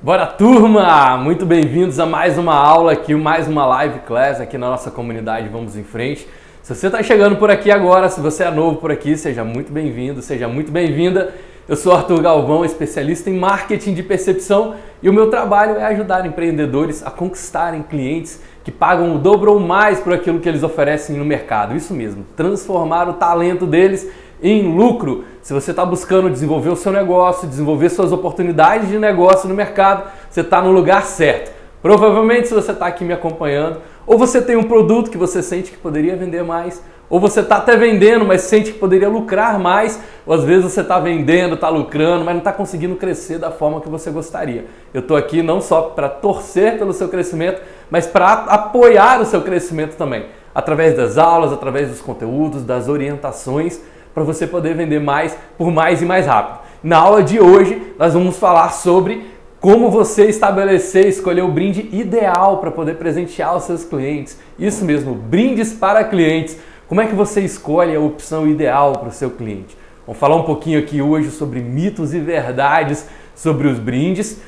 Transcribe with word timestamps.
Bora 0.00 0.26
turma! 0.26 1.16
Muito 1.16 1.44
bem-vindos 1.44 1.98
a 1.98 2.06
mais 2.06 2.38
uma 2.38 2.54
aula 2.54 2.92
aqui, 2.92 3.16
mais 3.16 3.48
uma 3.48 3.66
live 3.66 3.98
class 4.06 4.40
aqui 4.40 4.56
na 4.56 4.70
nossa 4.70 4.92
comunidade 4.92 5.48
Vamos 5.48 5.76
em 5.76 5.82
Frente. 5.82 6.24
Se 6.62 6.72
você 6.72 6.86
está 6.86 7.02
chegando 7.02 7.34
por 7.34 7.50
aqui 7.50 7.68
agora, 7.68 8.08
se 8.08 8.20
você 8.20 8.44
é 8.44 8.50
novo 8.52 8.76
por 8.76 8.92
aqui, 8.92 9.16
seja 9.16 9.42
muito 9.42 9.72
bem-vindo, 9.72 10.22
seja 10.22 10.46
muito 10.46 10.70
bem-vinda. 10.70 11.34
Eu 11.68 11.74
sou 11.74 11.92
Arthur 11.92 12.22
Galvão, 12.22 12.64
especialista 12.64 13.28
em 13.28 13.36
marketing 13.36 13.92
de 13.92 14.04
percepção 14.04 14.76
e 15.02 15.08
o 15.08 15.12
meu 15.12 15.30
trabalho 15.30 15.76
é 15.76 15.84
ajudar 15.86 16.24
empreendedores 16.24 17.04
a 17.04 17.10
conquistarem 17.10 17.82
clientes 17.82 18.40
que 18.62 18.70
pagam 18.70 19.16
o 19.16 19.18
dobro 19.18 19.52
ou 19.52 19.58
mais 19.58 19.98
por 19.98 20.12
aquilo 20.12 20.38
que 20.38 20.48
eles 20.48 20.62
oferecem 20.62 21.16
no 21.16 21.24
mercado. 21.24 21.74
Isso 21.74 21.92
mesmo, 21.92 22.24
transformar 22.36 23.08
o 23.08 23.14
talento 23.14 23.66
deles 23.66 24.08
em 24.42 24.74
lucro. 24.74 25.24
Se 25.42 25.52
você 25.52 25.70
está 25.70 25.84
buscando 25.84 26.30
desenvolver 26.30 26.70
o 26.70 26.76
seu 26.76 26.92
negócio, 26.92 27.48
desenvolver 27.48 27.88
suas 27.90 28.12
oportunidades 28.12 28.88
de 28.88 28.98
negócio 28.98 29.48
no 29.48 29.54
mercado, 29.54 30.10
você 30.30 30.40
está 30.40 30.60
no 30.60 30.72
lugar 30.72 31.02
certo. 31.04 31.52
Provavelmente, 31.80 32.48
se 32.48 32.54
você 32.54 32.72
está 32.72 32.86
aqui 32.86 33.04
me 33.04 33.12
acompanhando, 33.12 33.80
ou 34.06 34.18
você 34.18 34.42
tem 34.42 34.56
um 34.56 34.64
produto 34.64 35.10
que 35.10 35.18
você 35.18 35.42
sente 35.42 35.70
que 35.70 35.76
poderia 35.76 36.16
vender 36.16 36.42
mais, 36.42 36.82
ou 37.10 37.18
você 37.18 37.40
está 37.40 37.56
até 37.56 37.76
vendendo, 37.76 38.24
mas 38.24 38.42
sente 38.42 38.72
que 38.72 38.78
poderia 38.78 39.08
lucrar 39.08 39.58
mais, 39.58 39.98
ou 40.26 40.34
às 40.34 40.44
vezes 40.44 40.72
você 40.72 40.82
está 40.82 40.98
vendendo, 40.98 41.54
está 41.54 41.68
lucrando, 41.68 42.24
mas 42.24 42.34
não 42.34 42.40
está 42.40 42.52
conseguindo 42.52 42.96
crescer 42.96 43.38
da 43.38 43.50
forma 43.50 43.80
que 43.80 43.88
você 43.88 44.10
gostaria. 44.10 44.66
Eu 44.92 45.00
estou 45.00 45.16
aqui 45.16 45.42
não 45.42 45.60
só 45.60 45.82
para 45.82 46.08
torcer 46.08 46.78
pelo 46.78 46.92
seu 46.92 47.08
crescimento, 47.08 47.62
mas 47.90 48.06
para 48.06 48.32
apoiar 48.32 49.20
o 49.20 49.24
seu 49.24 49.40
crescimento 49.40 49.96
também, 49.96 50.26
através 50.54 50.96
das 50.96 51.16
aulas, 51.16 51.52
através 51.52 51.88
dos 51.88 52.00
conteúdos, 52.00 52.62
das 52.64 52.88
orientações 52.88 53.80
para 54.18 54.24
você 54.24 54.48
poder 54.48 54.74
vender 54.74 54.98
mais 54.98 55.38
por 55.56 55.70
mais 55.70 56.02
e 56.02 56.04
mais 56.04 56.26
rápido. 56.26 56.58
Na 56.82 56.98
aula 56.98 57.22
de 57.22 57.38
hoje, 57.38 57.80
nós 57.96 58.14
vamos 58.14 58.36
falar 58.36 58.70
sobre 58.70 59.30
como 59.60 59.90
você 59.90 60.24
estabelecer, 60.26 61.06
escolher 61.06 61.42
o 61.42 61.52
brinde 61.52 61.88
ideal 61.92 62.58
para 62.58 62.72
poder 62.72 62.94
presentear 62.94 63.56
os 63.56 63.62
seus 63.62 63.84
clientes. 63.84 64.36
Isso 64.58 64.84
mesmo, 64.84 65.14
brindes 65.14 65.72
para 65.72 66.02
clientes. 66.02 66.58
Como 66.88 67.00
é 67.00 67.06
que 67.06 67.14
você 67.14 67.42
escolhe 67.42 67.94
a 67.94 68.00
opção 68.00 68.48
ideal 68.48 68.92
para 68.92 69.08
o 69.08 69.12
seu 69.12 69.30
cliente? 69.30 69.76
Vamos 70.04 70.18
falar 70.18 70.34
um 70.34 70.42
pouquinho 70.42 70.80
aqui 70.80 71.00
hoje 71.00 71.30
sobre 71.30 71.60
mitos 71.60 72.12
e 72.12 72.18
verdades 72.18 73.06
sobre 73.36 73.68
os 73.68 73.78
brindes 73.78 74.40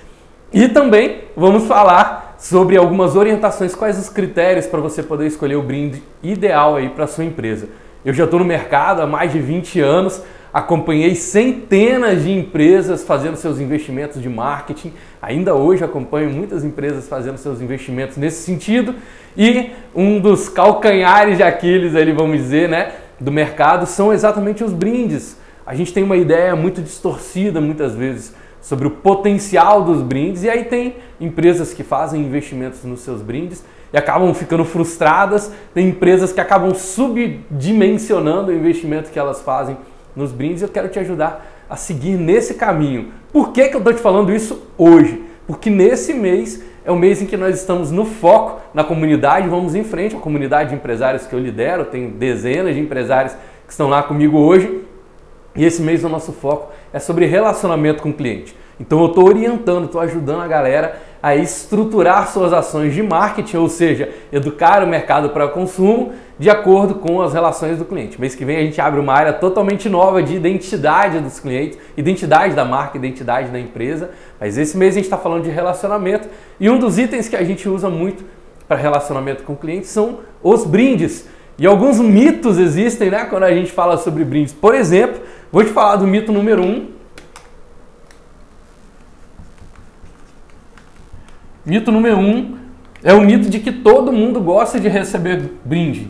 e 0.52 0.68
também 0.68 1.22
vamos 1.36 1.68
falar 1.68 2.34
sobre 2.40 2.76
algumas 2.76 3.14
orientações, 3.14 3.72
quais 3.72 4.00
os 4.00 4.08
critérios 4.08 4.66
para 4.66 4.80
você 4.80 5.00
poder 5.00 5.28
escolher 5.28 5.54
o 5.54 5.62
brinde 5.62 6.02
ideal 6.24 6.74
aí 6.74 6.88
para 6.88 7.06
sua 7.06 7.24
empresa. 7.24 7.68
Eu 8.02 8.14
já 8.14 8.24
estou 8.24 8.38
no 8.38 8.46
mercado 8.46 9.02
há 9.02 9.06
mais 9.06 9.30
de 9.30 9.38
20 9.38 9.78
anos, 9.78 10.22
acompanhei 10.54 11.14
centenas 11.14 12.22
de 12.22 12.30
empresas 12.32 13.04
fazendo 13.04 13.36
seus 13.36 13.60
investimentos 13.60 14.22
de 14.22 14.28
marketing. 14.28 14.94
Ainda 15.20 15.54
hoje 15.54 15.84
acompanho 15.84 16.30
muitas 16.30 16.64
empresas 16.64 17.06
fazendo 17.06 17.36
seus 17.36 17.60
investimentos 17.60 18.16
nesse 18.16 18.42
sentido. 18.42 18.94
E 19.36 19.70
um 19.94 20.18
dos 20.18 20.48
calcanhares 20.48 21.36
de 21.36 21.42
Aquiles, 21.42 21.94
ali, 21.94 22.12
vamos 22.12 22.38
dizer, 22.38 22.70
né, 22.70 22.92
do 23.20 23.30
mercado 23.30 23.84
são 23.84 24.14
exatamente 24.14 24.64
os 24.64 24.72
brindes. 24.72 25.38
A 25.66 25.74
gente 25.74 25.92
tem 25.92 26.02
uma 26.02 26.16
ideia 26.16 26.56
muito 26.56 26.80
distorcida 26.80 27.60
muitas 27.60 27.94
vezes 27.94 28.34
sobre 28.62 28.86
o 28.86 28.90
potencial 28.90 29.82
dos 29.82 30.00
brindes, 30.00 30.42
e 30.42 30.48
aí 30.48 30.64
tem 30.64 30.96
empresas 31.20 31.74
que 31.74 31.82
fazem 31.82 32.22
investimentos 32.22 32.82
nos 32.82 33.00
seus 33.00 33.20
brindes 33.20 33.62
e 33.92 33.98
acabam 33.98 34.32
ficando 34.34 34.64
frustradas, 34.64 35.52
tem 35.74 35.88
empresas 35.88 36.32
que 36.32 36.40
acabam 36.40 36.74
subdimensionando 36.74 38.50
o 38.50 38.54
investimento 38.54 39.10
que 39.10 39.18
elas 39.18 39.40
fazem 39.42 39.76
nos 40.14 40.32
brindes. 40.32 40.62
Eu 40.62 40.68
quero 40.68 40.88
te 40.88 40.98
ajudar 40.98 41.46
a 41.68 41.76
seguir 41.76 42.16
nesse 42.16 42.54
caminho. 42.54 43.12
Por 43.32 43.52
que, 43.52 43.68
que 43.68 43.74
eu 43.74 43.78
estou 43.78 43.92
te 43.92 44.00
falando 44.00 44.32
isso 44.32 44.62
hoje? 44.76 45.22
Porque 45.46 45.70
nesse 45.70 46.14
mês 46.14 46.62
é 46.84 46.90
o 46.90 46.96
mês 46.96 47.20
em 47.20 47.26
que 47.26 47.36
nós 47.36 47.56
estamos 47.56 47.90
no 47.90 48.04
foco 48.04 48.60
na 48.72 48.84
comunidade, 48.84 49.48
vamos 49.48 49.74
em 49.74 49.84
frente, 49.84 50.16
a 50.16 50.20
comunidade 50.20 50.70
de 50.70 50.76
empresários 50.76 51.26
que 51.26 51.34
eu 51.34 51.38
lidero, 51.38 51.84
tenho 51.84 52.10
dezenas 52.10 52.74
de 52.74 52.80
empresários 52.80 53.34
que 53.66 53.72
estão 53.72 53.88
lá 53.88 54.02
comigo 54.02 54.38
hoje. 54.38 54.82
E 55.54 55.64
esse 55.64 55.82
mês 55.82 56.04
o 56.04 56.08
nosso 56.08 56.32
foco 56.32 56.72
é 56.92 56.98
sobre 56.98 57.26
relacionamento 57.26 58.02
com 58.02 58.10
o 58.10 58.12
cliente. 58.12 58.56
Então 58.78 59.00
eu 59.00 59.06
estou 59.06 59.26
orientando, 59.26 59.84
estou 59.84 60.00
ajudando 60.00 60.40
a 60.40 60.48
galera 60.48 61.00
a 61.22 61.36
estruturar 61.36 62.28
suas 62.28 62.52
ações 62.52 62.94
de 62.94 63.02
marketing, 63.02 63.58
ou 63.58 63.68
seja, 63.68 64.08
educar 64.32 64.82
o 64.82 64.86
mercado 64.86 65.30
para 65.30 65.48
consumo 65.48 66.12
de 66.38 66.48
acordo 66.48 66.94
com 66.94 67.20
as 67.20 67.34
relações 67.34 67.76
do 67.76 67.84
cliente. 67.84 68.18
Mês 68.18 68.34
que 68.34 68.44
vem 68.44 68.56
a 68.56 68.62
gente 68.62 68.80
abre 68.80 68.98
uma 68.98 69.12
área 69.12 69.32
totalmente 69.32 69.88
nova 69.88 70.22
de 70.22 70.34
identidade 70.34 71.18
dos 71.20 71.38
clientes, 71.38 71.78
identidade 71.96 72.54
da 72.54 72.64
marca, 72.64 72.96
identidade 72.96 73.50
da 73.50 73.60
empresa. 73.60 74.10
Mas 74.40 74.56
esse 74.56 74.76
mês 74.76 74.94
a 74.94 74.96
gente 74.96 75.04
está 75.04 75.18
falando 75.18 75.44
de 75.44 75.50
relacionamento 75.50 76.28
e 76.58 76.70
um 76.70 76.78
dos 76.78 76.98
itens 76.98 77.28
que 77.28 77.36
a 77.36 77.44
gente 77.44 77.68
usa 77.68 77.90
muito 77.90 78.24
para 78.66 78.78
relacionamento 78.78 79.42
com 79.42 79.54
clientes 79.54 79.90
são 79.90 80.20
os 80.42 80.64
brindes. 80.64 81.28
E 81.58 81.66
alguns 81.66 82.00
mitos 82.00 82.58
existem, 82.58 83.10
né, 83.10 83.26
quando 83.26 83.42
a 83.42 83.52
gente 83.52 83.70
fala 83.70 83.98
sobre 83.98 84.24
brindes. 84.24 84.54
Por 84.54 84.74
exemplo, 84.74 85.20
vou 85.52 85.62
te 85.62 85.70
falar 85.70 85.96
do 85.96 86.06
mito 86.06 86.32
número 86.32 86.62
um. 86.62 86.99
Mito 91.64 91.92
número 91.92 92.18
um 92.18 92.58
é 93.02 93.12
o 93.12 93.20
mito 93.20 93.48
de 93.48 93.60
que 93.60 93.72
todo 93.72 94.12
mundo 94.12 94.40
gosta 94.40 94.78
de 94.78 94.88
receber 94.88 95.52
brinde. 95.64 96.08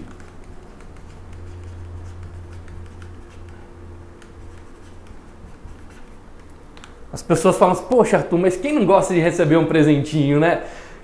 As 7.12 7.22
pessoas 7.22 7.56
falam 7.58 7.74
assim, 7.74 7.84
poxa 7.90 8.18
Arthur, 8.18 8.38
mas 8.38 8.56
quem 8.56 8.72
não 8.72 8.86
gosta 8.86 9.12
de 9.12 9.20
receber 9.20 9.56
um 9.56 9.66
presentinho, 9.66 10.38
né? 10.38 10.62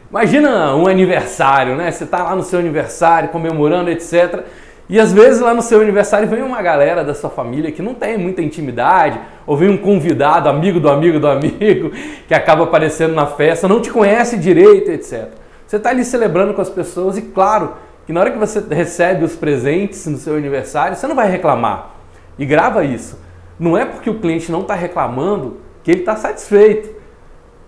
Imagina 0.09 0.75
um 0.77 0.87
aniversário, 0.87 1.75
né? 1.75 1.91
Você 1.91 2.05
está 2.05 2.23
lá 2.23 2.37
no 2.37 2.45
seu 2.45 2.61
aniversário, 2.61 3.31
comemorando, 3.31 3.91
etc. 3.91 4.45
E 4.89 5.01
às 5.01 5.13
vezes 5.13 5.41
lá 5.41 5.53
no 5.53 5.63
seu 5.63 5.81
aniversário 5.81 6.29
vem 6.29 6.43
uma 6.43 6.63
galera 6.63 7.03
da 7.03 7.13
sua 7.13 7.29
família 7.29 7.73
que 7.73 7.83
não 7.83 7.93
tem 7.93 8.17
muita 8.17 8.41
intimidade, 8.41 9.21
ou 9.45 9.57
vem 9.57 9.69
um 9.69 9.77
convidado, 9.77 10.49
amigo 10.49 10.79
do 10.79 10.89
amigo 10.89 11.19
do 11.19 11.27
amigo, 11.27 11.91
que 12.29 12.35
acaba 12.35 12.65
aparecendo 12.65 13.15
na 13.15 13.27
festa, 13.27 13.67
não 13.67 13.81
te 13.81 13.91
conhece 13.91 14.37
direito, 14.37 14.91
etc. 14.91 15.31
Você 15.67 15.77
está 15.77 15.91
ali 15.91 16.05
celebrando 16.05 16.55
com 16.55 16.63
as 16.63 16.71
pessoas 16.71 17.19
e 17.19 17.23
claro 17.23 17.75
que 18.07 18.13
na 18.13 18.21
hora 18.21 18.31
que 18.31 18.39
você 18.39 18.61
recebe 18.71 19.25
os 19.25 19.35
presentes 19.35 20.07
no 20.07 20.17
seu 20.17 20.37
aniversário, 20.37 20.97
você 20.97 21.09
não 21.09 21.17
vai 21.17 21.29
reclamar. 21.29 21.91
E 22.39 22.47
grava 22.47 22.85
isso. 22.85 23.19
Não 23.59 23.77
é 23.77 23.85
porque 23.85 24.09
o 24.09 24.21
cliente 24.21 24.53
não 24.53 24.61
está 24.61 24.75
reclamando 24.75 25.57
que 25.83 25.91
ele 25.91 26.01
está 26.01 26.15
satisfeito. 26.15 26.95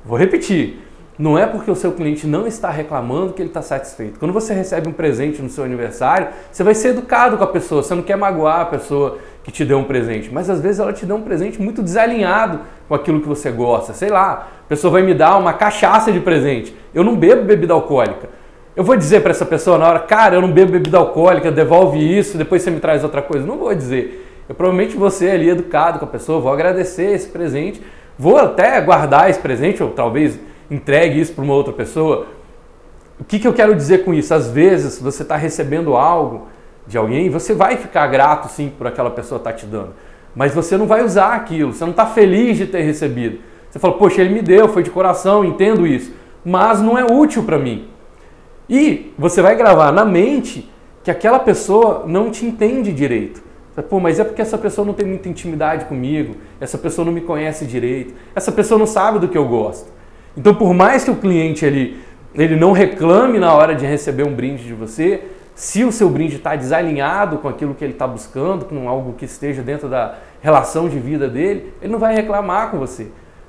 Vou 0.04 0.16
repetir. 0.16 0.87
Não 1.18 1.36
é 1.36 1.46
porque 1.46 1.68
o 1.68 1.74
seu 1.74 1.90
cliente 1.92 2.28
não 2.28 2.46
está 2.46 2.70
reclamando 2.70 3.32
que 3.32 3.42
ele 3.42 3.48
está 3.48 3.60
satisfeito. 3.60 4.20
Quando 4.20 4.32
você 4.32 4.54
recebe 4.54 4.88
um 4.88 4.92
presente 4.92 5.42
no 5.42 5.48
seu 5.48 5.64
aniversário, 5.64 6.28
você 6.52 6.62
vai 6.62 6.74
ser 6.74 6.90
educado 6.90 7.36
com 7.36 7.42
a 7.42 7.48
pessoa. 7.48 7.82
Você 7.82 7.92
não 7.92 8.02
quer 8.02 8.16
magoar 8.16 8.60
a 8.60 8.64
pessoa 8.66 9.18
que 9.42 9.50
te 9.50 9.64
deu 9.64 9.78
um 9.78 9.84
presente, 9.84 10.32
mas 10.32 10.48
às 10.48 10.60
vezes 10.60 10.78
ela 10.78 10.92
te 10.92 11.04
deu 11.04 11.16
um 11.16 11.22
presente 11.22 11.60
muito 11.60 11.82
desalinhado 11.82 12.60
com 12.88 12.94
aquilo 12.94 13.20
que 13.20 13.26
você 13.26 13.50
gosta. 13.50 13.92
Sei 13.94 14.08
lá, 14.08 14.48
a 14.64 14.68
pessoa 14.68 14.92
vai 14.92 15.02
me 15.02 15.12
dar 15.12 15.36
uma 15.38 15.52
cachaça 15.52 16.12
de 16.12 16.20
presente. 16.20 16.76
Eu 16.94 17.02
não 17.02 17.16
bebo 17.16 17.42
bebida 17.42 17.74
alcoólica. 17.74 18.28
Eu 18.76 18.84
vou 18.84 18.96
dizer 18.96 19.20
para 19.20 19.32
essa 19.32 19.44
pessoa 19.44 19.76
na 19.76 19.88
hora, 19.88 19.98
cara, 19.98 20.36
eu 20.36 20.40
não 20.40 20.52
bebo 20.52 20.70
bebida 20.70 20.98
alcoólica, 20.98 21.50
devolve 21.50 21.98
isso, 21.98 22.38
depois 22.38 22.62
você 22.62 22.70
me 22.70 22.78
traz 22.78 23.02
outra 23.02 23.20
coisa. 23.22 23.44
Não 23.44 23.58
vou 23.58 23.74
dizer. 23.74 24.44
Eu 24.48 24.54
provavelmente 24.54 24.96
vou 24.96 25.10
ser 25.10 25.30
ali 25.32 25.50
educado 25.50 25.98
com 25.98 26.04
a 26.04 26.08
pessoa, 26.08 26.40
vou 26.40 26.52
agradecer 26.52 27.10
esse 27.10 27.26
presente, 27.26 27.82
vou 28.16 28.38
até 28.38 28.80
guardar 28.80 29.28
esse 29.28 29.40
presente, 29.40 29.82
ou 29.82 29.90
talvez 29.90 30.38
entregue 30.70 31.20
isso 31.20 31.32
para 31.32 31.44
uma 31.44 31.54
outra 31.54 31.72
pessoa. 31.72 32.26
O 33.20 33.24
que, 33.24 33.38
que 33.38 33.48
eu 33.48 33.52
quero 33.52 33.74
dizer 33.74 34.04
com 34.04 34.14
isso? 34.14 34.32
Às 34.32 34.50
vezes 34.50 35.00
você 35.00 35.22
está 35.22 35.36
recebendo 35.36 35.96
algo 35.96 36.48
de 36.86 36.96
alguém, 36.96 37.28
você 37.28 37.52
vai 37.52 37.76
ficar 37.76 38.06
grato 38.06 38.48
sim 38.48 38.72
por 38.76 38.86
aquela 38.86 39.10
pessoa 39.10 39.38
estar 39.38 39.52
tá 39.52 39.56
te 39.56 39.66
dando, 39.66 39.90
mas 40.34 40.54
você 40.54 40.76
não 40.76 40.86
vai 40.86 41.04
usar 41.04 41.34
aquilo, 41.34 41.72
você 41.72 41.84
não 41.84 41.90
está 41.90 42.06
feliz 42.06 42.56
de 42.56 42.66
ter 42.66 42.82
recebido. 42.82 43.40
Você 43.68 43.78
fala, 43.78 43.94
poxa, 43.94 44.22
ele 44.22 44.32
me 44.32 44.40
deu, 44.40 44.68
foi 44.68 44.82
de 44.82 44.90
coração, 44.90 45.44
entendo 45.44 45.86
isso, 45.86 46.12
mas 46.44 46.80
não 46.80 46.96
é 46.96 47.04
útil 47.04 47.42
para 47.42 47.58
mim. 47.58 47.88
E 48.68 49.12
você 49.18 49.42
vai 49.42 49.54
gravar 49.56 49.92
na 49.92 50.04
mente 50.04 50.70
que 51.04 51.10
aquela 51.10 51.38
pessoa 51.38 52.04
não 52.06 52.30
te 52.30 52.46
entende 52.46 52.92
direito. 52.92 53.42
Pô, 53.88 54.00
mas 54.00 54.18
é 54.18 54.24
porque 54.24 54.42
essa 54.42 54.58
pessoa 54.58 54.84
não 54.84 54.92
tem 54.92 55.06
muita 55.06 55.28
intimidade 55.28 55.84
comigo, 55.84 56.36
essa 56.60 56.76
pessoa 56.76 57.04
não 57.04 57.12
me 57.12 57.20
conhece 57.20 57.64
direito, 57.64 58.12
essa 58.34 58.50
pessoa 58.50 58.78
não 58.78 58.86
sabe 58.86 59.20
do 59.20 59.28
que 59.28 59.38
eu 59.38 59.46
gosto. 59.46 59.97
Então, 60.36 60.54
por 60.54 60.72
mais 60.72 61.04
que 61.04 61.10
o 61.10 61.16
cliente 61.16 61.64
ele, 61.64 62.00
ele 62.34 62.56
não 62.56 62.72
reclame 62.72 63.38
na 63.38 63.52
hora 63.52 63.74
de 63.74 63.84
receber 63.84 64.24
um 64.24 64.34
brinde 64.34 64.64
de 64.64 64.74
você, 64.74 65.22
se 65.54 65.82
o 65.82 65.90
seu 65.90 66.08
brinde 66.08 66.36
está 66.36 66.54
desalinhado 66.54 67.38
com 67.38 67.48
aquilo 67.48 67.74
que 67.74 67.84
ele 67.84 67.92
está 67.92 68.06
buscando, 68.06 68.64
com 68.64 68.88
algo 68.88 69.14
que 69.14 69.24
esteja 69.24 69.60
dentro 69.60 69.88
da 69.88 70.14
relação 70.40 70.88
de 70.88 71.00
vida 71.00 71.28
dele, 71.28 71.72
ele 71.82 71.90
não 71.90 71.98
vai 71.98 72.14
reclamar 72.14 72.70
com 72.70 72.78
você. 72.78 73.08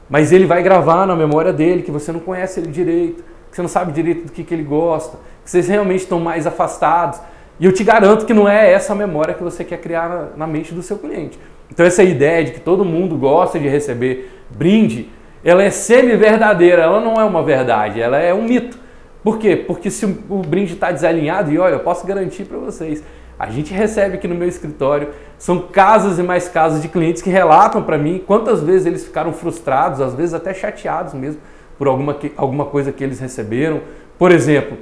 Mas 0.09 0.31
ele 0.31 0.47
vai 0.47 0.63
gravar 0.63 1.05
na 1.05 1.15
memória 1.15 1.53
dele 1.53 1.83
que 1.83 1.91
você 1.91 2.11
não 2.11 2.19
conhece 2.19 2.59
ele 2.59 2.71
direito, 2.71 3.23
que 3.49 3.55
você 3.55 3.61
não 3.61 3.69
sabe 3.69 3.91
direito 3.91 4.25
do 4.25 4.31
que, 4.31 4.43
que 4.43 4.53
ele 4.53 4.63
gosta, 4.63 5.19
que 5.43 5.51
vocês 5.51 5.67
realmente 5.67 6.01
estão 6.01 6.19
mais 6.19 6.47
afastados. 6.47 7.19
E 7.59 7.65
eu 7.65 7.71
te 7.71 7.83
garanto 7.83 8.25
que 8.25 8.33
não 8.33 8.49
é 8.49 8.71
essa 8.71 8.95
memória 8.95 9.35
que 9.35 9.43
você 9.43 9.63
quer 9.63 9.77
criar 9.77 10.09
na, 10.09 10.27
na 10.35 10.47
mente 10.47 10.73
do 10.73 10.81
seu 10.81 10.97
cliente. 10.97 11.37
Então 11.71 11.85
essa 11.85 12.01
ideia 12.01 12.43
de 12.43 12.53
que 12.53 12.59
todo 12.59 12.83
mundo 12.83 13.15
gosta 13.17 13.59
de 13.59 13.67
receber 13.67 14.31
brinde, 14.49 15.09
ela 15.43 15.63
é 15.63 15.69
semi-verdadeira, 15.69 16.83
ela 16.83 16.99
não 16.99 17.15
é 17.15 17.23
uma 17.23 17.43
verdade, 17.43 18.01
ela 18.01 18.17
é 18.17 18.33
um 18.33 18.43
mito. 18.43 18.77
Por 19.23 19.37
quê? 19.37 19.55
Porque 19.55 19.89
se 19.89 20.05
o 20.05 20.37
brinde 20.39 20.73
está 20.73 20.91
desalinhado, 20.91 21.51
e 21.51 21.57
olha, 21.57 21.73
eu 21.73 21.79
posso 21.79 22.05
garantir 22.05 22.45
para 22.45 22.57
vocês, 22.57 23.03
a 23.37 23.49
gente 23.49 23.73
recebe 23.73 24.15
aqui 24.15 24.27
no 24.27 24.35
meu 24.35 24.47
escritório, 24.47 25.09
são 25.37 25.59
casos 25.59 26.19
e 26.19 26.23
mais 26.23 26.49
casos 26.49 26.81
de 26.81 26.89
clientes 26.89 27.21
que 27.21 27.29
relatam 27.29 27.81
para 27.81 27.97
mim 27.97 28.21
quantas 28.25 28.61
vezes 28.61 28.85
eles 28.85 29.05
ficaram 29.05 29.31
frustrados, 29.31 30.01
às 30.01 30.13
vezes 30.13 30.33
até 30.33 30.53
chateados 30.53 31.13
mesmo, 31.13 31.41
por 31.77 31.87
alguma, 31.87 32.17
alguma 32.35 32.65
coisa 32.65 32.91
que 32.91 33.01
eles 33.01 33.19
receberam. 33.19 33.79
Por 34.17 34.31
exemplo, 34.31 34.77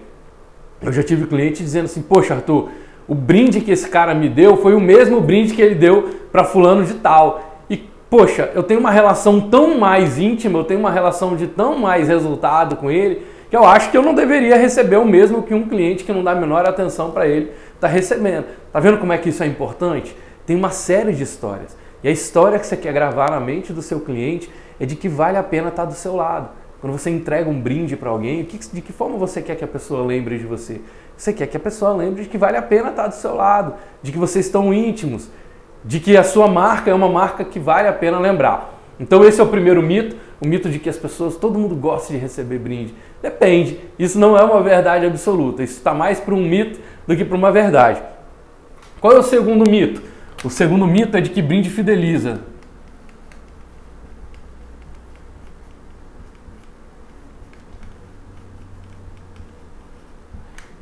eu 0.81 0.91
já 0.91 1.03
tive 1.03 1.27
cliente 1.27 1.63
dizendo 1.63 1.85
assim: 1.85 2.01
Poxa, 2.01 2.33
Arthur, 2.33 2.69
o 3.07 3.13
brinde 3.13 3.61
que 3.61 3.71
esse 3.71 3.87
cara 3.87 4.15
me 4.15 4.27
deu 4.27 4.57
foi 4.57 4.73
o 4.73 4.79
mesmo 4.79 5.21
brinde 5.21 5.53
que 5.53 5.61
ele 5.61 5.75
deu 5.75 6.09
para 6.31 6.43
fulano 6.43 6.83
de 6.83 6.95
tal. 6.95 7.46
Poxa, 8.09 8.51
eu 8.55 8.63
tenho 8.63 8.79
uma 8.79 8.91
relação 8.91 9.41
tão 9.41 9.77
mais 9.77 10.17
íntima, 10.17 10.59
eu 10.59 10.63
tenho 10.63 10.79
uma 10.79 10.91
relação 10.91 11.35
de 11.35 11.45
tão 11.45 11.77
mais 11.77 12.07
resultado 12.07 12.77
com 12.77 12.89
ele, 12.89 13.27
que 13.49 13.55
eu 13.55 13.65
acho 13.65 13.91
que 13.91 13.97
eu 13.97 14.01
não 14.01 14.13
deveria 14.13 14.55
receber 14.55 14.95
o 14.95 15.05
mesmo 15.05 15.43
que 15.43 15.53
um 15.53 15.67
cliente 15.67 16.05
que 16.05 16.13
não 16.13 16.23
dá 16.23 16.31
a 16.31 16.35
menor 16.35 16.67
atenção 16.67 17.11
para 17.11 17.27
ele 17.27 17.51
está 17.75 17.87
recebendo. 17.87 18.45
Tá 18.71 18.79
vendo 18.79 18.97
como 18.97 19.11
é 19.11 19.17
que 19.17 19.29
isso 19.29 19.43
é 19.43 19.45
importante? 19.45 20.15
Tem 20.45 20.55
uma 20.55 20.69
série 20.69 21.11
de 21.11 21.23
histórias. 21.23 21.75
E 22.01 22.07
a 22.07 22.11
história 22.11 22.57
que 22.57 22.65
você 22.65 22.77
quer 22.77 22.93
gravar 22.93 23.29
na 23.29 23.39
mente 23.39 23.73
do 23.73 23.81
seu 23.81 23.99
cliente 23.99 24.49
é 24.79 24.85
de 24.85 24.95
que 24.95 25.09
vale 25.09 25.37
a 25.37 25.43
pena 25.43 25.67
estar 25.67 25.83
tá 25.83 25.89
do 25.89 25.95
seu 25.95 26.15
lado. 26.15 26.49
Quando 26.79 26.93
você 26.93 27.09
entrega 27.09 27.49
um 27.49 27.59
brinde 27.59 27.97
para 27.97 28.09
alguém, 28.09 28.43
de 28.43 28.81
que 28.81 28.93
forma 28.93 29.17
você 29.17 29.41
quer 29.41 29.55
que 29.55 29.63
a 29.63 29.67
pessoa 29.67 30.05
lembre 30.05 30.37
de 30.37 30.45
você? 30.45 30.79
Você 31.17 31.33
quer 31.33 31.47
que 31.47 31.57
a 31.57 31.59
pessoa 31.59 31.93
lembre 31.93 32.23
de 32.23 32.29
que 32.29 32.37
vale 32.37 32.55
a 32.55 32.61
pena 32.61 32.89
estar 32.89 33.07
do 33.07 33.15
seu 33.15 33.35
lado, 33.35 33.73
de 34.01 34.11
que 34.11 34.17
vocês 34.17 34.45
estão 34.45 34.71
íntimos, 34.71 35.29
de 35.87 36.01
que 36.01 36.17
a 36.17 36.23
sua 36.23 36.47
marca 36.47 36.91
é 36.91 36.93
uma 36.93 37.07
marca 37.07 37.45
que 37.45 37.57
vale 37.57 37.87
a 37.87 37.93
pena 37.93 38.19
lembrar. 38.19 38.77
Então 38.99 39.23
esse 39.23 39.39
é 39.39 39.43
o 39.43 39.47
primeiro 39.47 39.81
mito, 39.81 40.17
o 40.41 40.47
mito 40.47 40.69
de 40.69 40.79
que 40.79 40.89
as 40.89 40.97
pessoas, 40.97 41.37
todo 41.37 41.57
mundo 41.57 41.75
gosta 41.75 42.11
de 42.11 42.19
receber 42.19 42.59
brinde. 42.59 42.93
Depende, 43.21 43.79
isso 43.97 44.19
não 44.19 44.37
é 44.37 44.43
uma 44.43 44.61
verdade 44.61 45.05
absoluta, 45.05 45.63
isso 45.63 45.77
está 45.77 45.93
mais 45.93 46.19
para 46.19 46.35
um 46.35 46.45
mito 46.45 46.79
do 47.07 47.15
que 47.15 47.23
para 47.23 47.37
uma 47.37 47.51
verdade. 47.51 48.01
Qual 48.99 49.13
é 49.13 49.17
o 49.17 49.23
segundo 49.23 49.69
mito? 49.69 50.01
O 50.43 50.49
segundo 50.49 50.85
mito 50.85 51.15
é 51.15 51.21
de 51.21 51.29
que 51.29 51.41
brinde 51.41 51.69
fideliza. 51.69 52.41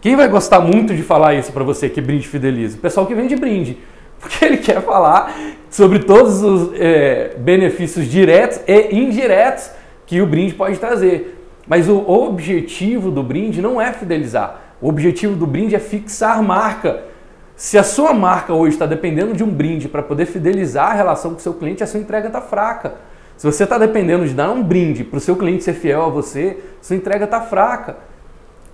Quem 0.01 0.15
vai 0.15 0.27
gostar 0.27 0.59
muito 0.59 0.95
de 0.95 1.03
falar 1.03 1.35
isso 1.35 1.51
para 1.51 1.63
você 1.63 1.89
que 1.89 2.01
brinde 2.01 2.27
fideliza? 2.27 2.77
O 2.77 2.79
pessoal 2.79 3.05
que 3.05 3.15
vende 3.15 3.35
brinde. 3.35 3.77
Porque 4.19 4.43
ele 4.43 4.57
quer 4.57 4.81
falar 4.81 5.35
sobre 5.69 5.99
todos 5.99 6.41
os 6.41 6.71
é, 6.79 7.35
benefícios 7.37 8.07
diretos 8.07 8.59
e 8.67 8.95
indiretos 8.95 9.69
que 10.05 10.21
o 10.21 10.25
brinde 10.25 10.53
pode 10.53 10.77
trazer. 10.77 11.35
Mas 11.67 11.89
o 11.89 11.97
objetivo 11.97 13.09
do 13.09 13.23
brinde 13.23 13.61
não 13.61 13.81
é 13.81 13.91
fidelizar. 13.91 14.61
O 14.81 14.87
objetivo 14.87 15.35
do 15.35 15.47
brinde 15.47 15.75
é 15.75 15.79
fixar 15.79 16.41
marca. 16.43 17.03
Se 17.55 17.77
a 17.77 17.83
sua 17.83 18.13
marca 18.13 18.53
hoje 18.53 18.75
está 18.75 18.85
dependendo 18.85 19.33
de 19.33 19.43
um 19.43 19.49
brinde 19.49 19.87
para 19.87 20.03
poder 20.03 20.25
fidelizar 20.25 20.91
a 20.91 20.93
relação 20.93 21.31
com 21.31 21.37
o 21.37 21.41
seu 21.41 21.53
cliente, 21.53 21.83
a 21.83 21.87
sua 21.87 21.99
entrega 21.99 22.27
está 22.27 22.41
fraca. 22.41 22.95
Se 23.37 23.45
você 23.45 23.63
está 23.63 23.77
dependendo 23.77 24.27
de 24.27 24.33
dar 24.33 24.51
um 24.51 24.61
brinde 24.63 25.03
para 25.03 25.17
o 25.17 25.21
seu 25.21 25.35
cliente 25.35 25.63
ser 25.63 25.73
fiel 25.73 26.03
a 26.03 26.09
você, 26.09 26.57
sua 26.81 26.95
entrega 26.95 27.25
está 27.25 27.41
fraca. 27.41 27.97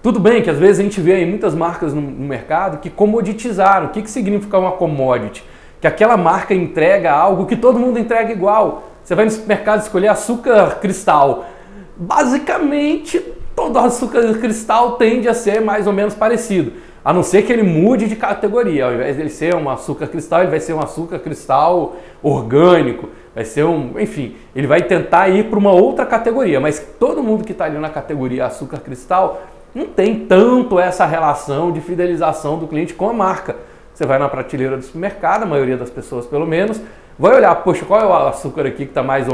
Tudo 0.01 0.19
bem 0.19 0.41
que 0.41 0.49
às 0.49 0.57
vezes 0.57 0.79
a 0.79 0.83
gente 0.83 0.99
vê 0.99 1.13
aí 1.13 1.25
muitas 1.27 1.53
marcas 1.53 1.93
no, 1.93 2.01
mercado 2.01 2.79
que 2.79 2.89
comoditizaram. 2.89 3.87
O 3.87 3.89
que, 3.89 4.01
que 4.01 4.09
significa 4.09 4.57
uma 4.57 4.71
commodity? 4.71 5.43
Que 5.79 5.85
aquela 5.85 6.17
marca 6.17 6.55
entrega 6.55 7.11
algo 7.11 7.45
que 7.45 7.55
todo 7.55 7.77
mundo 7.77 7.99
entrega 7.99 8.31
igual. 8.31 8.83
Você 9.03 9.13
vai 9.13 9.25
no 9.25 9.31
supermercado 9.31 9.81
escolher 9.81 10.07
açúcar 10.07 10.79
cristal. 10.79 11.45
Basicamente, 11.95 13.19
todo 13.55 13.77
açúcar 13.77 14.33
cristal 14.39 14.93
tende 14.93 15.27
a 15.27 15.35
ser 15.35 15.61
mais 15.61 15.85
ou 15.85 15.93
menos 15.93 16.15
parecido. 16.15 16.73
A 17.05 17.13
não 17.13 17.21
ser 17.21 17.43
que 17.43 17.53
ele 17.53 17.63
mude 17.63 18.07
de 18.07 18.15
categoria. 18.15 18.85
Ao 18.85 18.93
invés 18.93 19.15
de 19.15 19.21
ele 19.21 19.29
ser 19.29 19.55
um 19.55 19.69
açúcar 19.69 20.07
cristal, 20.07 20.41
ele 20.41 20.49
vai 20.49 20.59
ser 20.59 20.73
um 20.73 20.79
açúcar 20.79 21.19
cristal 21.19 21.95
orgânico. 22.23 23.09
Vai 23.35 23.45
ser 23.45 23.63
um. 23.65 23.99
Enfim, 23.99 24.35
ele 24.55 24.65
vai 24.65 24.81
tentar 24.81 25.29
ir 25.29 25.45
para 25.45 25.59
uma 25.59 25.71
outra 25.71 26.07
categoria. 26.07 26.59
Mas 26.59 26.79
todo 26.99 27.21
mundo 27.21 27.43
que 27.43 27.51
está 27.51 27.65
ali 27.65 27.77
na 27.77 27.89
categoria 27.89 28.47
açúcar 28.47 28.79
cristal 28.79 29.41
não 29.73 29.87
tem 29.87 30.25
tanto 30.25 30.79
essa 30.79 31.05
relação 31.05 31.71
de 31.71 31.81
fidelização 31.81 32.57
do 32.57 32.67
cliente 32.67 32.93
com 32.93 33.09
a 33.09 33.13
marca. 33.13 33.55
Você 33.93 34.05
vai 34.05 34.17
na 34.17 34.27
prateleira 34.27 34.77
do 34.77 34.83
supermercado, 34.83 35.43
a 35.43 35.45
maioria 35.45 35.77
das 35.77 35.89
pessoas 35.89 36.25
pelo 36.25 36.45
menos, 36.45 36.81
vai 37.17 37.35
olhar, 37.35 37.53
poxa, 37.55 37.85
qual 37.85 37.99
é 37.99 38.05
o 38.05 38.13
açúcar 38.27 38.65
aqui 38.65 38.85
que 38.85 38.91
está 38.91 39.03
mais, 39.03 39.27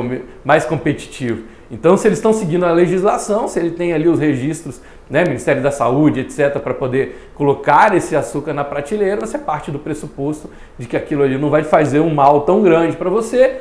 mais 0.44 0.66
competitivo? 0.66 1.44
Então, 1.70 1.98
se 1.98 2.08
eles 2.08 2.18
estão 2.18 2.32
seguindo 2.34 2.66
a 2.66 2.72
legislação, 2.72 3.48
se 3.48 3.60
ele 3.60 3.72
tem 3.72 3.94
ali 3.94 4.08
os 4.08 4.20
registros, 4.20 4.82
né, 5.10 5.24
Ministério 5.24 5.62
da 5.62 5.72
Saúde, 5.72 6.22
etc., 6.22 6.60
para 6.60 6.74
poder 6.74 7.30
colocar 7.36 7.96
esse 7.96 8.16
açúcar 8.16 8.54
na 8.54 8.64
prateleira, 8.64 9.20
você 9.20 9.38
parte 9.38 9.70
do 9.70 9.80
pressuposto 9.80 10.50
de 10.78 10.88
que 10.88 10.96
aquilo 10.96 11.24
ali 11.24 11.38
não 11.38 11.50
vai 11.50 11.64
fazer 11.64 12.00
um 12.00 12.14
mal 12.14 12.42
tão 12.42 12.62
grande 12.62 12.96
para 12.96 13.10
você, 13.10 13.60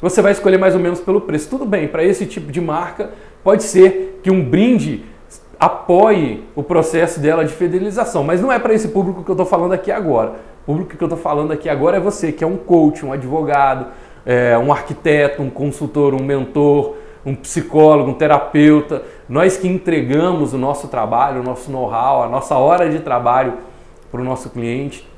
você 0.00 0.20
vai 0.20 0.32
escolher 0.32 0.58
mais 0.58 0.74
ou 0.74 0.80
menos 0.80 1.00
pelo 1.00 1.20
preço. 1.20 1.48
Tudo 1.48 1.64
bem, 1.64 1.86
para 1.86 2.02
esse 2.02 2.26
tipo 2.26 2.50
de 2.50 2.60
marca, 2.60 3.10
pode 3.44 3.62
ser 3.62 4.20
que 4.22 4.30
um 4.30 4.42
brinde 4.42 5.04
apoie 5.62 6.42
o 6.56 6.62
processo 6.64 7.20
dela 7.20 7.44
de 7.44 7.52
fidelização. 7.54 8.24
Mas 8.24 8.40
não 8.40 8.50
é 8.50 8.58
para 8.58 8.74
esse 8.74 8.88
público 8.88 9.22
que 9.22 9.30
eu 9.30 9.34
estou 9.34 9.46
falando 9.46 9.72
aqui 9.72 9.92
agora. 9.92 10.32
O 10.62 10.66
público 10.66 10.96
que 10.96 11.02
eu 11.04 11.06
estou 11.06 11.16
falando 11.18 11.52
aqui 11.52 11.68
agora 11.68 11.98
é 11.98 12.00
você, 12.00 12.32
que 12.32 12.42
é 12.42 12.46
um 12.46 12.56
coach, 12.56 13.06
um 13.06 13.12
advogado, 13.12 13.86
é, 14.26 14.58
um 14.58 14.72
arquiteto, 14.72 15.40
um 15.40 15.48
consultor, 15.48 16.14
um 16.14 16.24
mentor, 16.24 16.96
um 17.24 17.36
psicólogo, 17.36 18.10
um 18.10 18.14
terapeuta. 18.14 19.04
Nós 19.28 19.56
que 19.56 19.68
entregamos 19.68 20.52
o 20.52 20.58
nosso 20.58 20.88
trabalho, 20.88 21.42
o 21.42 21.44
nosso 21.44 21.70
know-how, 21.70 22.24
a 22.24 22.28
nossa 22.28 22.56
hora 22.56 22.90
de 22.90 22.98
trabalho 22.98 23.54
para 24.10 24.20
o 24.20 24.24
nosso 24.24 24.50
cliente, 24.50 25.08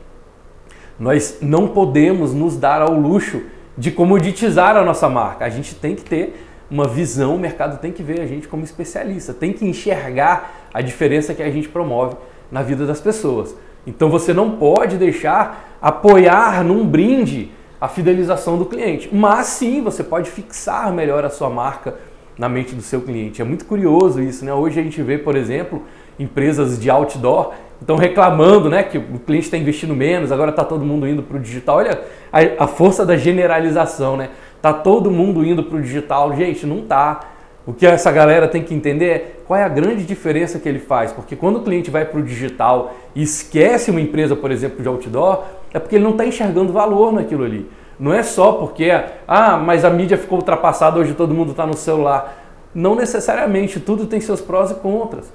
nós 1.00 1.38
não 1.40 1.68
podemos 1.68 2.34
nos 2.34 2.54
dar 2.54 2.82
ao 2.82 2.92
luxo 2.92 3.40
de 3.78 3.90
comoditizar 3.90 4.76
a 4.76 4.84
nossa 4.84 5.08
marca. 5.08 5.46
A 5.46 5.48
gente 5.48 5.74
tem 5.74 5.94
que 5.94 6.04
ter 6.04 6.38
uma 6.74 6.88
visão, 6.88 7.36
o 7.36 7.38
mercado 7.38 7.78
tem 7.78 7.92
que 7.92 8.02
ver 8.02 8.20
a 8.20 8.26
gente 8.26 8.48
como 8.48 8.64
especialista, 8.64 9.32
tem 9.32 9.52
que 9.52 9.64
enxergar 9.64 10.68
a 10.74 10.80
diferença 10.80 11.32
que 11.32 11.40
a 11.40 11.48
gente 11.48 11.68
promove 11.68 12.16
na 12.50 12.62
vida 12.62 12.84
das 12.84 13.00
pessoas. 13.00 13.54
Então 13.86 14.10
você 14.10 14.34
não 14.34 14.56
pode 14.56 14.96
deixar 14.96 15.78
apoiar 15.80 16.64
num 16.64 16.84
brinde 16.84 17.52
a 17.80 17.86
fidelização 17.86 18.58
do 18.58 18.66
cliente, 18.66 19.08
mas 19.12 19.46
sim 19.46 19.84
você 19.84 20.02
pode 20.02 20.28
fixar 20.28 20.92
melhor 20.92 21.24
a 21.24 21.30
sua 21.30 21.48
marca 21.48 21.94
na 22.36 22.48
mente 22.48 22.74
do 22.74 22.82
seu 22.82 23.02
cliente. 23.02 23.40
É 23.40 23.44
muito 23.44 23.66
curioso 23.66 24.20
isso, 24.20 24.44
né? 24.44 24.52
Hoje 24.52 24.80
a 24.80 24.82
gente 24.82 25.00
vê, 25.00 25.16
por 25.16 25.36
exemplo, 25.36 25.80
empresas 26.18 26.80
de 26.80 26.90
outdoor 26.90 27.52
estão 27.80 27.96
reclamando, 27.96 28.68
né, 28.68 28.82
que 28.82 28.98
o 28.98 29.18
cliente 29.18 29.44
está 29.44 29.58
investindo 29.58 29.94
menos, 29.94 30.32
agora 30.32 30.50
está 30.50 30.64
todo 30.64 30.84
mundo 30.84 31.06
indo 31.06 31.22
para 31.22 31.36
o 31.36 31.40
digital. 31.40 31.76
Olha 31.76 32.00
a, 32.32 32.64
a 32.64 32.66
força 32.66 33.06
da 33.06 33.16
generalização, 33.16 34.16
né? 34.16 34.30
Tá 34.64 34.72
todo 34.72 35.10
mundo 35.10 35.44
indo 35.44 35.62
para 35.62 35.76
o 35.76 35.82
digital. 35.82 36.34
Gente, 36.34 36.64
não 36.64 36.80
tá. 36.80 37.20
O 37.66 37.74
que 37.74 37.84
essa 37.86 38.10
galera 38.10 38.48
tem 38.48 38.62
que 38.62 38.72
entender 38.72 39.10
é 39.10 39.32
qual 39.46 39.60
é 39.60 39.62
a 39.62 39.68
grande 39.68 40.04
diferença 40.04 40.58
que 40.58 40.66
ele 40.66 40.78
faz. 40.78 41.12
Porque 41.12 41.36
quando 41.36 41.56
o 41.56 41.60
cliente 41.62 41.90
vai 41.90 42.06
para 42.06 42.18
o 42.18 42.22
digital 42.22 42.94
e 43.14 43.22
esquece 43.22 43.90
uma 43.90 44.00
empresa, 44.00 44.34
por 44.34 44.50
exemplo, 44.50 44.80
de 44.80 44.88
outdoor, 44.88 45.42
é 45.70 45.78
porque 45.78 45.96
ele 45.96 46.04
não 46.04 46.12
está 46.12 46.24
enxergando 46.24 46.72
valor 46.72 47.12
naquilo 47.12 47.44
ali. 47.44 47.70
Não 48.00 48.10
é 48.10 48.22
só 48.22 48.52
porque, 48.52 48.90
ah, 49.28 49.58
mas 49.58 49.84
a 49.84 49.90
mídia 49.90 50.16
ficou 50.16 50.38
ultrapassada, 50.38 50.98
hoje 50.98 51.12
todo 51.12 51.34
mundo 51.34 51.50
está 51.50 51.66
no 51.66 51.76
celular. 51.76 52.34
Não 52.74 52.94
necessariamente, 52.94 53.78
tudo 53.78 54.06
tem 54.06 54.18
seus 54.18 54.40
prós 54.40 54.70
e 54.70 54.76
contras. 54.76 55.30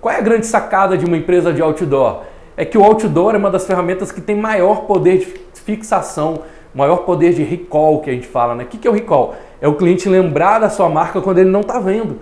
Qual 0.00 0.14
é 0.14 0.18
a 0.18 0.22
grande 0.22 0.46
sacada 0.46 0.96
de 0.96 1.04
uma 1.04 1.16
empresa 1.16 1.52
de 1.52 1.60
outdoor? 1.60 2.20
É 2.56 2.64
que 2.64 2.78
o 2.78 2.84
outdoor 2.84 3.34
é 3.34 3.38
uma 3.38 3.50
das 3.50 3.66
ferramentas 3.66 4.12
que 4.12 4.20
tem 4.20 4.36
maior 4.36 4.82
poder 4.82 5.18
de 5.18 5.26
fixação 5.60 6.42
maior 6.74 6.98
poder 6.98 7.34
de 7.34 7.42
recall 7.42 8.00
que 8.00 8.10
a 8.10 8.12
gente 8.12 8.26
fala, 8.26 8.54
né? 8.54 8.64
O 8.64 8.66
que 8.66 8.86
é 8.86 8.90
o 8.90 8.94
recall? 8.94 9.34
É 9.60 9.68
o 9.68 9.74
cliente 9.74 10.08
lembrar 10.08 10.58
da 10.58 10.70
sua 10.70 10.88
marca 10.88 11.20
quando 11.20 11.38
ele 11.38 11.50
não 11.50 11.60
está 11.60 11.78
vendo. 11.78 12.20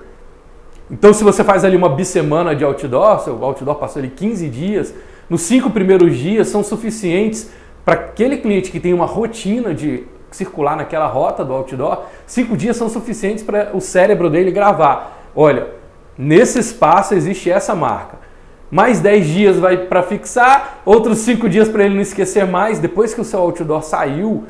Então, 0.90 1.12
se 1.12 1.22
você 1.22 1.44
faz 1.44 1.64
ali 1.64 1.76
uma 1.76 1.88
bissemana 1.88 2.54
de 2.56 2.64
outdoor, 2.64 3.20
seu 3.20 3.42
outdoor 3.44 3.76
passou 3.76 4.00
ali 4.00 4.08
15 4.08 4.48
dias, 4.48 4.94
nos 5.28 5.42
cinco 5.42 5.68
primeiros 5.68 6.16
dias 6.16 6.48
são 6.48 6.64
suficientes 6.64 7.50
para 7.84 7.94
aquele 7.94 8.38
cliente 8.38 8.70
que 8.70 8.80
tem 8.80 8.94
uma 8.94 9.04
rotina 9.04 9.74
de 9.74 10.04
circular 10.30 10.76
naquela 10.76 11.06
rota 11.06 11.44
do 11.44 11.52
outdoor, 11.52 12.04
cinco 12.26 12.56
dias 12.56 12.76
são 12.76 12.88
suficientes 12.88 13.44
para 13.44 13.76
o 13.76 13.80
cérebro 13.80 14.30
dele 14.30 14.50
gravar. 14.50 15.28
Olha, 15.36 15.68
nesse 16.16 16.58
espaço 16.58 17.14
existe 17.14 17.50
essa 17.50 17.74
marca 17.74 18.27
mais 18.70 19.00
10 19.00 19.26
dias 19.26 19.58
vai 19.58 19.76
para 19.76 20.02
fixar, 20.02 20.80
outros 20.84 21.18
5 21.18 21.48
dias 21.48 21.68
para 21.68 21.84
ele 21.84 21.94
não 21.94 22.02
esquecer 22.02 22.46
mais. 22.46 22.78
Depois 22.78 23.14
que 23.14 23.20
o 23.20 23.24
seu 23.24 23.40
outdoor 23.40 23.82
saiu, 23.82 24.44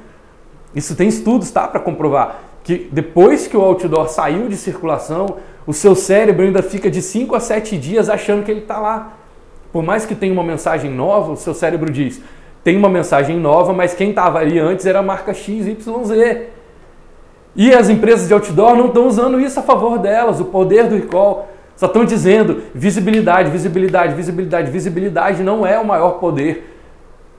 isso 0.74 0.94
tem 0.96 1.08
estudos, 1.08 1.50
tá, 1.50 1.66
para 1.68 1.80
comprovar 1.80 2.48
que 2.68 2.86
depois 2.92 3.46
que 3.46 3.56
o 3.56 3.62
outdoor 3.62 4.10
saiu 4.10 4.46
de 4.46 4.54
circulação, 4.54 5.36
o 5.66 5.72
seu 5.72 5.94
cérebro 5.94 6.44
ainda 6.44 6.62
fica 6.62 6.90
de 6.90 7.00
5 7.00 7.34
a 7.34 7.40
7 7.40 7.78
dias 7.78 8.10
achando 8.10 8.44
que 8.44 8.50
ele 8.50 8.60
está 8.60 8.78
lá. 8.78 9.14
Por 9.72 9.82
mais 9.82 10.04
que 10.04 10.14
tenha 10.14 10.34
uma 10.34 10.44
mensagem 10.44 10.90
nova, 10.90 11.32
o 11.32 11.36
seu 11.36 11.54
cérebro 11.54 11.90
diz: 11.90 12.20
tem 12.62 12.76
uma 12.76 12.90
mensagem 12.90 13.38
nova, 13.38 13.72
mas 13.72 13.94
quem 13.94 14.10
estava 14.10 14.40
ali 14.40 14.58
antes 14.58 14.84
era 14.84 14.98
a 14.98 15.02
marca 15.02 15.32
XYZ. 15.32 15.78
E 17.56 17.72
as 17.72 17.88
empresas 17.88 18.28
de 18.28 18.34
outdoor 18.34 18.76
não 18.76 18.88
estão 18.88 19.06
usando 19.06 19.40
isso 19.40 19.58
a 19.58 19.62
favor 19.62 19.98
delas, 19.98 20.38
o 20.38 20.44
poder 20.44 20.88
do 20.88 20.94
recall. 20.94 21.48
Só 21.78 21.86
estão 21.86 22.04
dizendo 22.04 22.60
visibilidade, 22.74 23.52
visibilidade, 23.52 24.12
visibilidade. 24.12 24.68
Visibilidade 24.68 25.44
não 25.44 25.64
é 25.64 25.78
o 25.78 25.86
maior 25.86 26.18
poder 26.18 26.76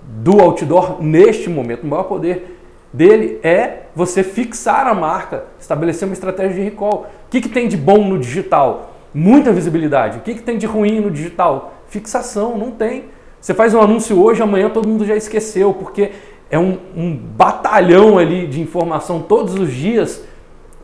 do 0.01 0.39
outdoor 0.39 1.03
neste 1.03 1.49
momento. 1.49 1.83
O 1.83 1.87
maior 1.87 2.03
poder 2.03 2.57
dele 2.93 3.37
é 3.43 3.81
você 3.93 4.23
fixar 4.23 4.87
a 4.87 4.93
marca, 4.93 5.43
estabelecer 5.59 6.07
uma 6.07 6.13
estratégia 6.13 6.55
de 6.55 6.61
recall. 6.61 7.07
O 7.27 7.29
que, 7.29 7.41
que 7.41 7.49
tem 7.49 7.67
de 7.67 7.75
bom 7.75 7.97
no 8.07 8.17
digital? 8.17 8.93
Muita 9.13 9.51
visibilidade. 9.51 10.19
O 10.19 10.21
que, 10.21 10.35
que 10.35 10.41
tem 10.41 10.57
de 10.57 10.65
ruim 10.65 11.01
no 11.01 11.11
digital? 11.11 11.73
Fixação, 11.89 12.57
não 12.57 12.71
tem. 12.71 13.09
Você 13.41 13.53
faz 13.53 13.73
um 13.73 13.81
anúncio 13.81 14.23
hoje, 14.23 14.41
amanhã 14.41 14.69
todo 14.69 14.87
mundo 14.87 15.05
já 15.05 15.17
esqueceu, 15.17 15.73
porque 15.73 16.11
é 16.49 16.57
um, 16.57 16.77
um 16.95 17.13
batalhão 17.13 18.17
ali 18.17 18.47
de 18.47 18.61
informação 18.61 19.21
todos 19.21 19.53
os 19.55 19.69
dias 19.69 20.23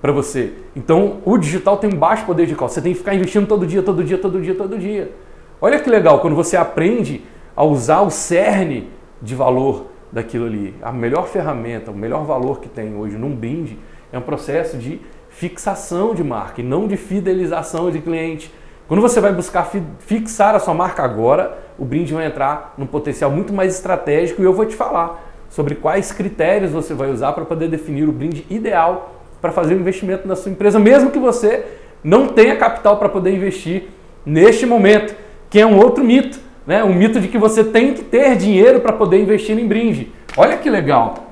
para 0.05 0.11
você. 0.11 0.53
Então, 0.75 1.17
o 1.25 1.35
digital 1.35 1.77
tem 1.77 1.91
um 1.91 1.97
baixo 1.97 2.27
poder 2.27 2.45
de 2.45 2.53
call. 2.53 2.69
Você 2.69 2.79
tem 2.79 2.93
que 2.93 2.99
ficar 2.99 3.15
investindo 3.15 3.47
todo 3.47 3.65
dia, 3.65 3.81
todo 3.81 4.03
dia, 4.03 4.19
todo 4.19 4.39
dia, 4.39 4.53
todo 4.53 4.77
dia. 4.77 5.11
Olha 5.59 5.79
que 5.79 5.89
legal 5.89 6.19
quando 6.19 6.35
você 6.35 6.55
aprende 6.55 7.23
a 7.55 7.63
usar 7.63 8.01
o 8.01 8.11
cerne 8.11 8.87
de 9.19 9.33
valor 9.33 9.87
daquilo 10.11 10.45
ali. 10.45 10.75
A 10.79 10.91
melhor 10.91 11.25
ferramenta, 11.25 11.89
o 11.89 11.95
melhor 11.95 12.23
valor 12.23 12.59
que 12.59 12.69
tem 12.69 12.95
hoje 12.95 13.17
num 13.17 13.35
brinde 13.35 13.79
é 14.13 14.19
um 14.19 14.21
processo 14.21 14.77
de 14.77 15.01
fixação 15.27 16.13
de 16.13 16.23
marca 16.23 16.61
e 16.61 16.63
não 16.63 16.87
de 16.87 16.97
fidelização 16.97 17.89
de 17.89 17.99
cliente. 17.99 18.53
Quando 18.87 19.01
você 19.01 19.19
vai 19.19 19.33
buscar 19.33 19.71
fixar 19.97 20.53
a 20.53 20.59
sua 20.59 20.75
marca 20.75 21.01
agora, 21.01 21.57
o 21.79 21.83
brinde 21.83 22.13
vai 22.13 22.27
entrar 22.27 22.75
num 22.77 22.85
potencial 22.85 23.31
muito 23.31 23.51
mais 23.51 23.73
estratégico 23.73 24.39
e 24.39 24.45
eu 24.45 24.53
vou 24.53 24.67
te 24.67 24.75
falar 24.75 25.33
sobre 25.49 25.73
quais 25.73 26.11
critérios 26.11 26.71
você 26.71 26.93
vai 26.93 27.09
usar 27.09 27.33
para 27.33 27.43
poder 27.43 27.69
definir 27.69 28.07
o 28.07 28.11
brinde 28.11 28.45
ideal 28.51 29.14
para 29.41 29.51
fazer 29.51 29.75
o 29.75 29.79
investimento 29.79 30.27
na 30.27 30.35
sua 30.35 30.51
empresa, 30.51 30.79
mesmo 30.79 31.11
que 31.11 31.19
você 31.19 31.65
não 32.03 32.27
tenha 32.27 32.55
capital 32.55 32.97
para 32.97 33.09
poder 33.09 33.33
investir 33.33 33.89
neste 34.25 34.65
momento, 34.65 35.15
que 35.49 35.59
é 35.59 35.65
um 35.65 35.77
outro 35.77 36.03
mito, 36.03 36.39
né? 36.65 36.83
Um 36.83 36.93
mito 36.93 37.19
de 37.19 37.27
que 37.27 37.37
você 37.37 37.63
tem 37.63 37.93
que 37.93 38.03
ter 38.03 38.35
dinheiro 38.35 38.79
para 38.79 38.93
poder 38.93 39.19
investir 39.19 39.57
em 39.57 39.67
brinde. 39.67 40.11
Olha 40.35 40.57
que 40.57 40.69
legal. 40.69 41.25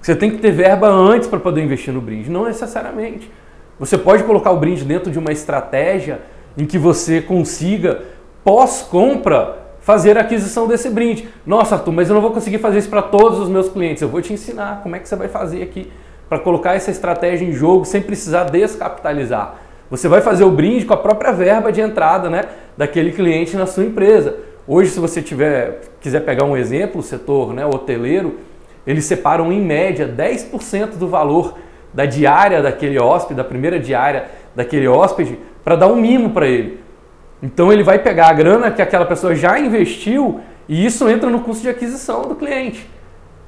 Você 0.00 0.16
tem 0.16 0.30
que 0.30 0.38
ter 0.38 0.50
verba 0.50 0.88
antes 0.88 1.28
para 1.28 1.38
poder 1.38 1.62
investir 1.62 1.92
no 1.92 2.00
brinde, 2.00 2.30
não 2.30 2.44
necessariamente. 2.44 3.30
Você 3.78 3.96
pode 3.96 4.24
colocar 4.24 4.50
o 4.50 4.56
brinde 4.56 4.84
dentro 4.84 5.10
de 5.10 5.18
uma 5.18 5.30
estratégia 5.30 6.22
em 6.56 6.66
que 6.66 6.78
você 6.78 7.20
consiga, 7.20 8.02
pós-compra, 8.42 9.59
fazer 9.80 10.16
a 10.18 10.20
aquisição 10.20 10.66
desse 10.66 10.90
brinde. 10.90 11.28
Nossa, 11.46 11.76
Arthur, 11.76 11.92
mas 11.92 12.08
eu 12.08 12.14
não 12.14 12.22
vou 12.22 12.30
conseguir 12.30 12.58
fazer 12.58 12.78
isso 12.78 12.90
para 12.90 13.02
todos 13.02 13.38
os 13.38 13.48
meus 13.48 13.68
clientes. 13.68 14.02
Eu 14.02 14.08
vou 14.08 14.20
te 14.20 14.32
ensinar 14.32 14.80
como 14.82 14.96
é 14.96 14.98
que 14.98 15.08
você 15.08 15.16
vai 15.16 15.28
fazer 15.28 15.62
aqui 15.62 15.90
para 16.28 16.38
colocar 16.38 16.74
essa 16.74 16.90
estratégia 16.90 17.44
em 17.44 17.52
jogo 17.52 17.84
sem 17.84 18.00
precisar 18.00 18.44
descapitalizar. 18.44 19.56
Você 19.90 20.06
vai 20.06 20.20
fazer 20.20 20.44
o 20.44 20.50
brinde 20.50 20.84
com 20.84 20.94
a 20.94 20.96
própria 20.96 21.32
verba 21.32 21.72
de 21.72 21.80
entrada 21.80 22.30
né, 22.30 22.44
daquele 22.76 23.10
cliente 23.10 23.56
na 23.56 23.66
sua 23.66 23.84
empresa. 23.84 24.36
Hoje, 24.66 24.90
se 24.90 25.00
você 25.00 25.20
tiver, 25.20 25.80
quiser 26.00 26.20
pegar 26.20 26.44
um 26.44 26.56
exemplo, 26.56 27.00
o 27.00 27.02
setor 27.02 27.52
né, 27.52 27.66
hoteleiro, 27.66 28.38
eles 28.86 29.04
separam 29.04 29.52
em 29.52 29.60
média 29.60 30.06
10% 30.06 30.96
do 30.96 31.08
valor 31.08 31.54
da 31.92 32.06
diária 32.06 32.62
daquele 32.62 33.00
hóspede, 33.00 33.34
da 33.34 33.44
primeira 33.44 33.80
diária 33.80 34.26
daquele 34.54 34.86
hóspede, 34.86 35.36
para 35.64 35.74
dar 35.74 35.88
um 35.88 35.96
mimo 35.96 36.30
para 36.30 36.46
ele. 36.46 36.78
Então 37.42 37.72
ele 37.72 37.82
vai 37.82 37.98
pegar 37.98 38.28
a 38.28 38.32
grana 38.32 38.70
que 38.70 38.82
aquela 38.82 39.06
pessoa 39.06 39.34
já 39.34 39.58
investiu 39.58 40.40
e 40.68 40.84
isso 40.84 41.08
entra 41.08 41.30
no 41.30 41.40
custo 41.40 41.62
de 41.62 41.68
aquisição 41.68 42.22
do 42.22 42.34
cliente. 42.34 42.88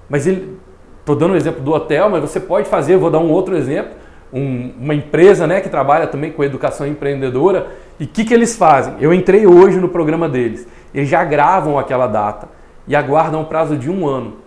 Mas 0.08 0.26
ele, 0.26 0.58
estou 1.00 1.14
dando 1.14 1.30
o 1.30 1.34
um 1.34 1.36
exemplo 1.36 1.62
do 1.62 1.72
hotel, 1.72 2.08
mas 2.10 2.20
você 2.20 2.40
pode 2.40 2.68
fazer, 2.68 2.96
vou 2.96 3.10
dar 3.10 3.18
um 3.18 3.30
outro 3.30 3.56
exemplo, 3.56 3.92
um, 4.32 4.72
uma 4.80 4.94
empresa 4.94 5.46
né, 5.46 5.60
que 5.60 5.68
trabalha 5.68 6.06
também 6.06 6.32
com 6.32 6.42
educação 6.42 6.86
empreendedora. 6.86 7.68
E 8.00 8.04
o 8.04 8.08
que, 8.08 8.24
que 8.24 8.32
eles 8.32 8.56
fazem? 8.56 8.94
Eu 8.98 9.12
entrei 9.12 9.46
hoje 9.46 9.78
no 9.78 9.88
programa 9.88 10.28
deles. 10.28 10.66
Eles 10.94 11.08
já 11.08 11.22
gravam 11.24 11.78
aquela 11.78 12.06
data 12.06 12.48
e 12.88 12.96
aguardam 12.96 13.42
um 13.42 13.44
prazo 13.44 13.76
de 13.76 13.90
um 13.90 14.06
ano. 14.06 14.38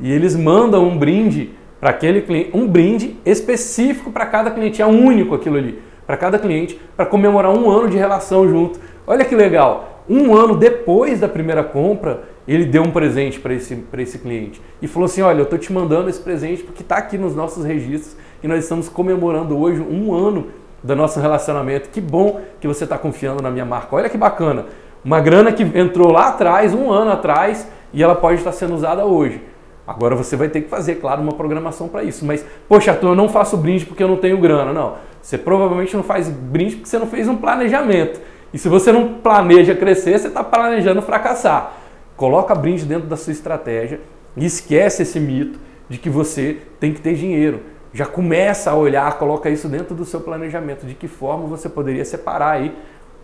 E 0.00 0.10
eles 0.10 0.34
mandam 0.34 0.84
um 0.84 0.96
brinde 0.96 1.50
para 1.80 1.90
aquele 1.90 2.22
cliente, 2.22 2.50
um 2.54 2.66
brinde 2.66 3.16
específico 3.24 4.10
para 4.10 4.26
cada 4.26 4.50
cliente, 4.50 4.82
é 4.82 4.86
único 4.86 5.34
aquilo 5.34 5.56
ali, 5.56 5.80
para 6.06 6.16
cada 6.16 6.38
cliente, 6.38 6.80
para 6.96 7.06
comemorar 7.06 7.50
um 7.52 7.70
ano 7.70 7.88
de 7.88 7.96
relação 7.96 8.48
junto. 8.48 8.78
Olha 9.06 9.24
que 9.24 9.34
legal! 9.34 10.02
Um 10.08 10.36
ano 10.36 10.56
depois 10.56 11.20
da 11.20 11.28
primeira 11.28 11.64
compra, 11.64 12.22
ele 12.46 12.64
deu 12.64 12.82
um 12.82 12.92
presente 12.92 13.40
para 13.40 13.52
esse, 13.52 13.84
esse 13.98 14.18
cliente 14.18 14.60
e 14.80 14.86
falou 14.86 15.06
assim: 15.06 15.22
Olha, 15.22 15.38
eu 15.38 15.44
estou 15.44 15.58
te 15.58 15.72
mandando 15.72 16.08
esse 16.08 16.20
presente 16.20 16.62
porque 16.62 16.82
está 16.82 16.96
aqui 16.96 17.18
nos 17.18 17.34
nossos 17.34 17.64
registros 17.64 18.16
e 18.42 18.46
nós 18.46 18.62
estamos 18.62 18.88
comemorando 18.88 19.58
hoje 19.58 19.80
um 19.80 20.14
ano 20.14 20.46
do 20.82 20.94
nosso 20.94 21.18
relacionamento. 21.18 21.90
Que 21.90 22.00
bom 22.00 22.40
que 22.60 22.68
você 22.68 22.84
está 22.84 22.96
confiando 22.96 23.42
na 23.42 23.50
minha 23.50 23.64
marca. 23.64 23.96
Olha 23.96 24.08
que 24.08 24.16
bacana. 24.16 24.66
Uma 25.04 25.20
grana 25.20 25.52
que 25.52 25.62
entrou 25.62 26.12
lá 26.12 26.28
atrás, 26.28 26.72
um 26.72 26.90
ano 26.90 27.10
atrás, 27.10 27.68
e 27.92 28.02
ela 28.02 28.14
pode 28.14 28.38
estar 28.38 28.52
sendo 28.52 28.74
usada 28.74 29.04
hoje. 29.04 29.40
Agora 29.86 30.16
você 30.16 30.34
vai 30.34 30.48
ter 30.48 30.62
que 30.62 30.68
fazer, 30.68 30.96
claro, 30.96 31.22
uma 31.22 31.32
programação 31.32 31.88
para 31.88 32.02
isso. 32.02 32.24
Mas, 32.24 32.44
poxa, 32.68 32.90
Arthur, 32.90 33.10
eu 33.10 33.14
não 33.14 33.28
faço 33.28 33.56
brinde 33.56 33.86
porque 33.86 34.02
eu 34.02 34.08
não 34.08 34.16
tenho 34.16 34.38
grana. 34.38 34.72
Não. 34.72 34.94
Você 35.26 35.36
provavelmente 35.36 35.96
não 35.96 36.04
faz 36.04 36.28
brinde 36.28 36.76
porque 36.76 36.88
você 36.88 37.00
não 37.00 37.08
fez 37.08 37.26
um 37.26 37.34
planejamento. 37.34 38.20
E 38.54 38.58
se 38.58 38.68
você 38.68 38.92
não 38.92 39.14
planeja 39.14 39.74
crescer, 39.74 40.16
você 40.16 40.28
está 40.28 40.44
planejando 40.44 41.02
fracassar. 41.02 41.72
Coloca 42.16 42.54
brinde 42.54 42.84
dentro 42.84 43.08
da 43.08 43.16
sua 43.16 43.32
estratégia 43.32 44.00
e 44.36 44.46
esquece 44.46 45.02
esse 45.02 45.18
mito 45.18 45.58
de 45.88 45.98
que 45.98 46.08
você 46.08 46.58
tem 46.78 46.92
que 46.92 47.00
ter 47.00 47.14
dinheiro. 47.14 47.60
Já 47.92 48.06
começa 48.06 48.70
a 48.70 48.76
olhar, 48.76 49.18
coloca 49.18 49.50
isso 49.50 49.68
dentro 49.68 49.96
do 49.96 50.04
seu 50.04 50.20
planejamento. 50.20 50.86
De 50.86 50.94
que 50.94 51.08
forma 51.08 51.48
você 51.48 51.68
poderia 51.68 52.04
separar 52.04 52.52
aí 52.52 52.72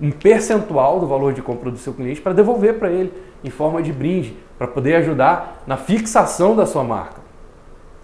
um 0.01 0.11
percentual 0.11 0.99
do 0.99 1.07
valor 1.07 1.33
de 1.33 1.41
compra 1.41 1.71
do 1.71 1.79
seu 1.79 1.95
cliente 1.95 2.21
para 2.21 2.33
devolver 2.33 2.81
para 2.81 2.91
ele 2.91 3.13
em 3.45 3.51
forma 3.51 3.81
de 3.81 3.93
brinde, 3.93 4.37
para 4.59 4.67
poder 4.67 4.97
ajudar 4.97 5.63
na 5.69 5.77
fixação 5.77 6.57
da 6.57 6.67
sua 6.67 6.83
marca. 6.83 7.23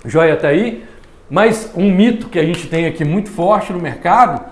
Joia 0.05 0.35
até 0.35 0.47
aí? 0.47 0.85
Mas 1.31 1.71
um 1.75 1.91
mito 1.91 2.29
que 2.29 2.39
a 2.39 2.45
gente 2.45 2.69
tem 2.69 2.87
aqui 2.87 3.05
muito 3.05 3.31
forte 3.31 3.73
no 3.73 3.79
mercado 3.79 4.45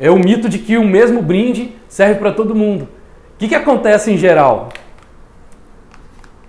é 0.00 0.10
o 0.10 0.18
mito 0.18 0.48
de 0.48 0.58
que 0.58 0.76
o 0.76 0.84
mesmo 0.84 1.20
brinde 1.22 1.76
serve 1.88 2.16
para 2.16 2.32
todo 2.32 2.54
mundo. 2.54 2.88
O 3.34 3.38
que, 3.38 3.48
que 3.48 3.54
acontece 3.54 4.10
em 4.10 4.16
geral? 4.16 4.70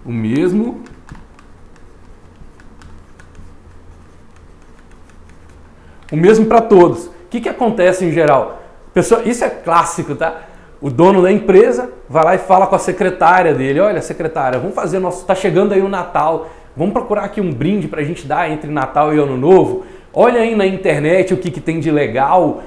O 0.06 0.12
mesmo 0.12 0.84
o 6.12 6.16
mesmo 6.16 6.46
para 6.46 6.62
todos. 6.62 7.08
O 7.08 7.12
que, 7.30 7.42
que 7.42 7.50
acontece 7.50 8.06
em 8.06 8.12
geral? 8.12 8.62
Pessoa, 8.94 9.24
isso 9.26 9.44
é 9.44 9.50
clássico, 9.50 10.16
tá? 10.16 10.42
O 10.80 10.90
dono 10.90 11.22
da 11.22 11.32
empresa 11.32 11.92
vai 12.08 12.24
lá 12.24 12.36
e 12.36 12.38
fala 12.38 12.68
com 12.68 12.76
a 12.76 12.80
secretária 12.80 13.54
dele: 13.54 13.80
Olha, 13.80 14.02
secretária, 14.02 14.60
vamos 14.60 14.76
fazer 14.76 15.00
nosso. 15.00 15.22
Está 15.22 15.36
chegando 15.36 15.74
aí 15.74 15.82
o 15.82 15.90
Natal, 15.90 16.48
vamos 16.76 16.94
procurar 16.94 17.24
aqui 17.24 17.42
um 17.42 17.52
brinde 17.52 17.88
para 17.88 18.02
a 18.02 18.04
gente 18.04 18.26
dar 18.26 18.52
entre 18.52 18.70
Natal 18.70 19.14
e 19.14 19.20
Ano 19.20 19.38
Novo. 19.38 19.86
Olha 20.14 20.42
aí 20.42 20.56
na 20.56 20.66
internet 20.66 21.34
o 21.34 21.38
que, 21.38 21.52
que 21.52 21.60
tem 21.60 21.80
de 21.80 21.92
legal. 21.92 22.64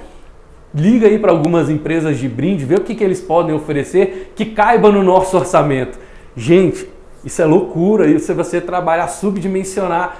Liga 0.75 1.07
aí 1.07 1.19
para 1.19 1.33
algumas 1.33 1.71
empresas 1.71 2.19
de 2.19 2.29
brinde, 2.29 2.65
vê 2.65 2.75
o 2.75 2.81
que, 2.81 2.95
que 2.95 3.03
eles 3.03 3.21
podem 3.21 3.55
oferecer 3.55 4.33
que 4.37 4.45
caiba 4.47 4.91
no 4.91 5.03
nosso 5.03 5.37
orçamento. 5.37 5.99
Gente, 6.37 6.88
isso 7.25 7.43
é 7.43 7.45
loucura. 7.45 8.07
E 8.07 8.19
se 8.19 8.33
você 8.33 8.61
trabalhar 8.61 9.09
subdimensionar. 9.09 10.17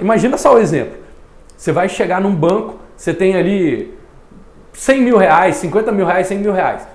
Imagina 0.00 0.36
só 0.36 0.54
o 0.54 0.58
exemplo. 0.58 0.94
Você 1.56 1.72
vai 1.72 1.88
chegar 1.88 2.20
num 2.20 2.34
banco, 2.34 2.76
você 2.96 3.14
tem 3.14 3.36
ali 3.36 3.94
100 4.72 5.02
mil 5.02 5.16
reais, 5.16 5.56
50 5.56 5.92
mil 5.92 6.04
reais, 6.04 6.26
100 6.26 6.38
mil 6.38 6.52
reais. 6.52 6.86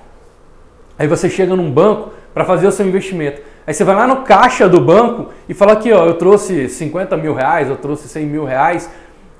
Aí 0.98 1.07
você 1.07 1.29
chega 1.29 1.55
num 1.55 1.71
banco 1.71 2.12
para 2.33 2.43
fazer 2.43 2.67
o 2.67 2.71
seu 2.71 2.86
investimento. 2.86 3.41
Aí 3.69 3.75
você 3.75 3.83
vai 3.83 3.95
lá 3.95 4.07
no 4.07 4.23
caixa 4.23 4.67
do 4.67 4.81
banco 4.81 5.27
e 5.47 5.53
fala 5.53 5.73
aqui, 5.73 5.93
ó, 5.93 6.03
eu 6.03 6.15
trouxe 6.15 6.67
50 6.67 7.15
mil 7.15 7.35
reais, 7.35 7.69
eu 7.69 7.77
trouxe 7.77 8.09
100 8.09 8.25
mil 8.25 8.43
reais. 8.43 8.89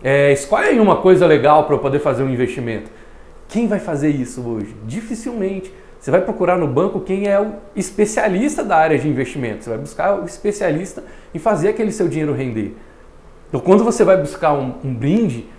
É, 0.03 0.31
escolhe 0.31 0.67
aí 0.67 0.79
uma 0.79 0.98
coisa 0.98 1.25
legal 1.25 1.63
para 1.63 1.74
eu 1.74 1.79
poder 1.79 1.98
fazer 1.98 2.21
um 2.21 2.29
investimento. 2.29 2.91
Quem 3.48 3.67
vai 3.67 3.79
fazer 3.79 4.09
isso 4.09 4.48
hoje? 4.48 4.75
Dificilmente. 4.86 5.74
Você 6.00 6.12
vai 6.12 6.21
procurar 6.21 6.59
no 6.59 6.67
banco 6.67 7.00
quem 7.00 7.27
é 7.27 7.41
o 7.41 7.53
especialista 7.75 8.63
da 8.63 8.77
área 8.77 9.00
de 9.00 9.09
investimento. 9.09 9.63
Você 9.63 9.71
vai 9.71 9.79
buscar 9.79 10.21
o 10.21 10.25
especialista 10.25 11.03
em 11.33 11.39
fazer 11.39 11.69
aquele 11.69 11.91
seu 11.91 12.07
dinheiro 12.07 12.31
render. 12.31 12.75
Então, 13.48 13.59
quando 13.59 13.83
você 13.83 14.03
vai 14.03 14.17
buscar 14.17 14.53
um, 14.53 14.75
um 14.83 14.93
brinde, 14.93 15.50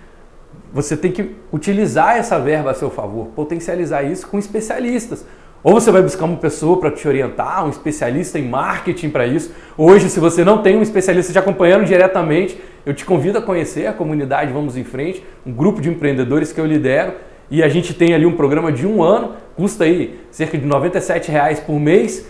você 0.71 0.95
tem 0.95 1.11
que 1.11 1.35
utilizar 1.51 2.15
essa 2.15 2.39
verba 2.39 2.71
a 2.71 2.73
seu 2.73 2.89
favor, 2.89 3.27
potencializar 3.35 4.03
isso 4.03 4.25
com 4.29 4.39
especialistas. 4.39 5.25
Ou 5.63 5.73
você 5.73 5.91
vai 5.91 6.01
buscar 6.01 6.25
uma 6.25 6.37
pessoa 6.37 6.79
para 6.79 6.89
te 6.89 7.07
orientar, 7.07 7.63
um 7.65 7.69
especialista 7.69 8.39
em 8.39 8.49
marketing 8.49 9.09
para 9.11 9.27
isso. 9.27 9.51
Hoje, 9.77 10.09
se 10.09 10.19
você 10.19 10.43
não 10.43 10.63
tem 10.63 10.75
um 10.75 10.81
especialista 10.81 11.31
te 11.31 11.37
acompanhando 11.37 11.85
diretamente, 11.85 12.59
eu 12.83 12.95
te 12.95 13.05
convido 13.05 13.37
a 13.37 13.41
conhecer 13.41 13.85
a 13.85 13.93
comunidade 13.93 14.51
Vamos 14.51 14.75
em 14.75 14.83
Frente, 14.83 15.23
um 15.45 15.51
grupo 15.51 15.79
de 15.79 15.89
empreendedores 15.89 16.51
que 16.51 16.59
eu 16.59 16.65
lidero. 16.65 17.13
E 17.51 17.61
a 17.61 17.69
gente 17.69 17.93
tem 17.93 18.13
ali 18.13 18.25
um 18.25 18.35
programa 18.35 18.71
de 18.71 18.87
um 18.87 19.03
ano, 19.03 19.33
custa 19.55 19.83
aí 19.83 20.19
cerca 20.31 20.57
de 20.57 20.65
R$ 20.65 21.21
reais 21.27 21.59
por 21.59 21.79
mês. 21.79 22.25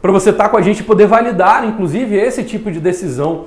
para 0.00 0.12
você 0.12 0.30
estar 0.30 0.44
tá 0.44 0.50
com 0.50 0.56
a 0.56 0.62
gente 0.62 0.80
e 0.80 0.84
poder 0.84 1.08
validar, 1.08 1.66
inclusive, 1.66 2.14
esse 2.14 2.44
tipo 2.44 2.70
de 2.70 2.78
decisão 2.78 3.46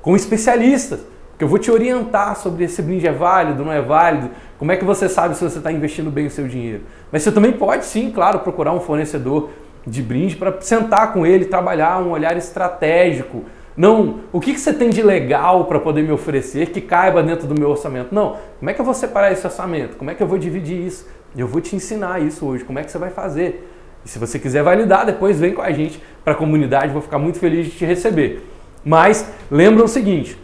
com 0.00 0.14
especialistas. 0.14 1.00
Que 1.40 1.44
eu 1.44 1.48
vou 1.48 1.58
te 1.58 1.70
orientar 1.70 2.36
sobre 2.36 2.64
esse 2.64 2.82
brinde 2.82 3.06
é 3.06 3.12
válido, 3.12 3.64
não 3.64 3.72
é 3.72 3.80
válido, 3.80 4.28
como 4.58 4.72
é 4.72 4.76
que 4.76 4.84
você 4.84 5.08
sabe 5.08 5.34
se 5.34 5.42
você 5.42 5.56
está 5.56 5.72
investindo 5.72 6.10
bem 6.10 6.26
o 6.26 6.30
seu 6.30 6.46
dinheiro. 6.46 6.82
Mas 7.10 7.22
você 7.22 7.32
também 7.32 7.50
pode, 7.50 7.86
sim, 7.86 8.10
claro, 8.10 8.40
procurar 8.40 8.74
um 8.74 8.80
fornecedor 8.80 9.48
de 9.86 10.02
brinde 10.02 10.36
para 10.36 10.60
sentar 10.60 11.14
com 11.14 11.24
ele, 11.24 11.46
trabalhar 11.46 11.98
um 12.02 12.10
olhar 12.10 12.36
estratégico. 12.36 13.46
Não, 13.74 14.16
o 14.30 14.38
que, 14.38 14.52
que 14.52 14.60
você 14.60 14.70
tem 14.70 14.90
de 14.90 15.02
legal 15.02 15.64
para 15.64 15.80
poder 15.80 16.02
me 16.02 16.12
oferecer 16.12 16.66
que 16.66 16.80
caiba 16.82 17.22
dentro 17.22 17.48
do 17.48 17.58
meu 17.58 17.70
orçamento? 17.70 18.14
Não, 18.14 18.36
como 18.58 18.70
é 18.70 18.74
que 18.74 18.80
eu 18.82 18.84
vou 18.84 18.92
separar 18.92 19.32
esse 19.32 19.46
orçamento? 19.46 19.96
Como 19.96 20.10
é 20.10 20.14
que 20.14 20.22
eu 20.22 20.26
vou 20.26 20.36
dividir 20.36 20.78
isso? 20.86 21.08
Eu 21.34 21.48
vou 21.48 21.62
te 21.62 21.74
ensinar 21.74 22.20
isso 22.20 22.44
hoje, 22.44 22.64
como 22.64 22.78
é 22.78 22.84
que 22.84 22.90
você 22.90 22.98
vai 22.98 23.08
fazer. 23.08 23.66
E 24.04 24.10
se 24.10 24.18
você 24.18 24.38
quiser 24.38 24.62
validar, 24.62 25.06
depois 25.06 25.40
vem 25.40 25.54
com 25.54 25.62
a 25.62 25.72
gente 25.72 26.02
para 26.22 26.34
a 26.34 26.36
comunidade, 26.36 26.92
vou 26.92 27.00
ficar 27.00 27.18
muito 27.18 27.38
feliz 27.38 27.64
de 27.64 27.72
te 27.78 27.86
receber. 27.86 28.46
Mas 28.84 29.26
lembra 29.50 29.82
o 29.82 29.88
seguinte: 29.88 30.36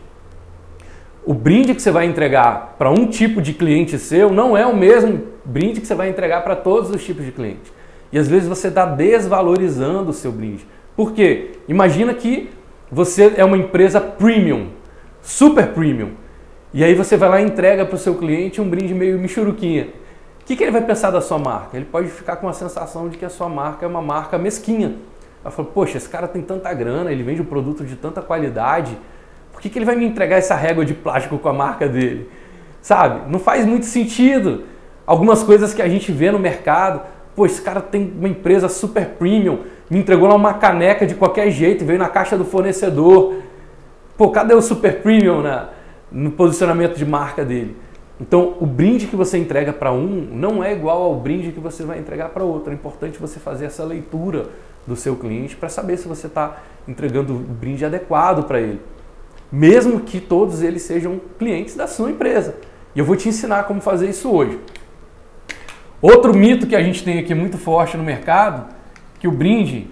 o 1.26 1.35
brinde 1.35 1.75
que 1.75 1.83
você 1.83 1.90
vai 1.90 2.06
entregar 2.06 2.76
para 2.78 2.88
um 2.88 3.09
tipo 3.09 3.42
de 3.42 3.52
cliente 3.52 3.99
seu 3.99 4.30
não 4.30 4.56
é 4.56 4.64
o 4.64 4.75
mesmo 4.76 5.25
brinde 5.45 5.80
que 5.80 5.87
você 5.87 5.95
vai 5.95 6.09
entregar 6.09 6.45
para 6.45 6.54
todos 6.54 6.88
os 6.88 7.04
tipos 7.04 7.25
de 7.25 7.33
clientes. 7.33 7.73
E 8.12 8.18
às 8.18 8.28
vezes 8.28 8.49
você 8.49 8.68
está 8.68 8.87
desvalorizando 8.87 10.11
o 10.11 10.14
seu 10.14 10.30
brinde. 10.30 10.64
Por 10.95 11.12
quê? 11.12 11.50
Imagina 11.66 12.14
que 12.14 12.49
você 12.90 13.35
é 13.37 13.45
uma 13.45 13.59
empresa 13.59 14.00
premium, 14.00 14.68
super 15.21 15.66
premium. 15.73 16.12
E 16.73 16.85
aí 16.85 16.95
você 16.95 17.16
vai 17.16 17.28
lá 17.28 17.40
e 17.40 17.45
entrega 17.45 17.85
para 17.85 17.97
o 17.97 17.99
seu 17.99 18.14
cliente 18.14 18.61
um 18.61 18.71
brinde 18.71 18.95
meio 18.95 19.18
michuruquinha. 19.18 19.88
O 20.40 20.45
que, 20.47 20.54
que 20.54 20.62
ele 20.62 20.71
vai 20.71 20.83
pensar 20.83 21.11
da 21.11 21.21
sua 21.21 21.38
marca? 21.38 21.76
Ele 21.76 21.87
pode 21.87 22.06
ficar 22.09 22.37
com 22.37 22.49
a 22.49 22.52
sensação 22.52 23.09
de 23.09 23.18
que 23.18 23.25
a 23.25 23.28
sua 23.28 23.49
marca 23.49 23.85
é 23.85 23.88
uma 23.88 24.00
marca 24.00 24.38
mesquinha. 24.38 24.95
Ela 25.42 25.50
fala, 25.50 25.68
poxa, 25.75 25.97
esse 25.97 26.09
cara 26.09 26.28
tem 26.28 26.40
tanta 26.40 26.73
grana, 26.73 27.11
ele 27.11 27.25
vende 27.25 27.42
um 27.42 27.45
produto 27.45 27.85
de 27.85 27.97
tanta 27.97 28.23
qualidade 28.23 28.97
por 29.57 29.63
que, 29.63 29.71
que 29.71 29.79
ele 29.79 29.87
vai 29.87 29.97
me 29.97 30.05
entregar 30.05 30.37
essa 30.37 30.55
régua 30.55 30.85
de 30.85 30.93
plástico 30.93 31.39
com 31.39 31.49
a 31.49 31.53
marca 31.53 31.89
dele? 31.89 32.29
Sabe? 32.83 33.23
Não 33.33 33.39
faz 33.39 33.65
muito 33.65 33.87
sentido. 33.87 34.65
Algumas 35.07 35.43
coisas 35.43 35.73
que 35.73 35.81
a 35.81 35.89
gente 35.89 36.13
vê 36.13 36.31
no 36.31 36.39
mercado, 36.39 37.01
pô, 37.35 37.47
esse 37.47 37.63
cara 37.63 37.81
tem 37.81 38.13
uma 38.19 38.29
empresa 38.29 38.69
super 38.69 39.07
premium, 39.19 39.61
me 39.89 39.99
entregou 39.99 40.29
lá 40.29 40.35
uma 40.35 40.53
caneca 40.53 41.07
de 41.07 41.15
qualquer 41.15 41.51
jeito, 41.51 41.87
veio 41.87 41.99
na 41.99 42.11
caixa 42.11 42.37
do 42.37 42.45
fornecedor. 42.45 43.37
Pô, 44.15 44.29
cadê 44.29 44.53
o 44.53 44.61
super 44.61 45.01
premium 45.01 45.41
na, 45.41 45.71
no 46.13 46.33
posicionamento 46.33 46.95
de 46.95 47.07
marca 47.07 47.43
dele? 47.43 47.75
Então, 48.21 48.59
o 48.61 48.67
brinde 48.67 49.07
que 49.07 49.17
você 49.17 49.39
entrega 49.39 49.73
para 49.73 49.91
um 49.91 50.29
não 50.33 50.63
é 50.63 50.71
igual 50.71 51.01
ao 51.01 51.15
brinde 51.17 51.51
que 51.51 51.61
você 51.61 51.83
vai 51.83 51.99
entregar 51.99 52.29
para 52.29 52.45
outro. 52.45 52.71
É 52.71 52.75
importante 52.75 53.19
você 53.19 53.41
fazer 53.41 53.65
essa 53.65 53.85
leitura 53.85 54.51
do 54.87 54.95
seu 54.95 55.17
cliente 55.17 55.57
para 55.57 55.71
saber 55.71 55.97
se 55.97 56.07
você 56.07 56.27
está 56.27 56.59
entregando 56.87 57.33
o 57.33 57.39
brinde 57.39 57.87
adequado 57.87 58.45
para 58.45 58.61
ele 58.61 58.81
mesmo 59.50 60.00
que 60.00 60.21
todos 60.21 60.62
eles 60.62 60.83
sejam 60.83 61.21
clientes 61.38 61.75
da 61.75 61.87
sua 61.87 62.11
empresa. 62.11 62.57
E 62.95 62.99
eu 62.99 63.05
vou 63.05 63.17
te 63.17 63.29
ensinar 63.29 63.65
como 63.65 63.81
fazer 63.81 64.09
isso 64.09 64.31
hoje. 64.31 64.59
Outro 66.00 66.35
mito 66.35 66.67
que 66.67 66.76
a 66.76 66.83
gente 66.83 67.05
tem 67.05 67.19
aqui 67.19 67.35
muito 67.35 67.59
forte 67.59 67.97
no 67.97 68.03
mercado, 68.03 68.75
que 69.19 69.26
o 69.26 69.33
brinde 69.33 69.88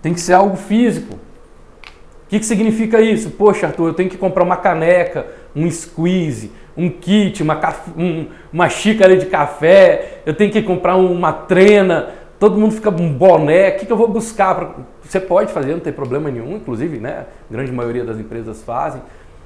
tem 0.00 0.14
que 0.14 0.20
ser 0.20 0.34
algo 0.34 0.56
físico. 0.56 1.14
O 1.14 2.28
que, 2.30 2.38
que 2.38 2.46
significa 2.46 3.00
isso? 3.00 3.30
Poxa, 3.30 3.66
Arthur, 3.66 3.88
eu 3.88 3.94
tenho 3.94 4.08
que 4.08 4.16
comprar 4.16 4.44
uma 4.44 4.56
caneca, 4.56 5.26
um 5.54 5.68
squeeze, 5.70 6.52
um 6.76 6.88
kit, 6.88 7.42
uma, 7.42 7.60
um, 7.96 8.26
uma 8.52 8.68
xícara 8.68 9.16
de 9.16 9.26
café, 9.26 10.22
eu 10.24 10.32
tenho 10.32 10.50
que 10.50 10.62
comprar 10.62 10.96
uma 10.96 11.32
trena, 11.32 12.10
todo 12.40 12.58
mundo 12.58 12.72
fica 12.72 12.88
um 12.88 13.12
boné, 13.12 13.68
o 13.68 13.76
que, 13.78 13.86
que 13.86 13.92
eu 13.92 13.96
vou 13.96 14.08
buscar? 14.08 14.54
Pra... 14.54 14.74
Você 15.02 15.20
pode 15.20 15.52
fazer, 15.52 15.72
não 15.72 15.80
tem 15.80 15.92
problema 15.92 16.30
nenhum, 16.30 16.56
inclusive, 16.56 16.98
né? 16.98 17.26
A 17.48 17.52
grande 17.52 17.70
maioria 17.70 18.02
das 18.02 18.18
empresas 18.18 18.62
fazem. 18.62 19.02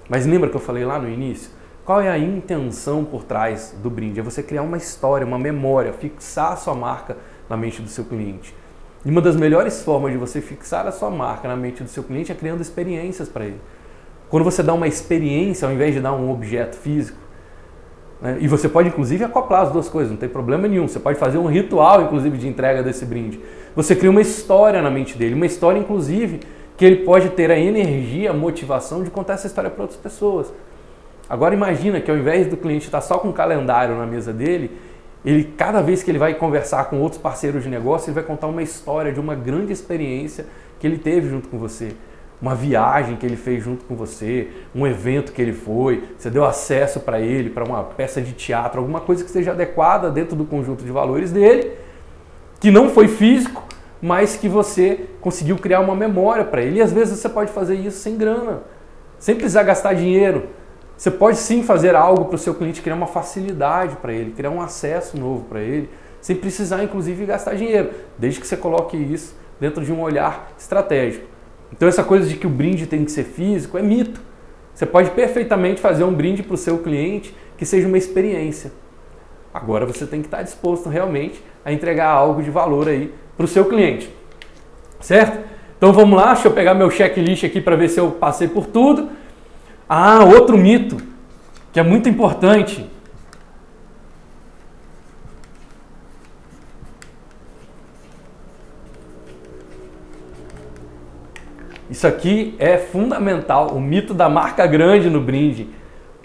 Mas 0.09 0.25
lembra 0.25 0.49
que 0.49 0.55
eu 0.55 0.61
falei 0.61 0.85
lá 0.85 0.97
no 0.97 1.09
início? 1.09 1.51
Qual 1.85 2.01
é 2.01 2.09
a 2.09 2.17
intenção 2.17 3.05
por 3.05 3.25
trás 3.25 3.75
do 3.83 3.91
brinde? 3.91 4.21
É 4.21 4.23
você 4.23 4.43
criar 4.43 4.63
uma 4.63 4.77
história, 4.77 5.27
uma 5.27 5.39
memória, 5.39 5.93
fixar 5.93 6.53
a 6.53 6.57
sua 6.57 6.75
marca 6.75 7.17
na 7.51 7.57
mente 7.57 7.83
do 7.83 7.89
seu 7.89 8.05
cliente. 8.05 8.55
E 9.05 9.11
uma 9.11 9.21
das 9.21 9.37
melhores 9.37 9.83
formas 9.83 10.13
de 10.13 10.17
você 10.17 10.41
fixar 10.41 10.87
a 10.87 10.93
sua 10.93 11.11
marca 11.11 11.49
na 11.49 11.57
mente 11.57 11.83
do 11.83 11.91
seu 11.91 12.05
cliente 12.05 12.31
é 12.31 12.35
criando 12.35 12.63
experiências 12.63 13.29
para 13.29 13.45
ele. 13.45 13.61
Quando 14.31 14.45
você 14.45 14.63
dá 14.63 14.73
uma 14.73 14.87
experiência 14.87 15.67
ao 15.67 15.75
invés 15.75 15.95
de 15.95 16.01
dar 16.01 16.13
um 16.13 16.31
objeto 16.31 16.77
físico, 16.77 17.19
né? 18.25 18.39
E 18.41 18.49
você 18.49 18.71
pode, 18.71 18.89
inclusive, 18.89 19.23
acoplar 19.23 19.65
as 19.65 19.71
duas 19.71 19.87
coisas, 19.87 20.11
não 20.11 20.17
tem 20.17 20.31
problema 20.31 20.67
nenhum. 20.67 20.89
Você 20.89 20.99
pode 20.99 21.19
fazer 21.19 21.37
um 21.37 21.47
ritual, 21.47 22.01
inclusive, 22.01 22.39
de 22.39 22.49
entrega 22.49 22.83
desse 22.83 23.05
brinde. 23.05 23.39
Você 23.77 23.95
cria 23.95 24.11
uma 24.11 24.23
história 24.23 24.81
na 24.81 24.91
mente 24.91 25.19
dele, 25.19 25.35
uma 25.35 25.45
história, 25.45 25.79
inclusive, 25.79 26.41
que 26.75 26.87
ele 26.87 27.05
pode 27.05 27.29
ter 27.29 27.51
a 27.51 27.59
energia, 27.59 28.31
a 28.31 28.33
motivação 28.33 29.05
de 29.05 29.11
contar 29.11 29.35
essa 29.35 29.47
história 29.47 29.69
para 29.69 29.83
outras 29.83 30.01
pessoas. 30.01 30.51
Agora 31.29 31.55
imagina 31.55 32.01
que 32.01 32.11
ao 32.11 32.17
invés 32.17 32.47
do 32.47 32.57
cliente 32.57 32.87
estar 32.87 33.03
só 33.03 33.19
com 33.19 33.29
um 33.29 33.33
calendário 33.33 33.95
na 33.95 34.07
mesa 34.07 34.33
dele, 34.33 34.71
ele 35.23 35.45
cada 35.45 35.83
vez 35.83 36.03
que 36.03 36.11
ele 36.11 36.19
vai 36.19 36.33
conversar 36.35 36.85
com 36.85 37.01
outros 37.01 37.21
parceiros 37.21 37.63
de 37.63 37.69
negócio, 37.69 38.09
ele 38.09 38.15
vai 38.15 38.25
contar 38.25 38.47
uma 38.47 38.63
história 38.63 39.13
de 39.13 39.21
uma 39.21 39.35
grande 39.35 39.73
experiência 39.73 40.47
que 40.81 40.87
ele 40.87 40.99
teve 40.99 41.29
junto 41.29 41.49
com 41.49 41.59
você 41.59 41.93
uma 42.45 42.55
viagem 42.55 43.17
que 43.17 43.25
ele 43.25 43.37
fez 43.37 43.65
junto 43.65 43.87
com 43.87 43.97
você, 43.97 44.49
um 44.75 44.87
evento 44.87 45.33
que 45.33 45.41
ele 45.41 45.55
foi, 45.55 46.05
você 46.19 46.29
deu 46.29 46.45
acesso 46.45 47.01
para 47.01 47.19
ele 47.19 47.49
para 47.49 47.65
uma 47.65 47.83
peça 47.83 48.21
de 48.21 48.33
teatro, 48.33 48.81
alguma 48.81 49.01
coisa 49.01 49.25
que 49.25 49.31
seja 49.31 49.53
adequada 49.53 50.11
dentro 50.11 50.37
do 50.37 50.45
conjunto 50.45 50.85
de 50.85 50.93
valores 50.93 51.33
dele, 51.33 51.73
que 52.61 52.71
não 52.71 52.91
foi 52.91 53.09
físico, 53.09 53.65
mas 54.01 54.37
que 54.37 54.47
você 54.47 55.07
conseguiu 55.23 55.57
criar 55.57 55.81
uma 55.81 55.97
memória 55.97 56.45
para 56.45 56.61
ele. 56.61 56.81
E 56.81 56.83
às 56.83 56.93
vezes 56.93 57.19
você 57.19 57.31
pode 57.31 57.51
fazer 57.51 57.77
isso 57.77 57.97
sem 58.01 58.19
grana, 58.19 58.61
sem 59.19 59.35
precisar 59.35 59.63
gastar 59.63 59.95
dinheiro. 59.95 60.51
Você 60.99 61.11
pode 61.11 61.39
sim 61.39 61.63
fazer 61.63 61.97
algo 61.97 62.27
para 62.27 62.37
o 62.37 62.39
seu 62.39 62.55
cliente, 62.55 62.83
criar 62.83 62.95
uma 62.95 63.07
facilidade 63.07 63.97
para 63.97 64.13
ele, 64.13 64.33
criar 64.33 64.51
um 64.51 64.61
acesso 64.61 65.19
novo 65.19 65.47
para 65.47 65.61
ele, 65.61 65.89
sem 66.21 66.37
precisar 66.37 66.85
inclusive 66.85 67.25
gastar 67.25 67.55
dinheiro, 67.55 67.91
desde 68.19 68.39
que 68.39 68.47
você 68.47 68.57
coloque 68.59 68.99
isso 68.99 69.35
dentro 69.59 69.83
de 69.83 69.91
um 69.91 70.03
olhar 70.03 70.53
estratégico. 70.59 71.33
Então 71.77 71.89
essa 71.89 72.05
coisa 72.05 72.29
de 72.29 72.37
que 72.37 72.47
o 72.47 72.51
brinde 72.51 72.87
tem 72.87 73.05
que 73.05 73.11
ser 73.11 73.25
físico 73.25 73.77
é 73.77 73.83
mito. 73.83 74.21
Você 74.73 74.87
pode 74.87 75.11
perfeitamente 75.11 75.81
fazer 75.81 76.05
um 76.05 76.15
brinde 76.15 76.43
para 76.43 76.55
o 76.55 76.57
seu 76.57 76.79
cliente 76.79 77.35
que 77.59 77.67
seja 77.67 77.89
uma 77.89 77.99
experiência. 77.99 78.73
Agora 79.53 79.85
você 79.85 80.07
tem 80.07 80.21
que 80.21 80.29
estar 80.29 80.43
disposto 80.43 80.89
realmente 80.89 81.43
a 81.65 81.73
entregar 81.73 82.09
algo 82.09 82.43
de 82.43 82.51
valor 82.51 82.89
aí 82.89 83.13
para 83.37 83.45
o 83.45 83.49
seu 83.49 83.65
cliente. 83.65 84.09
Certo? 85.01 85.45
Então 85.77 85.93
vamos 85.93 86.17
lá, 86.17 86.33
deixa 86.33 86.49
eu 86.49 86.53
pegar 86.53 86.75
meu 86.75 86.91
checklist 86.91 87.45
aqui 87.45 87.61
para 87.61 87.75
ver 87.75 87.89
se 87.89 87.99
eu 87.99 88.13
passei 88.13 88.47
por 88.47 88.67
tudo. 88.67 89.11
Ah, 89.89 90.25
outro 90.25 90.57
mito 90.57 90.97
que 91.73 91.81
é 91.81 91.83
muito 91.83 92.09
importante 92.09 92.89
Isso 101.95 102.09
aqui 102.09 102.57
é 102.59 102.77
fundamental, 102.77 103.69
o 103.69 103.81
mito 103.81 104.13
da 104.13 104.29
marca 104.29 104.67
grande 104.67 105.09
no 105.09 105.21
brinde. 105.21 105.69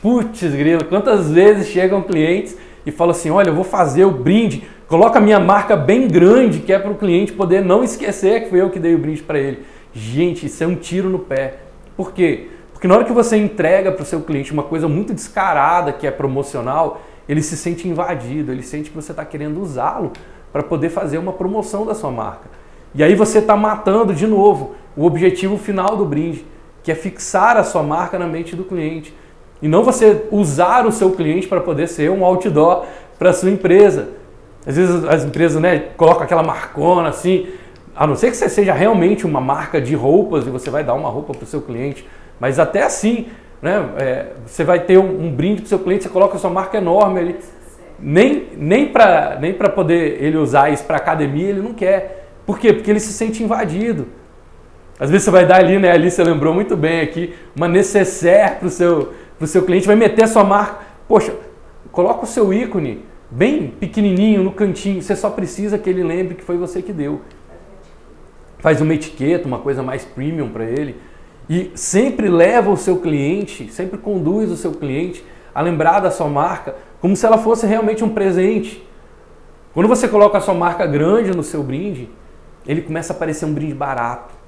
Putz, 0.02 0.42
grilo, 0.42 0.84
quantas 0.86 1.30
vezes 1.30 1.68
chegam 1.68 2.02
clientes 2.02 2.58
e 2.84 2.90
falam 2.90 3.12
assim: 3.12 3.30
olha, 3.30 3.50
eu 3.50 3.54
vou 3.54 3.64
fazer 3.64 4.04
o 4.04 4.10
brinde, 4.10 4.64
coloca 4.88 5.20
a 5.20 5.22
minha 5.22 5.40
marca 5.40 5.76
bem 5.76 6.08
grande, 6.08 6.58
que 6.62 6.74
é 6.74 6.80
para 6.80 6.90
o 6.90 6.96
cliente 6.96 7.34
poder 7.34 7.64
não 7.64 7.84
esquecer 7.84 8.46
que 8.46 8.50
foi 8.50 8.62
eu 8.62 8.72
que 8.72 8.80
dei 8.80 8.96
o 8.96 8.98
brinde 8.98 9.22
para 9.22 9.38
ele. 9.38 9.64
Gente, 9.94 10.48
isso 10.48 10.64
é 10.64 10.66
um 10.66 10.74
tiro 10.74 11.08
no 11.08 11.20
pé. 11.20 11.58
Por 11.96 12.14
quê? 12.14 12.48
Porque 12.74 12.88
na 12.88 12.96
hora 12.96 13.06
que 13.06 13.14
você 13.14 13.38
entrega 13.38 13.92
para 13.92 14.02
o 14.02 14.06
seu 14.08 14.22
cliente 14.22 14.52
uma 14.52 14.64
coisa 14.64 14.88
muito 14.88 15.14
descarada 15.14 15.94
que 15.94 16.08
é 16.08 16.10
promocional, 16.10 17.00
ele 17.28 17.44
se 17.44 17.56
sente 17.56 17.88
invadido, 17.88 18.52
ele 18.52 18.64
sente 18.64 18.90
que 18.90 18.96
você 18.96 19.12
está 19.12 19.24
querendo 19.24 19.62
usá-lo 19.62 20.14
para 20.52 20.64
poder 20.64 20.90
fazer 20.90 21.20
uma 21.20 21.32
promoção 21.32 21.86
da 21.86 21.94
sua 21.94 22.10
marca. 22.10 22.50
E 22.96 23.04
aí 23.04 23.14
você 23.14 23.38
está 23.38 23.56
matando 23.56 24.16
de 24.16 24.26
novo 24.26 24.74
o 25.00 25.06
objetivo 25.06 25.58
final 25.58 25.96
do 25.96 26.04
brinde, 26.04 26.46
que 26.84 26.92
é 26.92 26.96
fixar 26.96 27.56
a 27.56 27.64
sua 27.64 27.82
marca 27.82 28.20
na 28.20 28.28
mente 28.28 28.54
do 28.54 28.66
cliente. 28.66 29.16
E 29.62 29.68
não 29.70 29.82
você 29.82 30.26
usar 30.30 30.86
o 30.86 30.92
seu 30.92 31.12
cliente 31.12 31.48
para 31.48 31.62
poder 31.62 31.88
ser 31.88 32.12
um 32.12 32.26
outdoor 32.26 32.84
para 33.18 33.30
a 33.30 33.34
sua 33.34 33.50
empresa. 33.50 34.10
Às 34.68 34.76
vezes 34.76 35.06
as 35.06 35.24
empresas 35.24 35.62
né, 35.62 35.86
colocam 35.96 36.24
aquela 36.24 36.44
marcona 36.44 37.08
assim, 37.08 37.48
a 37.96 38.06
não 38.06 38.14
ser 38.14 38.30
que 38.30 38.36
você 38.36 38.50
seja 38.50 38.74
realmente 38.74 39.26
uma 39.26 39.40
marca 39.40 39.80
de 39.80 39.96
roupas 39.96 40.46
e 40.46 40.50
você 40.50 40.70
vai 40.70 40.84
dar 40.84 40.96
uma 40.96 41.08
roupa 41.08 41.34
para 41.34 41.46
o 41.46 41.48
seu 41.48 41.62
cliente, 41.62 42.06
mas 42.38 42.60
até 42.60 42.84
assim, 42.84 43.28
né, 43.62 43.90
é, 43.98 44.26
você 44.46 44.66
vai 44.66 44.82
ter 44.82 44.98
um, 44.98 45.28
um 45.28 45.32
brinde 45.32 45.62
para 45.62 45.68
o 45.68 45.70
seu 45.70 45.80
cliente, 45.80 46.04
você 46.04 46.10
coloca 46.10 46.36
a 46.36 46.40
sua 46.40 46.50
marca 46.50 46.78
enorme 46.78 47.22
ali. 47.22 47.40
Nem, 47.98 48.50
nem 48.58 48.88
para 48.90 49.38
nem 49.40 49.54
poder 49.54 50.22
ele 50.22 50.36
usar 50.36 50.70
isso 50.74 50.84
para 50.84 50.98
academia, 50.98 51.48
ele 51.48 51.62
não 51.62 51.74
quer. 51.74 52.28
Por 52.46 52.60
quê? 52.60 52.74
Porque 52.74 52.92
ele 52.92 53.00
se 53.00 53.14
sente 53.14 53.42
invadido. 53.42 54.19
Às 55.00 55.10
vezes 55.10 55.24
você 55.24 55.32
vai 55.32 55.46
dar 55.46 55.58
ali, 55.58 55.80
né? 55.80 55.92
Ali 55.92 56.12
você 56.12 56.24
lembrou 56.24 56.54
muito 56.54 56.76
bem 56.76 57.00
aqui, 57.02 57.34
uma 57.56 57.68
necessaire 57.68 58.58
para 58.58 58.68
o 58.68 58.70
seu, 58.70 59.14
pro 59.38 59.48
seu 59.48 59.64
cliente, 59.64 59.88
vai 59.88 59.96
meter 59.96 60.24
a 60.26 60.28
sua 60.28 60.44
marca. 60.44 60.80
Poxa, 61.08 61.34
coloca 61.92 62.26
o 62.26 62.28
seu 62.28 62.54
ícone 62.54 63.06
bem 63.32 63.68
pequenininho 63.80 64.44
no 64.44 64.52
cantinho. 64.52 65.02
Você 65.02 65.16
só 65.16 65.30
precisa 65.30 65.78
que 65.78 65.90
ele 65.90 66.04
lembre 66.04 66.36
que 66.36 66.44
foi 66.44 66.58
você 66.58 66.82
que 66.82 66.92
deu. 66.92 67.22
Faz 68.58 68.82
uma 68.82 68.94
etiqueta, 68.94 69.48
uma 69.48 69.60
coisa 69.60 69.82
mais 69.82 70.04
premium 70.04 70.50
para 70.50 70.66
ele. 70.66 70.98
E 71.50 71.72
sempre 71.76 72.28
leva 72.28 72.70
o 72.70 72.76
seu 72.76 72.98
cliente, 72.98 73.72
sempre 73.72 73.98
conduz 73.98 74.52
o 74.52 74.58
seu 74.58 74.74
cliente 74.74 75.24
a 75.56 75.62
lembrar 75.62 76.02
da 76.02 76.12
sua 76.12 76.28
marca 76.28 76.76
como 77.00 77.16
se 77.16 77.26
ela 77.26 77.38
fosse 77.38 77.66
realmente 77.66 78.04
um 78.04 78.10
presente. 78.10 78.86
Quando 79.74 79.88
você 79.88 80.08
coloca 80.08 80.38
a 80.38 80.42
sua 80.42 80.54
marca 80.54 80.86
grande 80.86 81.36
no 81.36 81.42
seu 81.42 81.64
brinde, 81.64 82.10
ele 82.68 82.82
começa 82.82 83.14
a 83.14 83.16
parecer 83.16 83.46
um 83.46 83.54
brinde 83.54 83.74
barato. 83.74 84.39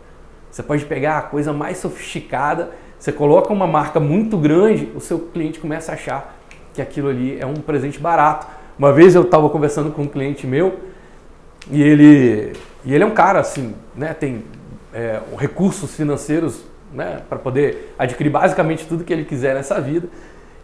Você 0.51 0.61
pode 0.61 0.85
pegar 0.85 1.17
a 1.17 1.21
coisa 1.21 1.53
mais 1.53 1.77
sofisticada, 1.77 2.71
você 2.99 3.11
coloca 3.11 3.51
uma 3.53 3.65
marca 3.65 3.99
muito 3.99 4.37
grande, 4.37 4.91
o 4.93 4.99
seu 4.99 5.17
cliente 5.17 5.59
começa 5.59 5.91
a 5.91 5.95
achar 5.95 6.37
que 6.73 6.81
aquilo 6.81 7.09
ali 7.09 7.39
é 7.39 7.45
um 7.45 7.55
presente 7.55 7.99
barato. 7.99 8.47
Uma 8.77 8.91
vez 8.91 9.15
eu 9.15 9.21
estava 9.21 9.49
conversando 9.49 9.91
com 9.91 10.03
um 10.03 10.07
cliente 10.07 10.45
meu 10.45 10.79
e 11.69 11.81
ele, 11.81 12.53
e 12.83 12.93
ele 12.93 13.03
é 13.03 13.07
um 13.07 13.13
cara 13.13 13.39
assim, 13.39 13.73
né, 13.95 14.13
tem 14.13 14.43
é, 14.93 15.19
recursos 15.37 15.95
financeiros 15.95 16.63
né, 16.93 17.21
para 17.29 17.39
poder 17.39 17.93
adquirir 17.97 18.29
basicamente 18.29 18.85
tudo 18.85 19.03
que 19.03 19.13
ele 19.13 19.23
quiser 19.23 19.55
nessa 19.55 19.79
vida. 19.79 20.09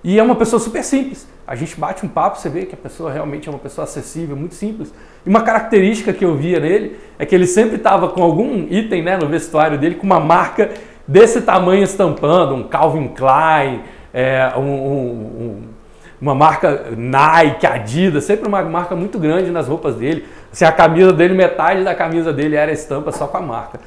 E 0.08 0.17
é 0.17 0.24
uma 0.24 0.36
pessoa 0.36 0.58
super 0.58 0.86
simples. 0.86 1.28
A 1.46 1.54
gente 1.54 1.78
bate 1.78 2.06
um 2.06 2.08
papo, 2.08 2.39
você 2.39 2.48
vê 2.48 2.65
que 2.65 2.74
a 2.74 2.78
pessoa 2.78 3.12
realmente 3.12 3.50
é 3.50 3.52
uma 3.52 3.60
pessoa 3.60 3.84
acessível, 3.84 4.38
muito 4.38 4.56
simples. 4.56 4.93
E 5.26 5.30
uma 5.30 5.41
característica 5.41 6.13
que 6.13 6.24
eu 6.24 6.34
via 6.34 6.62
nele 6.62 6.98
é 7.20 7.26
que 7.26 7.36
ele 7.36 7.46
sempre 7.46 7.76
estava 7.76 8.08
com 8.08 8.24
algum 8.24 8.67
item 8.70 9.04
né, 9.04 9.17
no 9.17 9.28
vestuário 9.28 9.78
dele 9.78 9.96
com 9.96 10.06
uma 10.06 10.22
marca 10.22 10.72
desse 11.06 11.41
tamanho 11.41 11.84
estampando, 11.84 12.56
um 12.56 12.63
Calvin 12.63 13.10
Klein, 13.10 13.82
é, 14.13 14.54
um, 14.56 14.62
um, 14.62 15.63
uma 16.22 16.34
marca 16.34 16.86
Nike, 16.96 17.67
Adidas, 17.67 18.24
sempre 18.24 18.48
uma 18.48 18.63
marca 18.63 18.96
muito 18.96 19.20
grande 19.20 19.52
nas 19.52 19.67
roupas 19.67 19.96
dele. 19.96 20.24
Assim, 20.54 20.63
a 20.63 20.72
camisa 20.72 21.12
dele, 21.12 21.34
metade 21.34 21.84
da 21.84 21.93
camisa 21.93 22.32
dele 22.32 22.56
era 22.56 22.72
estampa 22.72 23.12
só 23.12 23.28
com 23.28 23.36
a 23.36 23.41
marca. 23.41 23.78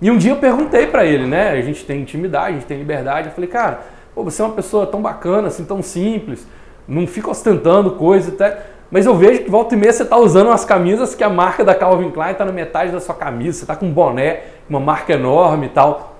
E 0.00 0.10
um 0.10 0.18
dia 0.18 0.32
eu 0.32 0.38
perguntei 0.38 0.88
para 0.88 1.04
ele, 1.04 1.24
né? 1.24 1.50
A 1.50 1.60
gente 1.60 1.84
tem 1.84 2.00
intimidade, 2.00 2.48
a 2.48 2.52
gente 2.54 2.66
tem 2.66 2.78
liberdade. 2.78 3.28
Eu 3.28 3.34
falei, 3.34 3.48
cara, 3.48 4.01
pô, 4.14 4.22
você 4.24 4.42
é 4.42 4.44
uma 4.44 4.54
pessoa 4.54 4.86
tão 4.86 5.00
bacana, 5.00 5.48
assim, 5.48 5.64
tão 5.64 5.82
simples, 5.82 6.46
não 6.86 7.06
fica 7.06 7.30
ostentando 7.30 7.92
coisa 7.92 8.30
e 8.30 8.32
tal. 8.32 8.50
Mas 8.90 9.06
eu 9.06 9.14
vejo 9.14 9.44
que 9.44 9.50
volta 9.50 9.74
e 9.74 9.78
meia 9.78 9.92
você 9.92 10.02
está 10.02 10.18
usando 10.18 10.48
umas 10.48 10.64
camisas 10.64 11.14
que 11.14 11.24
a 11.24 11.30
marca 11.30 11.64
da 11.64 11.74
Calvin 11.74 12.10
Klein 12.10 12.32
está 12.32 12.44
na 12.44 12.52
metade 12.52 12.92
da 12.92 13.00
sua 13.00 13.14
camisa, 13.14 13.58
você 13.58 13.64
está 13.64 13.74
com 13.74 13.86
um 13.86 13.92
boné, 13.92 14.42
uma 14.68 14.80
marca 14.80 15.14
enorme 15.14 15.66
e 15.66 15.70
tal. 15.70 16.16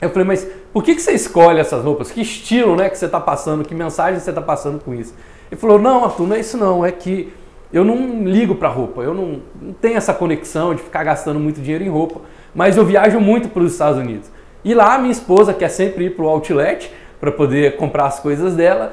Eu 0.00 0.08
falei, 0.08 0.26
mas 0.26 0.48
por 0.72 0.82
que, 0.82 0.94
que 0.94 1.02
você 1.02 1.12
escolhe 1.12 1.60
essas 1.60 1.84
roupas? 1.84 2.10
Que 2.10 2.22
estilo 2.22 2.74
né, 2.74 2.88
que 2.88 2.96
você 2.96 3.04
está 3.04 3.20
passando? 3.20 3.64
Que 3.64 3.74
mensagem 3.74 4.18
você 4.18 4.30
está 4.30 4.40
passando 4.40 4.82
com 4.82 4.94
isso? 4.94 5.14
Ele 5.50 5.60
falou, 5.60 5.78
não, 5.78 6.04
Arthur, 6.04 6.26
não 6.26 6.36
é 6.36 6.40
isso 6.40 6.56
não, 6.56 6.86
é 6.86 6.90
que 6.90 7.32
eu 7.72 7.84
não 7.84 8.24
ligo 8.24 8.54
para 8.54 8.68
roupa, 8.68 9.02
eu 9.02 9.12
não, 9.12 9.42
não 9.60 9.72
tenho 9.72 9.96
essa 9.96 10.14
conexão 10.14 10.74
de 10.74 10.82
ficar 10.82 11.04
gastando 11.04 11.38
muito 11.38 11.60
dinheiro 11.60 11.84
em 11.84 11.88
roupa, 11.88 12.20
mas 12.54 12.76
eu 12.76 12.84
viajo 12.84 13.20
muito 13.20 13.48
para 13.48 13.62
os 13.62 13.72
Estados 13.72 13.98
Unidos. 13.98 14.30
E 14.64 14.74
lá 14.74 14.98
minha 14.98 15.12
esposa 15.12 15.52
quer 15.52 15.68
sempre 15.68 16.06
ir 16.06 16.16
para 16.16 16.24
o 16.24 16.28
outlet 16.28 16.90
para 17.20 17.30
poder 17.30 17.76
comprar 17.76 18.06
as 18.06 18.18
coisas 18.18 18.54
dela, 18.54 18.92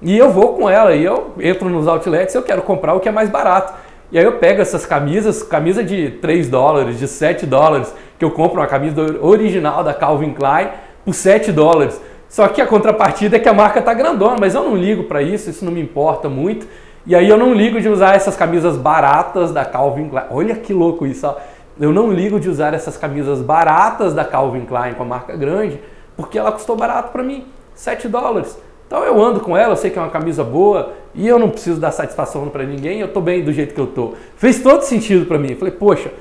e 0.00 0.18
eu 0.18 0.30
vou 0.30 0.54
com 0.54 0.68
ela, 0.68 0.94
e 0.94 1.04
eu 1.04 1.32
entro 1.40 1.68
nos 1.68 1.86
outlets 1.86 2.34
e 2.34 2.38
eu 2.38 2.42
quero 2.42 2.62
comprar 2.62 2.94
o 2.94 3.00
que 3.00 3.08
é 3.08 3.12
mais 3.12 3.30
barato. 3.30 3.72
E 4.10 4.18
aí 4.18 4.24
eu 4.24 4.32
pego 4.32 4.60
essas 4.60 4.84
camisas, 4.84 5.42
camisa 5.42 5.82
de 5.82 6.10
3 6.10 6.48
dólares, 6.48 6.98
de 6.98 7.08
7 7.08 7.46
dólares, 7.46 7.94
que 8.18 8.24
eu 8.24 8.30
compro 8.30 8.60
uma 8.60 8.66
camisa 8.66 9.00
original 9.20 9.82
da 9.82 9.94
Calvin 9.94 10.34
Klein 10.34 10.68
por 11.04 11.14
7 11.14 11.50
dólares. 11.50 11.98
Só 12.28 12.48
que 12.48 12.60
a 12.60 12.66
contrapartida 12.66 13.36
é 13.36 13.38
que 13.38 13.48
a 13.48 13.54
marca 13.54 13.80
tá 13.80 13.94
grandona, 13.94 14.36
mas 14.38 14.54
eu 14.54 14.62
não 14.62 14.76
ligo 14.76 15.04
para 15.04 15.22
isso, 15.22 15.48
isso 15.48 15.64
não 15.64 15.72
me 15.72 15.80
importa 15.80 16.28
muito. 16.28 16.66
E 17.06 17.14
aí 17.14 17.28
eu 17.28 17.38
não 17.38 17.54
ligo 17.54 17.80
de 17.80 17.88
usar 17.88 18.14
essas 18.14 18.36
camisas 18.36 18.76
baratas 18.76 19.50
da 19.50 19.64
Calvin 19.64 20.08
Klein. 20.08 20.24
Olha 20.30 20.54
que 20.56 20.74
louco 20.74 21.06
isso, 21.06 21.26
ó. 21.26 21.36
Eu 21.80 21.92
não 21.92 22.12
ligo 22.12 22.38
de 22.38 22.50
usar 22.50 22.74
essas 22.74 22.96
camisas 22.96 23.40
baratas 23.40 24.12
da 24.12 24.24
Calvin 24.24 24.66
Klein 24.66 24.94
com 24.94 25.04
a 25.04 25.06
marca 25.06 25.34
grande, 25.36 25.80
porque 26.16 26.38
ela 26.38 26.52
custou 26.52 26.76
barato 26.76 27.12
para 27.12 27.22
mim, 27.22 27.46
7 27.74 28.08
dólares. 28.08 28.58
Então 28.86 29.02
eu 29.04 29.20
ando 29.22 29.40
com 29.40 29.56
ela, 29.56 29.72
eu 29.72 29.76
sei 29.76 29.90
que 29.90 29.98
é 29.98 30.02
uma 30.02 30.10
camisa 30.10 30.44
boa 30.44 30.92
e 31.14 31.26
eu 31.26 31.38
não 31.38 31.48
preciso 31.48 31.80
dar 31.80 31.92
satisfação 31.92 32.48
para 32.48 32.64
ninguém, 32.64 33.00
eu 33.00 33.08
tô 33.08 33.20
bem 33.20 33.42
do 33.42 33.52
jeito 33.52 33.74
que 33.74 33.80
eu 33.80 33.86
tô. 33.86 34.12
Fez 34.36 34.60
todo 34.60 34.82
sentido 34.82 35.24
para 35.24 35.38
mim. 35.38 35.54
falei, 35.54 35.72
poxa, 35.72 36.12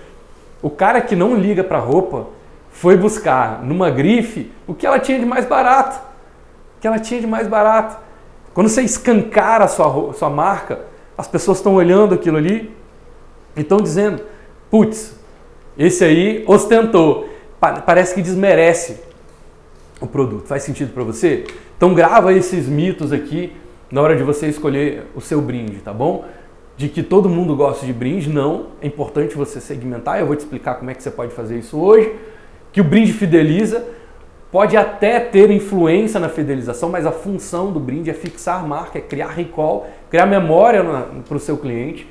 o 0.62 0.70
cara 0.70 1.02
que 1.02 1.16
não 1.16 1.36
liga 1.36 1.64
para 1.64 1.80
roupa 1.80 2.28
foi 2.70 2.96
buscar 2.96 3.62
numa 3.62 3.90
grife 3.90 4.52
o 4.66 4.74
que 4.74 4.88
ela 4.88 5.00
tinha 5.00 5.20
de 5.20 5.26
mais 5.26 5.46
barato. 5.46 6.00
O 6.78 6.82
que 6.82 6.88
ela 6.88 6.98
tinha 6.98 7.20
de 7.20 7.28
mais 7.28 7.48
barato. 7.48 7.98
Quando 8.54 8.70
você 8.70 8.82
escancara 8.82 9.66
a 9.66 9.68
sua, 9.68 10.14
sua 10.14 10.30
marca, 10.30 10.80
as 11.18 11.28
pessoas 11.28 11.58
estão 11.58 11.76
olhando 11.76 12.16
aquilo 12.16 12.38
ali 12.38 12.74
e 13.56 13.62
estão 13.62 13.78
dizendo, 13.78 14.24
putz, 14.70 15.14
esse 15.78 16.04
aí 16.04 16.44
ostentou. 16.48 17.30
Parece 17.60 18.16
que 18.16 18.22
desmerece 18.22 19.11
o 20.02 20.08
produto. 20.08 20.48
Faz 20.48 20.64
sentido 20.64 20.92
para 20.94 21.04
você? 21.04 21.46
Então 21.78 21.94
grava 21.94 22.34
esses 22.34 22.68
mitos 22.68 23.14
aqui 23.14 23.54
na 23.92 24.02
hora 24.02 24.16
de 24.16 24.24
você 24.24 24.48
escolher 24.48 25.04
o 25.16 25.22
seu 25.22 25.42
brinde, 25.42 25.78
tá 25.78 25.94
bom? 25.94 26.26
De 26.76 26.90
que 26.90 27.04
todo 27.04 27.30
mundo 27.30 27.56
gosta 27.56 27.86
de 27.86 27.94
brinde, 27.94 28.30
não. 28.30 28.68
É 28.82 28.88
importante 28.88 29.36
você 29.36 29.62
segmentar. 29.62 30.20
Eu 30.20 30.26
vou 30.26 30.36
te 30.36 30.40
explicar 30.40 30.76
como 30.76 30.90
é 30.90 30.94
que 30.94 31.04
você 31.04 31.12
pode 31.12 31.34
fazer 31.34 31.60
isso 31.60 31.78
hoje. 31.78 32.14
Que 32.72 32.82
o 32.82 32.84
brinde 32.84 33.14
fideliza, 33.14 33.86
pode 34.52 34.76
até 34.76 35.20
ter 35.20 35.50
influência 35.50 36.20
na 36.20 36.30
fidelização, 36.30 36.90
mas 36.90 37.06
a 37.06 37.12
função 37.12 37.72
do 37.72 37.80
brinde 37.80 38.10
é 38.10 38.14
fixar 38.14 38.68
marca, 38.68 38.98
é 38.98 39.02
criar 39.02 39.30
recall, 39.30 39.88
criar 40.10 40.26
memória 40.26 40.84
para 41.28 41.38
o 41.38 41.40
seu 41.40 41.58
cliente. 41.58 42.08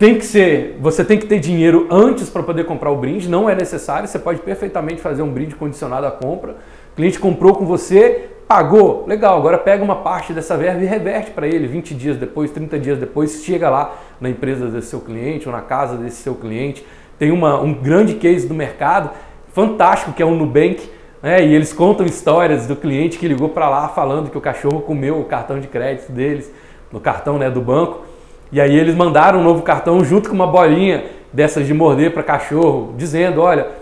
Tem 0.00 0.14
que 0.14 0.24
ser, 0.24 0.78
você 0.80 1.04
tem 1.04 1.18
que 1.18 1.26
ter 1.26 1.38
dinheiro 1.38 1.86
antes 1.90 2.30
para 2.30 2.42
poder 2.42 2.64
comprar 2.64 2.90
o 2.90 2.96
brinde, 2.96 3.28
não 3.28 3.50
é 3.50 3.54
necessário, 3.54 4.08
você 4.08 4.18
pode 4.18 4.40
perfeitamente 4.40 4.98
fazer 4.98 5.20
um 5.20 5.30
brinde 5.30 5.54
condicionado 5.54 6.06
à 6.06 6.10
compra. 6.10 6.52
O 6.92 6.96
cliente 6.96 7.18
comprou 7.18 7.54
com 7.54 7.66
você, 7.66 8.30
Pagou? 8.48 9.04
Legal, 9.06 9.36
agora 9.36 9.58
pega 9.58 9.84
uma 9.84 9.96
parte 9.96 10.32
dessa 10.32 10.56
verba 10.56 10.82
e 10.82 10.86
reverte 10.86 11.32
para 11.32 11.46
ele 11.46 11.66
20 11.66 11.94
dias 11.94 12.16
depois, 12.16 12.50
30 12.50 12.78
dias 12.78 12.98
depois, 12.98 13.44
chega 13.44 13.68
lá 13.68 13.94
na 14.18 14.30
empresa 14.30 14.68
desse 14.68 14.86
seu 14.86 15.00
cliente 15.00 15.46
ou 15.46 15.54
na 15.54 15.60
casa 15.60 15.98
desse 15.98 16.22
seu 16.22 16.34
cliente. 16.34 16.82
Tem 17.18 17.30
uma, 17.30 17.60
um 17.60 17.74
grande 17.74 18.14
case 18.14 18.48
do 18.48 18.54
mercado, 18.54 19.10
fantástico, 19.52 20.14
que 20.14 20.22
é 20.22 20.26
o 20.26 20.34
Nubank, 20.34 20.80
né? 21.22 21.44
e 21.44 21.54
eles 21.54 21.74
contam 21.74 22.06
histórias 22.06 22.66
do 22.66 22.74
cliente 22.74 23.18
que 23.18 23.28
ligou 23.28 23.50
para 23.50 23.68
lá 23.68 23.86
falando 23.88 24.30
que 24.30 24.38
o 24.38 24.40
cachorro 24.40 24.80
comeu 24.80 25.20
o 25.20 25.26
cartão 25.26 25.60
de 25.60 25.68
crédito 25.68 26.10
deles, 26.10 26.50
no 26.90 26.98
cartão 26.98 27.36
né, 27.36 27.50
do 27.50 27.60
banco, 27.60 28.08
e 28.52 28.60
aí 28.60 28.76
eles 28.76 28.94
mandaram 28.94 29.40
um 29.40 29.44
novo 29.44 29.62
cartão 29.62 30.04
junto 30.04 30.28
com 30.28 30.34
uma 30.34 30.46
bolinha 30.46 31.04
dessas 31.32 31.66
de 31.66 31.72
morder 31.74 32.12
para 32.12 32.22
cachorro, 32.22 32.94
dizendo, 32.96 33.40
olha, 33.40 33.80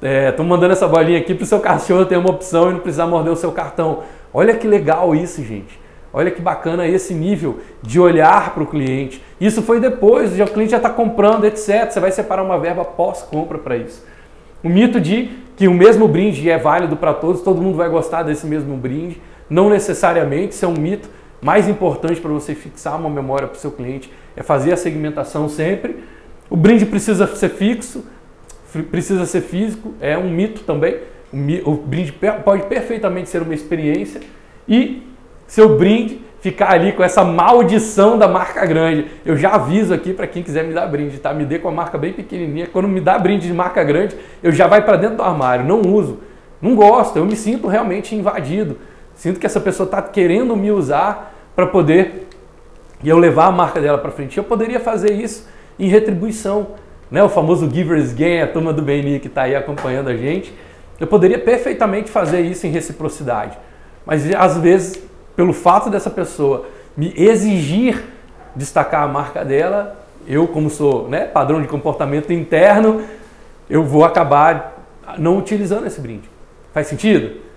Estou 0.00 0.46
é, 0.46 0.48
mandando 0.48 0.72
essa 0.72 0.86
bolinha 0.86 1.18
aqui 1.18 1.34
para 1.34 1.42
o 1.42 1.46
seu 1.46 1.58
cachorro 1.58 2.06
ter 2.06 2.16
uma 2.16 2.30
opção 2.30 2.70
e 2.70 2.74
não 2.74 2.80
precisar 2.80 3.06
morder 3.08 3.32
o 3.32 3.36
seu 3.36 3.50
cartão. 3.50 4.04
Olha 4.32 4.54
que 4.54 4.66
legal 4.66 5.12
isso, 5.12 5.42
gente. 5.42 5.78
Olha 6.12 6.30
que 6.30 6.40
bacana 6.40 6.86
esse 6.86 7.12
nível 7.12 7.58
de 7.82 7.98
olhar 7.98 8.54
para 8.54 8.62
o 8.62 8.66
cliente. 8.66 9.20
Isso 9.40 9.60
foi 9.60 9.80
depois, 9.80 10.36
já, 10.36 10.44
o 10.44 10.48
cliente 10.48 10.70
já 10.70 10.76
está 10.76 10.88
comprando, 10.88 11.44
etc. 11.46 11.90
Você 11.90 11.98
vai 11.98 12.12
separar 12.12 12.44
uma 12.44 12.58
verba 12.58 12.84
pós-compra 12.84 13.58
para 13.58 13.76
isso. 13.76 14.06
O 14.62 14.68
mito 14.68 15.00
de 15.00 15.30
que 15.56 15.66
o 15.66 15.74
mesmo 15.74 16.06
brinde 16.06 16.48
é 16.48 16.56
válido 16.56 16.96
para 16.96 17.12
todos, 17.12 17.42
todo 17.42 17.60
mundo 17.60 17.76
vai 17.76 17.88
gostar 17.88 18.22
desse 18.22 18.46
mesmo 18.46 18.76
brinde. 18.76 19.20
Não 19.50 19.68
necessariamente, 19.68 20.54
isso 20.54 20.64
é 20.64 20.68
um 20.68 20.74
mito. 20.74 21.08
Mais 21.40 21.68
importante 21.68 22.20
para 22.20 22.30
você 22.30 22.54
fixar 22.54 22.98
uma 22.98 23.08
memória 23.08 23.46
para 23.46 23.56
o 23.56 23.58
seu 23.58 23.70
cliente 23.70 24.10
é 24.36 24.42
fazer 24.42 24.72
a 24.72 24.76
segmentação 24.76 25.48
sempre. 25.48 26.02
O 26.50 26.56
brinde 26.56 26.84
precisa 26.86 27.26
ser 27.26 27.50
fixo, 27.50 28.04
precisa 28.90 29.24
ser 29.26 29.42
físico, 29.42 29.94
é 30.00 30.16
um 30.18 30.30
mito 30.30 30.62
também. 30.62 30.96
O 31.64 31.74
brinde 31.74 32.12
pode 32.44 32.64
perfeitamente 32.64 33.28
ser 33.28 33.42
uma 33.42 33.54
experiência 33.54 34.20
e 34.66 35.02
seu 35.46 35.76
brinde 35.76 36.20
ficar 36.40 36.72
ali 36.72 36.92
com 36.92 37.02
essa 37.02 37.24
maldição 37.24 38.18
da 38.18 38.28
marca 38.28 38.64
grande. 38.64 39.06
Eu 39.24 39.36
já 39.36 39.50
aviso 39.50 39.92
aqui 39.92 40.12
para 40.12 40.26
quem 40.26 40.42
quiser 40.42 40.64
me 40.64 40.72
dar 40.72 40.86
brinde, 40.86 41.18
tá? 41.18 41.32
Me 41.32 41.44
dê 41.44 41.58
com 41.58 41.68
a 41.68 41.72
marca 41.72 41.98
bem 41.98 42.12
pequenininha. 42.12 42.66
Quando 42.66 42.88
me 42.88 43.00
dá 43.00 43.18
brinde 43.18 43.46
de 43.46 43.52
marca 43.52 43.82
grande, 43.84 44.16
eu 44.42 44.52
já 44.52 44.66
vai 44.66 44.84
para 44.84 44.96
dentro 44.96 45.16
do 45.16 45.22
armário, 45.22 45.64
não 45.64 45.82
uso. 45.82 46.20
Não 46.60 46.74
gosto, 46.74 47.16
eu 47.16 47.24
me 47.24 47.36
sinto 47.36 47.68
realmente 47.68 48.14
invadido. 48.14 48.78
Sinto 49.18 49.40
que 49.40 49.46
essa 49.46 49.60
pessoa 49.60 49.84
está 49.84 50.00
querendo 50.00 50.56
me 50.56 50.70
usar 50.70 51.34
para 51.56 51.66
poder 51.66 52.28
e 53.02 53.08
eu 53.08 53.18
levar 53.18 53.46
a 53.46 53.50
marca 53.50 53.80
dela 53.80 53.98
para 53.98 54.12
frente. 54.12 54.38
Eu 54.38 54.44
poderia 54.44 54.78
fazer 54.78 55.12
isso 55.12 55.48
em 55.76 55.88
retribuição 55.88 56.68
né, 57.10 57.20
o 57.20 57.28
famoso 57.28 57.68
Givers 57.68 58.12
Gain, 58.12 58.42
a 58.42 58.46
turma 58.46 58.72
do 58.72 58.80
BNI 58.80 59.18
que 59.18 59.26
está 59.26 59.42
aí 59.42 59.56
acompanhando 59.56 60.08
a 60.08 60.16
gente, 60.16 60.54
eu 61.00 61.06
poderia 61.06 61.38
perfeitamente 61.38 62.10
fazer 62.10 62.42
isso 62.42 62.64
em 62.66 62.70
reciprocidade. 62.70 63.58
Mas 64.06 64.22
às 64.36 64.56
vezes, 64.58 65.02
pelo 65.34 65.52
fato 65.52 65.90
dessa 65.90 66.10
pessoa 66.10 66.66
me 66.96 67.12
exigir 67.16 68.00
destacar 68.54 69.02
a 69.02 69.08
marca 69.08 69.44
dela, 69.44 70.00
eu 70.28 70.46
como 70.46 70.70
sou 70.70 71.08
né, 71.08 71.24
padrão 71.24 71.60
de 71.60 71.66
comportamento 71.66 72.32
interno, 72.32 73.02
eu 73.68 73.82
vou 73.82 74.04
acabar 74.04 74.84
não 75.18 75.38
utilizando 75.38 75.88
esse 75.88 76.00
brinde. 76.00 76.30
Faz 76.72 76.86
sentido? 76.86 77.47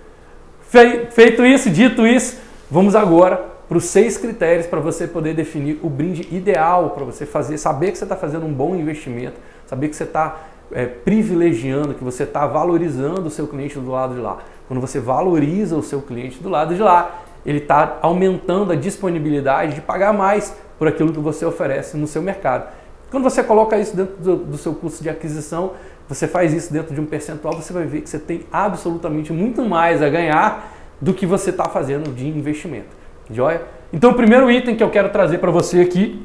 Feito 1.10 1.44
isso, 1.44 1.68
dito 1.68 2.06
isso, 2.06 2.38
vamos 2.70 2.96
agora 2.96 3.36
para 3.68 3.76
os 3.76 3.84
seis 3.84 4.16
critérios 4.16 4.66
para 4.66 4.80
você 4.80 5.06
poder 5.06 5.34
definir 5.34 5.78
o 5.82 5.90
brinde 5.90 6.26
ideal 6.34 6.88
para 6.90 7.04
você 7.04 7.26
fazer, 7.26 7.58
saber 7.58 7.92
que 7.92 7.98
você 7.98 8.04
está 8.04 8.16
fazendo 8.16 8.46
um 8.46 8.52
bom 8.54 8.74
investimento, 8.74 9.38
saber 9.66 9.90
que 9.90 9.96
você 9.96 10.04
está 10.04 10.40
é, 10.72 10.86
privilegiando, 10.86 11.92
que 11.92 12.02
você 12.02 12.22
está 12.22 12.46
valorizando 12.46 13.26
o 13.26 13.30
seu 13.30 13.46
cliente 13.46 13.78
do 13.78 13.90
lado 13.90 14.14
de 14.14 14.20
lá. 14.22 14.38
Quando 14.66 14.80
você 14.80 14.98
valoriza 14.98 15.76
o 15.76 15.82
seu 15.82 16.00
cliente 16.00 16.42
do 16.42 16.48
lado 16.48 16.74
de 16.74 16.80
lá, 16.80 17.22
ele 17.44 17.58
está 17.58 17.98
aumentando 18.00 18.72
a 18.72 18.74
disponibilidade 18.74 19.74
de 19.74 19.82
pagar 19.82 20.14
mais 20.14 20.56
por 20.78 20.88
aquilo 20.88 21.12
que 21.12 21.20
você 21.20 21.44
oferece 21.44 21.98
no 21.98 22.06
seu 22.06 22.22
mercado. 22.22 22.72
Quando 23.10 23.24
você 23.24 23.42
coloca 23.42 23.78
isso 23.78 23.94
dentro 23.94 24.16
do, 24.16 24.36
do 24.36 24.56
seu 24.56 24.74
custo 24.74 25.02
de 25.02 25.10
aquisição, 25.10 25.72
você 26.14 26.28
faz 26.28 26.52
isso 26.52 26.70
dentro 26.70 26.94
de 26.94 27.00
um 27.00 27.06
percentual, 27.06 27.54
você 27.54 27.72
vai 27.72 27.86
ver 27.86 28.02
que 28.02 28.10
você 28.10 28.18
tem 28.18 28.44
absolutamente 28.52 29.32
muito 29.32 29.64
mais 29.64 30.02
a 30.02 30.08
ganhar 30.10 30.70
do 31.00 31.14
que 31.14 31.24
você 31.24 31.50
está 31.50 31.64
fazendo 31.64 32.14
de 32.14 32.28
investimento. 32.28 32.94
Joia? 33.30 33.62
Então, 33.92 34.10
o 34.10 34.14
primeiro 34.14 34.50
item 34.50 34.76
que 34.76 34.82
eu 34.82 34.90
quero 34.90 35.08
trazer 35.08 35.38
para 35.38 35.50
você 35.50 35.80
aqui, 35.80 36.22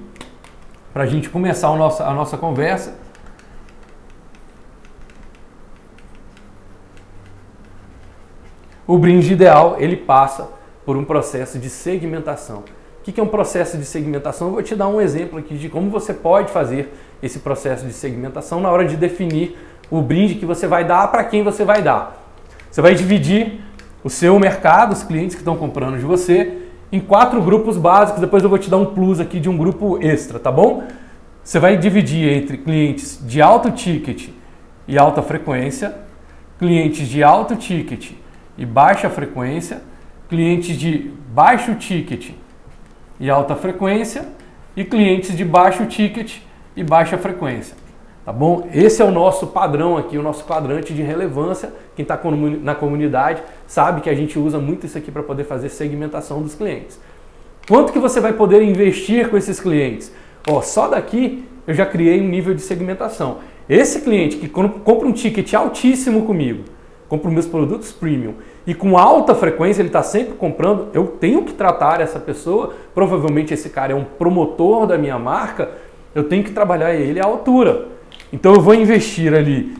para 0.93 1.03
a 1.03 1.05
gente 1.05 1.29
começar 1.29 1.69
a 1.69 1.75
nossa, 1.75 2.05
a 2.05 2.13
nossa 2.13 2.37
conversa, 2.37 2.95
o 8.85 8.97
brinde 8.97 9.31
ideal 9.31 9.77
ele 9.79 9.95
passa 9.95 10.49
por 10.85 10.97
um 10.97 11.05
processo 11.05 11.57
de 11.57 11.69
segmentação. 11.69 12.63
O 12.99 13.03
que 13.09 13.21
é 13.21 13.23
um 13.23 13.27
processo 13.27 13.77
de 13.77 13.85
segmentação? 13.85 14.47
Eu 14.49 14.53
vou 14.55 14.63
te 14.63 14.75
dar 14.75 14.89
um 14.89 14.99
exemplo 14.99 15.39
aqui 15.39 15.57
de 15.57 15.69
como 15.69 15.89
você 15.89 16.13
pode 16.13 16.51
fazer 16.51 16.93
esse 17.23 17.39
processo 17.39 17.85
de 17.85 17.93
segmentação 17.93 18.59
na 18.59 18.69
hora 18.69 18.85
de 18.85 18.97
definir 18.97 19.57
o 19.89 20.01
brinde 20.01 20.35
que 20.35 20.45
você 20.45 20.67
vai 20.67 20.83
dar 20.83 21.07
para 21.07 21.23
quem 21.23 21.43
você 21.43 21.63
vai 21.63 21.81
dar. 21.81 22.23
Você 22.69 22.81
vai 22.81 22.93
dividir 22.93 23.61
o 24.03 24.09
seu 24.09 24.39
mercado, 24.39 24.93
os 24.93 25.03
clientes 25.03 25.35
que 25.35 25.41
estão 25.41 25.55
comprando 25.55 25.97
de 25.97 26.05
você, 26.05 26.59
em 26.91 26.99
quatro 26.99 27.41
grupos 27.41 27.77
básicos. 27.77 28.21
Depois 28.21 28.43
eu 28.43 28.49
vou 28.49 28.57
te 28.57 28.69
dar 28.69 28.77
um 28.77 28.87
plus 28.87 29.19
aqui 29.19 29.39
de 29.39 29.49
um 29.49 29.57
grupo 29.57 29.99
extra, 30.01 30.39
tá 30.39 30.51
bom? 30.51 30.83
Você 31.43 31.59
vai 31.59 31.77
dividir 31.77 32.29
entre 32.29 32.57
clientes 32.57 33.19
de 33.25 33.41
alto 33.41 33.71
ticket 33.71 34.29
e 34.87 34.97
alta 34.97 35.21
frequência, 35.21 35.95
clientes 36.59 37.07
de 37.07 37.23
alto 37.23 37.55
ticket 37.55 38.11
e 38.57 38.65
baixa 38.65 39.09
frequência, 39.09 39.81
clientes 40.29 40.77
de 40.77 41.11
baixo 41.29 41.75
ticket 41.75 42.31
e 43.19 43.29
alta 43.29 43.55
frequência 43.55 44.25
e 44.75 44.83
clientes 44.83 45.35
de 45.35 45.45
baixo 45.45 45.85
ticket 45.85 46.37
e 46.75 46.83
baixa 46.83 47.17
frequência. 47.17 47.86
Tá 48.27 48.33
bom? 48.33 48.67
Esse 48.73 49.01
é 49.01 49.05
o 49.05 49.09
nosso 49.09 49.47
padrão 49.47 49.95
aqui, 49.95 50.17
o 50.17 50.21
nosso 50.21 50.43
quadrante 50.43 50.93
de 50.93 51.01
relevância. 51.01 51.71
Quem 51.95 52.03
está 52.03 52.19
na 52.61 52.75
comunidade 52.75 53.41
sabe 53.65 54.01
que 54.01 54.09
a 54.09 54.13
gente 54.13 54.37
usa 54.37 54.59
muito 54.59 54.85
isso 54.85 54.97
aqui 54.97 55.09
para 55.09 55.23
poder 55.23 55.45
fazer 55.45 55.69
segmentação 55.69 56.41
dos 56.41 56.53
clientes. 56.53 56.99
Quanto 57.69 57.93
que 57.93 57.99
você 57.99 58.19
vai 58.19 58.33
poder 58.33 58.61
investir 58.63 59.29
com 59.29 59.37
esses 59.37 59.61
clientes? 59.61 60.11
Ó, 60.45 60.61
só 60.61 60.89
daqui 60.89 61.45
eu 61.65 61.73
já 61.73 61.85
criei 61.85 62.19
um 62.19 62.27
nível 62.27 62.53
de 62.53 62.59
segmentação. 62.59 63.37
Esse 63.69 64.01
cliente 64.01 64.35
que 64.35 64.49
compra 64.49 65.07
um 65.07 65.13
ticket 65.13 65.53
altíssimo 65.53 66.25
comigo, 66.25 66.65
compra 67.07 67.31
meus 67.31 67.45
produtos 67.45 67.93
premium 67.93 68.33
e 68.65 68.73
com 68.73 68.97
alta 68.97 69.35
frequência 69.35 69.81
ele 69.81 69.87
está 69.87 70.03
sempre 70.03 70.33
comprando, 70.33 70.89
eu 70.93 71.07
tenho 71.07 71.43
que 71.43 71.53
tratar 71.53 72.01
essa 72.01 72.19
pessoa. 72.19 72.73
Provavelmente 72.93 73.53
esse 73.53 73.69
cara 73.69 73.93
é 73.93 73.95
um 73.95 74.03
promotor 74.03 74.85
da 74.85 74.97
minha 74.97 75.17
marca, 75.17 75.71
eu 76.13 76.25
tenho 76.25 76.43
que 76.43 76.51
trabalhar 76.51 76.93
ele 76.93 77.21
à 77.21 77.25
altura. 77.25 77.95
Então 78.31 78.53
eu 78.53 78.61
vou 78.61 78.73
investir 78.73 79.33
ali, 79.33 79.77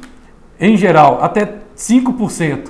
em 0.59 0.77
geral, 0.77 1.19
até 1.21 1.55
5% 1.75 2.69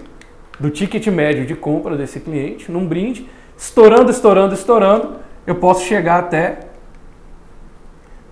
do 0.59 0.69
ticket 0.69 1.05
médio 1.07 1.45
de 1.45 1.55
compra 1.55 1.95
desse 1.95 2.19
cliente 2.19 2.71
num 2.71 2.85
brinde, 2.87 3.27
estourando, 3.55 4.11
estourando, 4.11 4.53
estourando, 4.53 5.15
eu 5.45 5.55
posso 5.55 5.85
chegar 5.85 6.19
até 6.19 6.59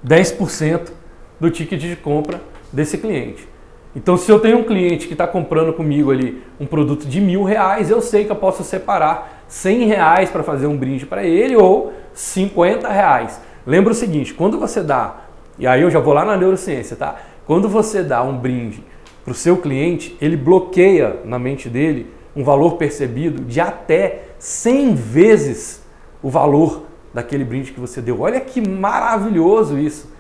10% 0.05 0.91
do 1.39 1.49
ticket 1.49 1.79
de 1.79 1.95
compra 1.95 2.41
desse 2.71 2.97
cliente. 2.97 3.47
Então, 3.95 4.17
se 4.17 4.29
eu 4.29 4.39
tenho 4.39 4.58
um 4.58 4.63
cliente 4.63 5.08
que 5.08 5.13
está 5.13 5.25
comprando 5.25 5.71
comigo 5.71 6.12
ali 6.12 6.43
um 6.60 6.65
produto 6.65 7.05
de 7.05 7.21
mil 7.21 7.43
reais, 7.43 7.89
eu 7.89 8.01
sei 8.01 8.25
que 8.25 8.31
eu 8.31 8.36
posso 8.36 8.62
separar 8.62 9.43
100 9.47 9.86
reais 9.86 10.29
para 10.29 10.43
fazer 10.43 10.67
um 10.67 10.75
brinde 10.75 11.05
para 11.05 11.23
ele 11.23 11.55
ou 11.55 11.93
50 12.13 12.89
reais. 12.89 13.39
Lembra 13.65 13.93
o 13.93 13.95
seguinte, 13.95 14.34
quando 14.34 14.60
você 14.60 14.81
dá, 14.84 15.21
e 15.58 15.65
aí 15.65 15.81
eu 15.81 15.89
já 15.89 15.99
vou 15.99 16.13
lá 16.13 16.25
na 16.25 16.36
neurociência, 16.36 16.97
tá? 16.97 17.15
Quando 17.45 17.69
você 17.69 18.01
dá 18.01 18.23
um 18.23 18.38
brinde 18.38 18.84
para 19.23 19.31
o 19.31 19.36
seu 19.36 19.58
cliente, 19.58 20.17
ele 20.19 20.36
bloqueia 20.36 21.19
na 21.25 21.38
mente 21.38 21.69
dele 21.69 22.08
um 22.36 22.43
valor 22.43 22.77
percebido 22.77 23.43
de 23.43 23.62
até 23.62 24.23
100 24.39 24.95
vezes 24.95 25.84
o 26.21 26.29
valor 26.29 26.84
daquele 27.13 27.45
brinde 27.45 27.71
que 27.71 27.79
você 27.79 28.01
deu. 28.01 28.19
Olha 28.21 28.39
que 28.39 28.67
maravilhoso 28.67 29.77
isso. 29.77 30.13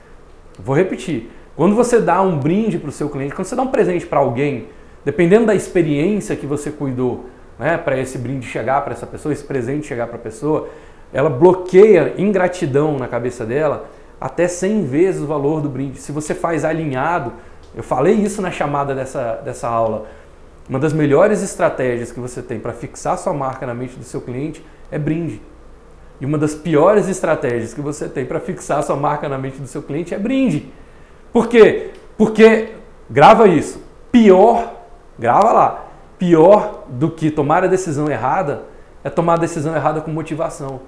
Vou 0.57 0.75
repetir. 0.75 1.29
Quando 1.55 1.75
você 1.75 1.99
dá 1.99 2.21
um 2.21 2.37
brinde 2.37 2.77
para 2.77 2.89
o 2.89 2.91
seu 2.91 3.09
cliente, 3.09 3.33
quando 3.33 3.47
você 3.47 3.55
dá 3.55 3.61
um 3.61 3.67
presente 3.67 4.05
para 4.05 4.19
alguém, 4.19 4.67
dependendo 5.03 5.45
da 5.45 5.55
experiência 5.55 6.35
que 6.35 6.45
você 6.45 6.71
cuidou, 6.71 7.25
né, 7.57 7.77
para 7.77 7.99
esse 7.99 8.17
brinde 8.17 8.45
chegar 8.45 8.81
para 8.81 8.93
essa 8.93 9.07
pessoa, 9.07 9.33
esse 9.33 9.43
presente 9.43 9.87
chegar 9.87 10.07
para 10.07 10.17
a 10.17 10.19
pessoa, 10.19 10.69
ela 11.13 11.29
bloqueia 11.29 12.13
ingratidão 12.17 12.97
na 12.97 13.07
cabeça 13.07 13.45
dela 13.45 13.89
até 14.19 14.47
100 14.47 14.85
vezes 14.85 15.21
o 15.21 15.27
valor 15.27 15.61
do 15.61 15.69
brinde. 15.69 15.99
Se 15.99 16.11
você 16.11 16.33
faz 16.33 16.63
alinhado, 16.65 17.33
eu 17.75 17.83
falei 17.83 18.13
isso 18.13 18.41
na 18.41 18.51
chamada 18.51 18.95
dessa, 18.95 19.41
dessa 19.43 19.67
aula, 19.67 20.05
uma 20.67 20.79
das 20.79 20.93
melhores 20.93 21.43
estratégias 21.43 22.11
que 22.11 22.19
você 22.19 22.41
tem 22.41 22.59
para 22.59 22.73
fixar 22.73 23.17
sua 23.17 23.33
marca 23.33 23.65
na 23.67 23.73
mente 23.73 23.97
do 23.97 24.03
seu 24.03 24.21
cliente 24.21 24.65
é 24.89 24.97
brinde. 24.97 25.41
E 26.19 26.25
uma 26.25 26.37
das 26.37 26.55
piores 26.55 27.07
estratégias 27.07 27.73
que 27.73 27.81
você 27.81 28.07
tem 28.07 28.25
para 28.25 28.39
fixar 28.39 28.81
sua 28.83 28.95
marca 28.95 29.27
na 29.27 29.37
mente 29.37 29.59
do 29.59 29.67
seu 29.67 29.83
cliente 29.83 30.15
é 30.15 30.17
brinde. 30.17 30.71
Por 31.31 31.47
quê? 31.47 31.91
Porque, 32.17 32.69
grava 33.09 33.47
isso, 33.47 33.83
pior, 34.11 34.73
grava 35.19 35.51
lá, 35.51 35.85
pior 36.17 36.85
do 36.87 37.11
que 37.11 37.29
tomar 37.29 37.63
a 37.63 37.67
decisão 37.67 38.09
errada 38.09 38.63
é 39.03 39.09
tomar 39.09 39.33
a 39.33 39.37
decisão 39.37 39.75
errada 39.75 40.01
com 40.01 40.09
motivação. 40.09 40.79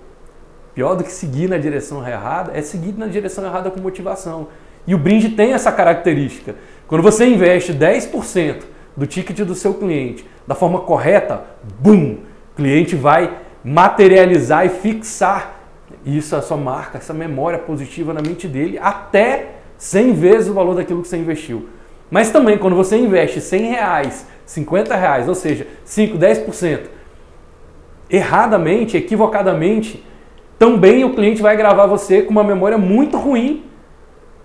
Pior 0.77 0.93
do 0.93 1.03
que 1.03 1.11
seguir 1.11 1.49
na 1.49 1.57
direção 1.57 2.07
errada 2.07 2.51
é 2.53 2.61
seguir 2.61 2.93
na 2.95 3.07
direção 3.07 3.43
errada 3.43 3.71
com 3.71 3.79
motivação. 3.79 4.49
E 4.85 4.93
o 4.93 4.97
brinde 4.99 5.29
tem 5.29 5.53
essa 5.53 5.71
característica. 5.71 6.53
Quando 6.87 7.01
você 7.01 7.25
investe 7.25 7.73
10% 7.73 8.61
do 8.95 9.07
ticket 9.07 9.39
do 9.39 9.55
seu 9.55 9.73
cliente 9.73 10.23
da 10.45 10.53
forma 10.53 10.81
correta, 10.81 11.45
bum, 11.79 12.17
o 12.53 12.55
cliente 12.55 12.95
vai 12.95 13.39
materializar 13.63 14.67
e 14.67 14.69
fixar 14.69 15.63
isso, 16.05 16.35
a 16.35 16.43
sua 16.43 16.57
marca, 16.57 16.99
essa 16.99 17.11
memória 17.11 17.57
positiva 17.57 18.13
na 18.13 18.21
mente 18.21 18.47
dele 18.47 18.77
até 18.79 19.53
100 19.79 20.13
vezes 20.13 20.47
o 20.47 20.53
valor 20.53 20.75
daquilo 20.75 21.01
que 21.01 21.07
você 21.07 21.17
investiu. 21.17 21.69
Mas 22.11 22.29
também 22.29 22.55
quando 22.55 22.75
você 22.75 22.97
investe 22.97 23.41
100 23.41 23.61
reais, 23.71 24.27
50 24.45 24.95
reais, 24.95 25.27
ou 25.27 25.33
seja, 25.33 25.65
5, 25.83 26.19
10%, 26.19 26.81
erradamente, 28.11 28.95
equivocadamente, 28.95 30.05
também 30.57 31.03
o 31.03 31.13
cliente 31.13 31.41
vai 31.41 31.55
gravar 31.55 31.85
você 31.85 32.21
com 32.21 32.31
uma 32.31 32.43
memória 32.43 32.77
muito 32.77 33.17
ruim 33.17 33.65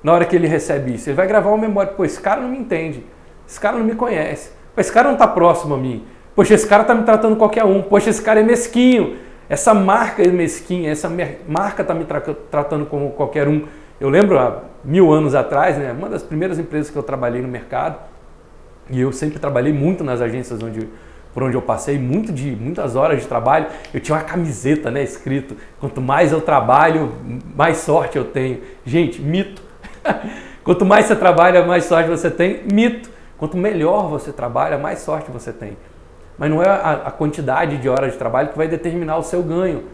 na 0.03 0.13
hora 0.13 0.25
que 0.25 0.37
ele 0.37 0.47
recebe 0.47 0.95
isso. 0.95 1.09
Ele 1.09 1.17
vai 1.17 1.27
gravar 1.27 1.51
uma 1.51 1.59
memória, 1.59 1.93
pô, 1.93 2.05
esse 2.05 2.21
cara 2.21 2.41
não 2.41 2.49
me 2.49 2.59
entende, 2.59 3.05
esse 3.49 3.59
cara 3.59 3.79
não 3.79 3.85
me 3.85 3.95
conhece, 3.95 4.53
esse 4.77 4.93
cara 4.93 5.09
não 5.09 5.15
está 5.15 5.27
próximo 5.27 5.75
a 5.75 5.79
mim, 5.79 6.05
poxa, 6.35 6.55
esse 6.55 6.67
cara 6.67 6.83
está 6.83 6.95
me 6.95 7.05
tratando 7.05 7.37
qualquer 7.37 7.65
um, 7.65 7.83
poxa, 7.83 8.11
esse 8.11 8.21
cara 8.21 8.41
é 8.41 8.43
mesquinho, 8.43 9.17
essa 9.49 9.73
marca 9.75 10.23
é 10.23 10.29
mesquinha, 10.29 10.91
essa 10.91 11.11
marca 11.47 11.83
está 11.83 11.95
me 11.95 12.05
tra 12.05 12.21
tratando 12.21 12.87
como 12.87 13.11
qualquer 13.11 13.49
um. 13.49 13.65
Eu 14.01 14.09
lembro 14.09 14.39
há 14.39 14.63
mil 14.85 15.13
anos 15.13 15.35
atrás, 15.35 15.79
né, 15.79 15.93
uma 15.97 16.09
das 16.09 16.23
primeiras 16.23 16.59
empresas 16.59 16.91
que 16.91 16.97
eu 16.97 17.03
trabalhei 17.03 17.41
no 17.41 17.49
mercado, 17.49 17.99
e 18.91 19.01
eu 19.01 19.13
sempre 19.13 19.39
trabalhei 19.39 19.73
muito 19.73 20.03
nas 20.03 20.21
agências 20.21 20.63
onde 20.63 20.89
por 21.33 21.43
onde 21.43 21.57
eu 21.57 21.63
passei 21.63 21.99
muito 21.99 22.33
de 22.33 22.51
muitas 22.55 22.95
horas 22.95 23.21
de 23.21 23.27
trabalho, 23.27 23.67
eu 23.93 24.01
tinha 24.01 24.17
uma 24.17 24.25
camiseta, 24.25 24.91
né, 24.91 25.03
escrito: 25.03 25.57
quanto 25.81 26.01
mais 26.01 26.33
eu 26.33 26.41
trabalho, 26.41 27.13
mais 27.57 27.79
sorte 27.79 28.17
eu 28.17 28.25
tenho. 28.25 28.61
Gente, 28.85 29.21
mito. 29.21 29.63
quanto 30.63 30.85
mais 30.85 31.07
você 31.07 31.17
trabalha, 31.17 31.65
mais 31.65 31.85
sorte 31.85 32.09
você 32.09 32.31
tem. 32.31 32.63
Mito. 32.73 33.11
Quanto 33.39 33.57
melhor 33.57 34.09
você 34.09 34.31
trabalha, 34.33 34.79
mais 34.79 35.01
sorte 35.01 35.31
você 35.31 35.53
tem. 35.53 35.77
Mas 36.39 36.51
não 36.51 36.63
é 36.63 36.69
a, 36.69 37.03
a 37.07 37.11
quantidade 37.11 37.77
de 37.79 37.89
horas 37.89 38.13
de 38.13 38.19
trabalho 38.19 38.49
que 38.49 38.57
vai 38.57 38.69
determinar 38.69 39.17
o 39.17 39.23
seu 39.23 39.43
ganho. 39.43 39.85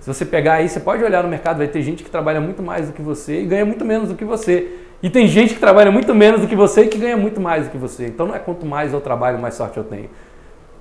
Se 0.00 0.12
você 0.12 0.24
pegar 0.24 0.54
aí, 0.54 0.68
você 0.68 0.78
pode 0.78 1.02
olhar 1.02 1.22
no 1.22 1.28
mercado, 1.28 1.58
vai 1.58 1.68
ter 1.68 1.82
gente 1.82 2.04
que 2.04 2.10
trabalha 2.10 2.40
muito 2.40 2.62
mais 2.62 2.86
do 2.86 2.92
que 2.92 3.02
você 3.02 3.42
e 3.42 3.46
ganha 3.46 3.64
muito 3.64 3.84
menos 3.84 4.08
do 4.08 4.14
que 4.14 4.24
você. 4.24 4.68
E 5.02 5.10
tem 5.10 5.26
gente 5.26 5.54
que 5.54 5.60
trabalha 5.60 5.90
muito 5.90 6.14
menos 6.14 6.40
do 6.40 6.46
que 6.46 6.56
você 6.56 6.82
e 6.82 6.88
que 6.88 6.98
ganha 6.98 7.16
muito 7.16 7.40
mais 7.40 7.64
do 7.66 7.70
que 7.70 7.76
você. 7.76 8.06
Então 8.06 8.26
não 8.26 8.34
é 8.34 8.38
quanto 8.38 8.64
mais 8.64 8.92
eu 8.92 9.00
trabalho, 9.00 9.38
mais 9.38 9.54
sorte 9.54 9.76
eu 9.76 9.84
tenho. 9.84 10.08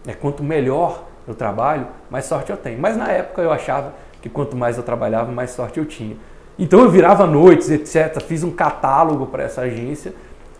É 0.07 0.13
quanto 0.13 0.43
melhor 0.43 1.03
eu 1.27 1.33
trabalho, 1.33 1.87
mais 2.09 2.25
sorte 2.25 2.51
eu 2.51 2.57
tenho. 2.57 2.79
Mas 2.79 2.95
na 2.95 3.11
época 3.11 3.41
eu 3.41 3.51
achava 3.51 3.93
que 4.21 4.29
quanto 4.29 4.55
mais 4.55 4.77
eu 4.77 4.83
trabalhava, 4.83 5.31
mais 5.31 5.51
sorte 5.51 5.79
eu 5.79 5.85
tinha. 5.85 6.15
Então 6.57 6.79
eu 6.79 6.89
virava 6.89 7.27
noites, 7.27 7.69
etc. 7.69 8.21
Fiz 8.21 8.43
um 8.43 8.51
catálogo 8.51 9.25
para 9.27 9.43
essa 9.43 9.61
agência. 9.61 10.13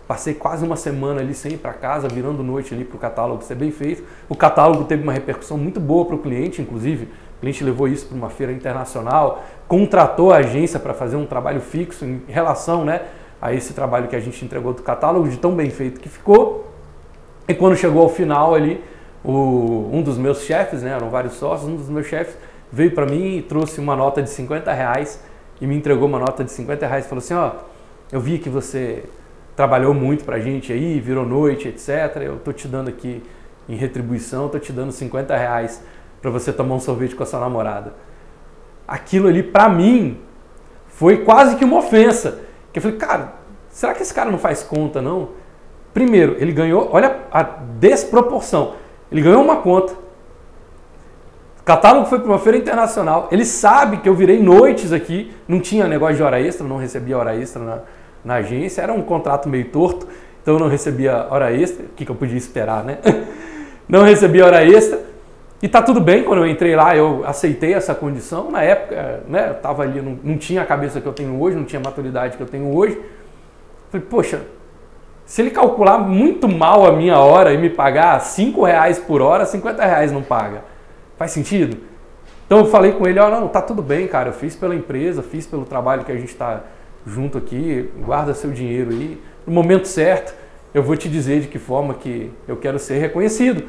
Passei 0.06 0.34
quase 0.34 0.64
uma 0.64 0.76
semana 0.76 1.20
ali 1.20 1.34
sem 1.34 1.54
ir 1.54 1.56
para 1.56 1.72
casa, 1.72 2.06
virando 2.06 2.42
noite 2.42 2.72
ali 2.72 2.84
para 2.84 2.96
o 2.96 2.98
catálogo 2.98 3.42
ser 3.42 3.56
bem 3.56 3.72
feito. 3.72 4.04
O 4.28 4.36
catálogo 4.36 4.84
teve 4.84 5.02
uma 5.02 5.12
repercussão 5.12 5.58
muito 5.58 5.80
boa 5.80 6.04
para 6.04 6.14
o 6.14 6.18
cliente, 6.18 6.62
inclusive 6.62 7.08
O 7.36 7.40
cliente 7.40 7.64
levou 7.64 7.88
isso 7.88 8.06
para 8.06 8.16
uma 8.16 8.30
feira 8.30 8.52
internacional, 8.52 9.42
contratou 9.66 10.32
a 10.32 10.36
agência 10.36 10.78
para 10.78 10.94
fazer 10.94 11.16
um 11.16 11.26
trabalho 11.26 11.60
fixo 11.60 12.04
em 12.04 12.22
relação 12.28 12.84
né, 12.84 13.02
a 13.42 13.52
esse 13.52 13.74
trabalho 13.74 14.06
que 14.06 14.14
a 14.14 14.20
gente 14.20 14.44
entregou 14.44 14.72
do 14.72 14.82
catálogo, 14.82 15.28
de 15.28 15.38
tão 15.38 15.54
bem 15.54 15.70
feito 15.70 16.00
que 16.00 16.08
ficou. 16.08 16.70
E 17.48 17.54
quando 17.54 17.76
chegou 17.76 18.02
ao 18.02 18.08
final 18.08 18.54
ali, 18.54 18.82
o, 19.24 19.90
um 19.92 20.02
dos 20.02 20.18
meus 20.18 20.42
chefes, 20.42 20.82
né, 20.82 20.90
eram 20.90 21.10
vários 21.10 21.34
sócios, 21.34 21.68
um 21.68 21.76
dos 21.76 21.88
meus 21.88 22.06
chefes 22.06 22.36
veio 22.70 22.92
para 22.92 23.06
mim 23.06 23.38
e 23.38 23.42
trouxe 23.42 23.80
uma 23.80 23.96
nota 23.96 24.22
de 24.22 24.30
50 24.30 24.72
reais 24.72 25.20
e 25.60 25.66
me 25.66 25.76
entregou 25.76 26.06
uma 26.06 26.18
nota 26.18 26.44
de 26.44 26.50
50 26.50 26.86
reais 26.86 27.06
e 27.06 27.08
falou 27.08 27.22
assim, 27.22 27.34
ó, 27.34 27.52
eu 28.12 28.20
vi 28.20 28.38
que 28.38 28.48
você 28.48 29.04
trabalhou 29.54 29.94
muito 29.94 30.24
para 30.24 30.36
a 30.36 30.40
gente 30.40 30.72
aí, 30.72 31.00
virou 31.00 31.24
noite, 31.24 31.68
etc. 31.68 32.16
Eu 32.22 32.38
tô 32.38 32.52
te 32.52 32.68
dando 32.68 32.88
aqui 32.88 33.22
em 33.68 33.74
retribuição, 33.74 34.48
tô 34.48 34.58
te 34.58 34.72
dando 34.72 34.92
50 34.92 35.36
reais 35.36 35.82
para 36.20 36.30
você 36.30 36.52
tomar 36.52 36.74
um 36.74 36.80
sorvete 36.80 37.14
com 37.14 37.22
a 37.22 37.26
sua 37.26 37.40
namorada. 37.40 37.94
Aquilo 38.86 39.28
ali, 39.28 39.42
para 39.42 39.68
mim, 39.68 40.18
foi 40.88 41.24
quase 41.24 41.56
que 41.56 41.64
uma 41.64 41.78
ofensa. 41.78 42.40
Que 42.72 42.78
eu 42.78 42.82
falei, 42.82 42.98
cara, 42.98 43.32
será 43.70 43.94
que 43.94 44.02
esse 44.02 44.12
cara 44.12 44.30
não 44.30 44.38
faz 44.38 44.62
conta, 44.62 45.00
não? 45.00 45.30
Primeiro, 45.92 46.36
ele 46.38 46.52
ganhou, 46.52 46.90
olha 46.92 47.22
a 47.32 47.42
desproporção. 47.42 48.74
Ele 49.10 49.22
ganhou 49.22 49.42
uma 49.42 49.56
conta. 49.56 49.92
O 51.60 51.64
catálogo 51.64 52.06
foi 52.06 52.18
para 52.18 52.28
uma 52.28 52.38
feira 52.38 52.58
internacional. 52.58 53.28
Ele 53.30 53.44
sabe 53.44 53.98
que 53.98 54.08
eu 54.08 54.14
virei 54.14 54.40
noites 54.40 54.92
aqui. 54.92 55.32
Não 55.48 55.60
tinha 55.60 55.86
negócio 55.86 56.16
de 56.16 56.22
hora 56.22 56.40
extra, 56.40 56.66
não 56.66 56.76
recebia 56.76 57.18
hora 57.18 57.34
extra 57.34 57.62
na, 57.62 57.78
na 58.24 58.34
agência. 58.36 58.82
Era 58.82 58.92
um 58.92 59.02
contrato 59.02 59.48
meio 59.48 59.66
torto, 59.66 60.06
então 60.42 60.54
eu 60.54 60.60
não 60.60 60.68
recebia 60.68 61.26
hora 61.30 61.52
extra. 61.52 61.84
O 61.84 61.88
que, 61.88 62.04
que 62.04 62.10
eu 62.10 62.16
podia 62.16 62.36
esperar, 62.38 62.84
né? 62.84 62.98
Não 63.88 64.02
recebia 64.02 64.44
hora 64.44 64.64
extra. 64.64 65.00
E 65.62 65.68
tá 65.68 65.80
tudo 65.80 66.00
bem, 66.00 66.24
quando 66.24 66.40
eu 66.40 66.46
entrei 66.46 66.74
lá, 66.76 66.96
eu 66.96 67.22
aceitei 67.24 67.72
essa 67.72 67.94
condição. 67.94 68.50
Na 68.50 68.62
época, 68.62 69.22
né, 69.28 69.50
eu 69.50 69.54
tava 69.54 69.84
ali, 69.84 70.02
não, 70.02 70.18
não 70.22 70.36
tinha 70.36 70.62
a 70.62 70.66
cabeça 70.66 71.00
que 71.00 71.06
eu 71.06 71.12
tenho 71.12 71.40
hoje, 71.40 71.56
não 71.56 71.64
tinha 71.64 71.80
a 71.80 71.82
maturidade 71.82 72.36
que 72.36 72.42
eu 72.42 72.46
tenho 72.46 72.74
hoje. 72.76 73.00
Falei, 73.90 74.06
poxa, 74.08 74.40
se 75.26 75.42
ele 75.42 75.50
calcular 75.50 75.98
muito 75.98 76.48
mal 76.48 76.86
a 76.86 76.92
minha 76.92 77.18
hora 77.18 77.52
e 77.52 77.58
me 77.58 77.68
pagar 77.68 78.20
5 78.20 78.64
reais 78.64 78.96
por 78.96 79.20
hora, 79.20 79.44
50 79.44 79.84
reais 79.84 80.12
não 80.12 80.22
paga. 80.22 80.62
Faz 81.18 81.32
sentido? 81.32 81.78
Então 82.46 82.58
eu 82.58 82.66
falei 82.66 82.92
com 82.92 83.08
ele, 83.08 83.18
ó, 83.18 83.26
oh, 83.26 83.30
não, 83.30 83.48
tá 83.48 83.60
tudo 83.60 83.82
bem, 83.82 84.06
cara, 84.06 84.28
eu 84.28 84.32
fiz 84.32 84.54
pela 84.54 84.72
empresa, 84.72 85.24
fiz 85.24 85.44
pelo 85.44 85.64
trabalho 85.64 86.04
que 86.04 86.12
a 86.12 86.16
gente 86.16 86.28
está 86.28 86.62
junto 87.04 87.36
aqui, 87.36 87.90
guarda 88.04 88.34
seu 88.34 88.52
dinheiro 88.52 88.90
aí. 88.90 89.20
No 89.44 89.52
momento 89.52 89.88
certo, 89.88 90.32
eu 90.72 90.80
vou 90.80 90.96
te 90.96 91.08
dizer 91.08 91.40
de 91.40 91.48
que 91.48 91.58
forma 91.58 91.94
que 91.94 92.30
eu 92.46 92.56
quero 92.56 92.78
ser 92.78 92.98
reconhecido 92.98 93.64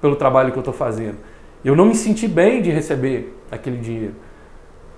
pelo 0.00 0.16
trabalho 0.16 0.50
que 0.50 0.56
eu 0.56 0.62
estou 0.62 0.72
fazendo. 0.72 1.18
Eu 1.62 1.76
não 1.76 1.84
me 1.84 1.94
senti 1.94 2.26
bem 2.26 2.62
de 2.62 2.70
receber 2.70 3.36
aquele 3.50 3.76
dinheiro. 3.76 4.14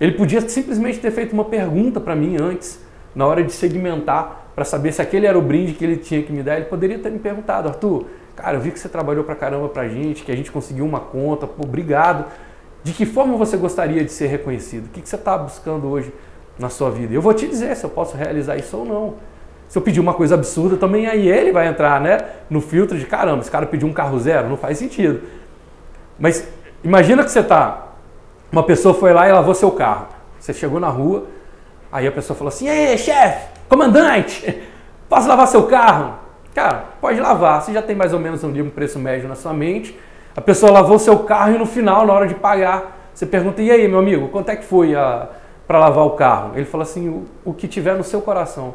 Ele 0.01 0.13
podia 0.13 0.41
simplesmente 0.49 1.01
ter 1.01 1.11
feito 1.11 1.33
uma 1.33 1.45
pergunta 1.45 2.01
para 2.01 2.15
mim 2.15 2.37
antes, 2.41 2.84
na 3.15 3.27
hora 3.27 3.43
de 3.43 3.53
segmentar 3.53 4.51
para 4.55 4.65
saber 4.65 4.93
se 4.93 5.03
aquele 5.03 5.27
era 5.27 5.39
o 5.39 5.43
brinde 5.43 5.73
que 5.73 5.85
ele 5.85 5.97
tinha 5.97 6.23
que 6.23 6.33
me 6.33 6.43
dar, 6.43 6.57
ele 6.57 6.67
poderia 6.67 6.99
ter 6.99 7.11
me 7.11 7.19
perguntado, 7.19 7.69
Arthur, 7.69 8.07
cara, 8.37 8.57
eu 8.57 8.61
vi 8.61 8.71
que 8.71 8.79
você 8.79 8.89
trabalhou 8.89 9.25
para 9.25 9.35
caramba 9.35 9.69
para 9.69 9.83
a 9.83 9.89
gente, 9.89 10.23
que 10.23 10.31
a 10.31 10.37
gente 10.37 10.51
conseguiu 10.51 10.85
uma 10.85 11.01
conta, 11.01 11.47
pô, 11.47 11.65
obrigado. 11.65 12.27
De 12.83 12.93
que 12.93 13.07
forma 13.07 13.37
você 13.37 13.57
gostaria 13.57 14.05
de 14.05 14.13
ser 14.13 14.27
reconhecido? 14.27 14.87
O 14.87 14.89
que, 14.91 15.01
que 15.01 15.09
você 15.09 15.17
está 15.17 15.37
buscando 15.39 15.89
hoje 15.89 16.13
na 16.59 16.69
sua 16.69 16.91
vida? 16.91 17.15
Eu 17.15 17.23
vou 17.23 17.33
te 17.33 17.49
dizer 17.49 17.75
se 17.77 17.85
eu 17.85 17.91
posso 17.91 18.17
realizar 18.17 18.57
isso 18.57 18.77
ou 18.77 18.85
não. 18.85 19.15
Se 19.69 19.79
eu 19.79 19.83
pedir 19.83 20.01
uma 20.01 20.15
coisa 20.15 20.35
absurda, 20.35 20.77
também 20.77 21.07
aí 21.07 21.27
ele 21.27 21.51
vai 21.51 21.67
entrar 21.67 22.01
né, 22.01 22.19
no 22.51 22.61
filtro 22.61 22.99
de 22.99 23.07
caramba, 23.07 23.41
esse 23.41 23.51
cara 23.51 23.67
pediu 23.67 23.89
um 23.89 23.93
carro 23.93 24.19
zero, 24.21 24.49
não 24.49 24.57
faz 24.57 24.79
sentido. 24.79 25.23
Mas 26.19 26.47
imagina 26.85 27.25
que 27.25 27.31
você 27.31 27.41
está, 27.41 27.89
uma 28.53 28.63
pessoa 28.63 28.95
foi 28.95 29.13
lá 29.13 29.29
e 29.29 29.33
lavou 29.33 29.55
seu 29.55 29.71
carro. 29.71 30.09
Você 30.39 30.53
chegou 30.53 30.79
na 30.79 30.89
rua, 30.89 31.25
aí 31.95 32.09
a 32.09 32.13
pessoa 32.13 32.37
falou 32.37 32.49
assim, 32.49 32.69
ei, 32.69 32.99
chefe, 32.99 33.55
Comandante, 33.69 34.63
posso 35.09 35.29
lavar 35.29 35.47
seu 35.47 35.63
carro? 35.65 36.15
Cara, 36.53 36.85
pode 37.01 37.21
lavar. 37.21 37.63
Você 37.63 37.73
já 37.73 37.81
tem 37.81 37.95
mais 37.95 38.13
ou 38.13 38.19
menos 38.19 38.43
um 38.43 38.71
preço 38.71 38.99
médio 38.99 39.29
na 39.29 39.37
sua 39.37 39.53
mente. 39.53 39.99
A 40.37 40.41
pessoa 40.41 40.71
lavou 40.73 40.99
seu 40.99 41.21
carro 41.21 41.55
e 41.55 41.59
no 41.59 41.67
final, 41.67 42.05
na 42.05 42.13
hora 42.13 42.27
de 42.27 42.35
pagar, 42.35 43.09
você 43.15 43.25
pergunta: 43.25 43.63
e 43.63 43.71
aí, 43.71 43.87
meu 43.89 44.01
amigo, 44.01 44.29
quanto 44.29 44.51
é 44.51 44.57
que 44.57 44.65
foi 44.65 44.93
para 45.67 45.79
lavar 45.79 46.05
o 46.05 46.11
carro? 46.11 46.53
Ele 46.57 46.65
fala 46.65 46.83
assim: 46.83 47.09
o, 47.09 47.25
o 47.45 47.55
que 47.55 47.67
tiver 47.67 47.97
no 47.97 48.05
seu 48.05 48.21
coração. 48.21 48.75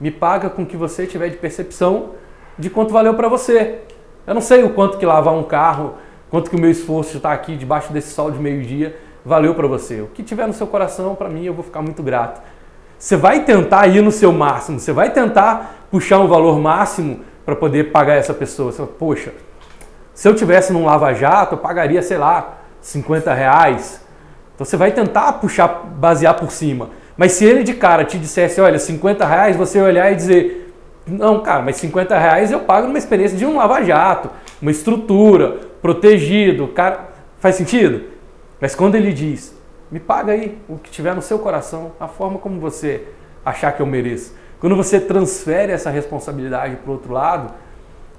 Me 0.00 0.10
paga 0.10 0.48
com 0.48 0.62
o 0.62 0.66
que 0.66 0.76
você 0.76 1.06
tiver 1.06 1.28
de 1.28 1.36
percepção 1.36 2.10
de 2.58 2.70
quanto 2.70 2.92
valeu 2.92 3.14
para 3.14 3.28
você. 3.28 3.80
Eu 4.26 4.34
não 4.34 4.40
sei 4.40 4.62
o 4.62 4.70
quanto 4.70 4.98
que 4.98 5.06
lavar 5.06 5.34
um 5.34 5.42
carro, 5.42 5.94
quanto 6.30 6.50
que 6.50 6.56
o 6.56 6.60
meu 6.60 6.70
esforço 6.70 7.16
estar 7.16 7.32
aqui 7.32 7.56
debaixo 7.56 7.92
desse 7.92 8.12
sol 8.12 8.30
de 8.30 8.38
meio-dia 8.38 8.96
valeu 9.24 9.54
para 9.54 9.66
você. 9.66 10.00
O 10.00 10.06
que 10.06 10.22
tiver 10.22 10.46
no 10.46 10.52
seu 10.52 10.66
coração, 10.66 11.14
para 11.14 11.28
mim, 11.28 11.44
eu 11.44 11.54
vou 11.54 11.64
ficar 11.64 11.82
muito 11.82 12.02
grato. 12.02 12.40
Você 12.98 13.16
vai 13.16 13.44
tentar 13.44 13.86
ir 13.86 14.02
no 14.02 14.12
seu 14.12 14.30
máximo, 14.32 14.78
você 14.78 14.92
vai 14.92 15.10
tentar 15.10 15.86
puxar 15.90 16.18
um 16.18 16.28
valor 16.28 16.58
máximo 16.58 17.20
para 17.44 17.56
poder 17.56 17.90
pagar 17.90 18.14
essa 18.14 18.34
pessoa. 18.34 18.70
Você 18.70 18.78
fala, 18.78 18.90
poxa, 18.98 19.32
se 20.12 20.28
eu 20.28 20.34
tivesse 20.34 20.72
num 20.72 20.84
lava-jato, 20.84 21.54
eu 21.54 21.58
pagaria, 21.58 22.02
sei 22.02 22.18
lá, 22.18 22.58
50 22.80 23.32
reais. 23.32 24.04
Então 24.54 24.66
você 24.66 24.76
vai 24.76 24.92
tentar 24.92 25.32
puxar, 25.34 25.68
basear 25.96 26.34
por 26.34 26.50
cima. 26.50 26.90
Mas 27.16 27.32
se 27.32 27.44
ele 27.44 27.62
de 27.62 27.74
cara 27.74 28.04
te 28.04 28.18
dissesse, 28.18 28.60
olha, 28.60 28.78
50 28.78 29.24
reais, 29.26 29.56
você 29.56 29.80
olhar 29.80 30.12
e 30.12 30.16
dizer, 30.16 30.74
não, 31.06 31.40
cara, 31.40 31.62
mas 31.62 31.76
50 31.76 32.18
reais 32.18 32.52
eu 32.52 32.60
pago 32.60 32.86
numa 32.86 32.98
experiência 32.98 33.36
de 33.36 33.46
um 33.46 33.56
lava-jato, 33.56 34.30
uma 34.60 34.70
estrutura, 34.70 35.58
protegido, 35.80 36.68
cara, 36.68 37.08
faz 37.38 37.56
sentido? 37.56 38.09
Mas 38.60 38.74
quando 38.74 38.94
ele 38.94 39.12
diz, 39.12 39.54
me 39.90 39.98
paga 39.98 40.32
aí 40.32 40.58
o 40.68 40.76
que 40.76 40.90
tiver 40.90 41.14
no 41.14 41.22
seu 41.22 41.38
coração, 41.38 41.92
a 41.98 42.06
forma 42.06 42.38
como 42.38 42.60
você 42.60 43.04
achar 43.44 43.72
que 43.72 43.80
eu 43.80 43.86
mereço. 43.86 44.34
Quando 44.60 44.76
você 44.76 45.00
transfere 45.00 45.72
essa 45.72 45.90
responsabilidade 45.90 46.76
para 46.76 46.90
o 46.90 46.92
outro 46.92 47.12
lado, 47.12 47.54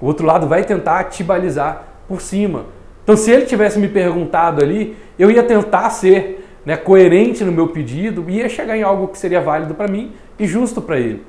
o 0.00 0.06
outro 0.06 0.26
lado 0.26 0.48
vai 0.48 0.64
tentar 0.64 1.04
te 1.04 1.22
balizar 1.22 1.84
por 2.08 2.20
cima. 2.20 2.66
Então, 3.04 3.16
se 3.16 3.30
ele 3.30 3.46
tivesse 3.46 3.78
me 3.78 3.88
perguntado 3.88 4.62
ali, 4.62 4.96
eu 5.18 5.30
ia 5.30 5.42
tentar 5.42 5.88
ser 5.90 6.44
né, 6.66 6.76
coerente 6.76 7.44
no 7.44 7.52
meu 7.52 7.68
pedido 7.68 8.24
e 8.28 8.38
ia 8.38 8.48
chegar 8.48 8.76
em 8.76 8.82
algo 8.82 9.08
que 9.08 9.18
seria 9.18 9.40
válido 9.40 9.74
para 9.74 9.88
mim 9.88 10.12
e 10.38 10.46
justo 10.46 10.82
para 10.82 10.98
ele. 10.98 11.24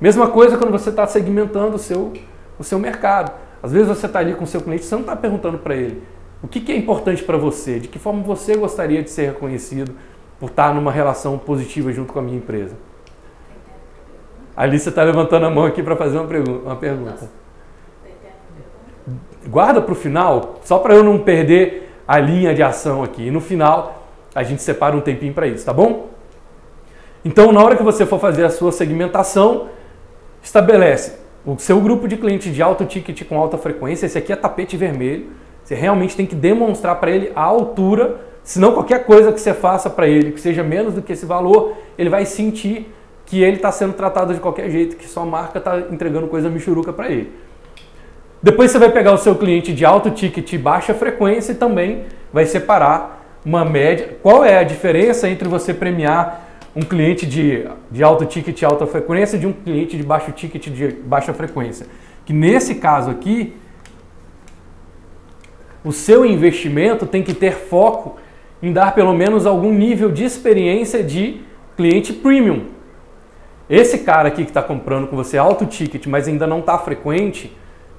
Mesma 0.00 0.28
coisa 0.28 0.56
quando 0.56 0.70
você 0.70 0.90
está 0.90 1.06
segmentando 1.06 1.76
o 1.76 1.78
seu, 1.78 2.12
o 2.58 2.64
seu 2.64 2.78
mercado. 2.78 3.32
Às 3.62 3.72
vezes 3.72 3.88
você 3.88 4.06
está 4.06 4.18
ali 4.18 4.34
com 4.34 4.44
o 4.44 4.46
seu 4.46 4.60
cliente, 4.60 4.84
você 4.84 4.94
não 4.94 5.02
está 5.02 5.14
perguntando 5.14 5.58
para 5.58 5.74
ele, 5.74 6.02
o 6.42 6.48
que, 6.48 6.60
que 6.60 6.72
é 6.72 6.76
importante 6.76 7.22
para 7.22 7.38
você? 7.38 7.78
De 7.78 7.88
que 7.88 7.98
forma 7.98 8.22
você 8.22 8.56
gostaria 8.56 9.02
de 9.02 9.10
ser 9.10 9.26
reconhecido 9.26 9.94
por 10.40 10.50
estar 10.50 10.74
numa 10.74 10.90
relação 10.90 11.38
positiva 11.38 11.92
junto 11.92 12.12
com 12.12 12.18
a 12.18 12.22
minha 12.22 12.38
empresa? 12.38 12.76
A 14.56 14.64
Alice 14.64 14.88
está 14.88 15.02
levantando 15.02 15.46
a 15.46 15.50
mão 15.50 15.64
aqui 15.64 15.82
para 15.82 15.96
fazer 15.96 16.18
uma, 16.18 16.28
uma 16.64 16.76
pergunta. 16.76 17.30
Guarda 19.48 19.80
para 19.80 19.92
o 19.92 19.94
final, 19.94 20.60
só 20.64 20.78
para 20.78 20.94
eu 20.94 21.02
não 21.02 21.18
perder 21.18 21.90
a 22.06 22.18
linha 22.18 22.54
de 22.54 22.62
ação 22.62 23.02
aqui. 23.02 23.28
E 23.28 23.30
no 23.30 23.40
final, 23.40 24.06
a 24.34 24.42
gente 24.42 24.62
separa 24.62 24.96
um 24.96 25.00
tempinho 25.00 25.32
para 25.32 25.46
isso, 25.46 25.64
tá 25.64 25.72
bom? 25.72 26.10
Então, 27.24 27.52
na 27.52 27.62
hora 27.62 27.76
que 27.76 27.82
você 27.82 28.04
for 28.04 28.18
fazer 28.18 28.44
a 28.44 28.50
sua 28.50 28.72
segmentação, 28.72 29.68
estabelece 30.42 31.18
o 31.46 31.56
seu 31.58 31.80
grupo 31.80 32.06
de 32.06 32.16
clientes 32.16 32.52
de 32.52 32.62
alto 32.62 32.84
ticket 32.84 33.24
com 33.26 33.38
alta 33.38 33.56
frequência. 33.56 34.06
Esse 34.06 34.18
aqui 34.18 34.32
é 34.32 34.36
tapete 34.36 34.76
vermelho. 34.76 35.30
Você 35.64 35.74
realmente 35.74 36.16
tem 36.16 36.26
que 36.26 36.34
demonstrar 36.34 36.96
para 36.96 37.10
ele 37.10 37.32
a 37.34 37.42
altura, 37.42 38.16
senão 38.42 38.72
qualquer 38.72 39.04
coisa 39.04 39.32
que 39.32 39.40
você 39.40 39.54
faça 39.54 39.88
para 39.88 40.08
ele 40.08 40.32
que 40.32 40.40
seja 40.40 40.62
menos 40.62 40.94
do 40.94 41.02
que 41.02 41.12
esse 41.12 41.24
valor, 41.24 41.74
ele 41.96 42.10
vai 42.10 42.24
sentir 42.24 42.92
que 43.26 43.42
ele 43.42 43.56
está 43.56 43.72
sendo 43.72 43.94
tratado 43.94 44.34
de 44.34 44.40
qualquer 44.40 44.68
jeito, 44.70 44.96
que 44.96 45.06
sua 45.06 45.24
marca 45.24 45.58
está 45.58 45.78
entregando 45.78 46.26
coisa 46.26 46.50
michuruca 46.50 46.92
para 46.92 47.08
ele. 47.08 47.32
Depois 48.42 48.70
você 48.70 48.78
vai 48.78 48.90
pegar 48.90 49.12
o 49.12 49.18
seu 49.18 49.36
cliente 49.36 49.72
de 49.72 49.84
alto 49.84 50.10
ticket 50.10 50.52
e 50.52 50.58
baixa 50.58 50.92
frequência 50.92 51.52
e 51.52 51.54
também 51.54 52.04
vai 52.32 52.44
separar 52.44 53.40
uma 53.44 53.64
média. 53.64 54.16
Qual 54.20 54.44
é 54.44 54.58
a 54.58 54.64
diferença 54.64 55.28
entre 55.28 55.48
você 55.48 55.72
premiar 55.72 56.48
um 56.74 56.82
cliente 56.82 57.24
de, 57.24 57.64
de 57.90 58.02
alto 58.02 58.24
ticket 58.26 58.60
e 58.60 58.64
alta 58.64 58.86
frequência 58.86 59.38
de 59.38 59.46
um 59.46 59.52
cliente 59.52 59.96
de 59.96 60.02
baixo 60.02 60.32
ticket 60.32 60.68
de 60.68 60.88
baixa 60.88 61.32
frequência? 61.32 61.86
Que 62.24 62.32
nesse 62.32 62.74
caso 62.74 63.10
aqui, 63.10 63.54
o 65.84 65.92
seu 65.92 66.24
investimento 66.24 67.06
tem 67.06 67.22
que 67.22 67.34
ter 67.34 67.54
foco 67.54 68.16
em 68.62 68.72
dar 68.72 68.94
pelo 68.94 69.12
menos 69.12 69.46
algum 69.46 69.72
nível 69.72 70.10
de 70.10 70.24
experiência 70.24 71.02
de 71.02 71.40
cliente 71.76 72.12
premium. 72.12 72.66
Esse 73.68 73.98
cara 73.98 74.28
aqui 74.28 74.44
que 74.44 74.50
está 74.50 74.62
comprando 74.62 75.08
com 75.08 75.16
você 75.16 75.38
alto 75.38 75.66
ticket, 75.66 76.06
mas 76.06 76.28
ainda 76.28 76.46
não 76.46 76.60
está 76.60 76.78
frequente, 76.78 77.46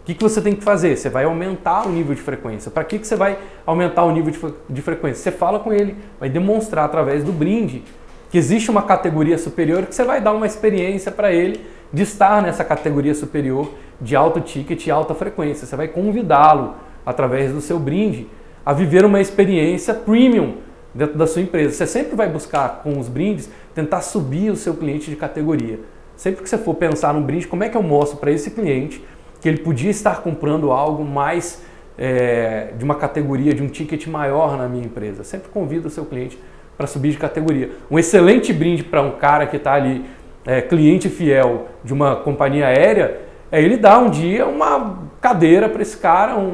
o 0.04 0.06
que, 0.06 0.14
que 0.14 0.22
você 0.22 0.42
tem 0.42 0.54
que 0.54 0.64
fazer? 0.64 0.98
Você 0.98 1.10
vai 1.10 1.24
aumentar 1.24 1.88
o 1.88 1.90
nível 1.90 2.14
de 2.14 2.22
frequência. 2.22 2.70
Para 2.70 2.84
que, 2.84 3.00
que 3.00 3.08
você 3.08 3.16
vai 3.16 3.38
aumentar 3.66 4.04
o 4.04 4.12
nível 4.12 4.32
de, 4.32 4.40
de 4.70 4.82
frequência? 4.82 5.24
Você 5.24 5.32
fala 5.32 5.60
com 5.60 5.72
ele, 5.72 5.96
vai 6.20 6.30
demonstrar 6.30 6.84
através 6.84 7.24
do 7.24 7.32
brinde 7.32 7.84
que 8.30 8.38
existe 8.38 8.70
uma 8.70 8.82
categoria 8.82 9.38
superior 9.38 9.86
que 9.86 9.96
você 9.96 10.04
vai 10.04 10.20
dar 10.20 10.34
uma 10.34 10.46
experiência 10.46 11.12
para 11.12 11.32
ele 11.32 11.66
de 11.94 12.04
estar 12.04 12.42
nessa 12.42 12.66
categoria 12.66 13.14
superior 13.14 13.72
de 14.02 14.16
alto 14.16 14.42
ticket 14.42 14.88
e 14.88 14.92
alta 14.92 15.14
frequência. 15.14 15.66
Você 15.66 15.76
vai 15.76 15.88
convidá-lo 15.88 16.74
através 17.06 17.52
do 17.52 17.62
seu 17.62 17.80
brinde 17.80 18.28
a 18.66 18.74
viver 18.74 19.04
uma 19.04 19.20
experiência 19.20 19.94
premium 19.94 20.56
dentro 20.94 21.18
da 21.18 21.28
sua 21.28 21.42
empresa. 21.42 21.74
Você 21.74 21.88
sempre 21.88 22.16
vai 22.16 22.30
buscar 22.30 22.82
com 22.84 23.00
os 23.00 23.10
brindes 23.10 23.50
tentar 23.74 24.02
subir 24.02 24.52
o 24.52 24.56
seu 24.56 24.74
cliente 24.76 25.10
de 25.10 25.16
categoria. 25.16 25.80
Sempre 26.16 26.44
que 26.44 26.50
você 26.50 26.58
for 26.58 26.76
pensar 26.76 27.14
num 27.14 27.24
brinde, 27.24 27.48
como 27.48 27.64
é 27.64 27.70
que 27.70 27.76
eu 27.76 27.84
mostro 27.84 28.18
para 28.18 28.32
esse 28.32 28.52
cliente 28.52 29.04
que 29.42 29.50
ele 29.50 29.58
podia 29.58 29.90
estar 29.90 30.22
comprando 30.22 30.72
algo 30.72 31.04
mais 31.04 31.64
é, 31.98 32.70
de 32.78 32.86
uma 32.86 32.96
categoria, 32.96 33.54
de 33.54 33.62
um 33.62 33.68
ticket 33.68 34.08
maior 34.08 34.58
na 34.58 34.68
minha 34.70 34.86
empresa? 34.86 35.24
Sempre 35.24 35.50
convido 35.50 35.88
o 35.88 35.92
seu 35.92 36.06
cliente 36.06 36.38
para 36.78 36.88
subir 36.88 37.12
de 37.12 37.18
categoria. 37.18 37.72
Um 37.90 37.98
excelente 38.00 38.54
brinde 38.54 38.84
para 38.84 39.02
um 39.02 39.12
cara 39.12 39.48
que 39.48 39.58
está 39.58 39.74
ali, 39.74 40.06
é, 40.46 40.62
cliente 40.62 41.10
fiel 41.10 41.68
de 41.84 41.94
uma 41.94 42.16
companhia 42.16 42.68
aérea, 42.68 43.22
é 43.52 43.62
ele 43.62 43.78
dar 43.78 44.00
um 44.00 44.10
dia 44.10 44.46
uma 44.46 45.12
cadeira 45.24 45.70
para 45.70 45.82
esse 45.82 45.96
cara, 45.96 46.36
um, 46.36 46.50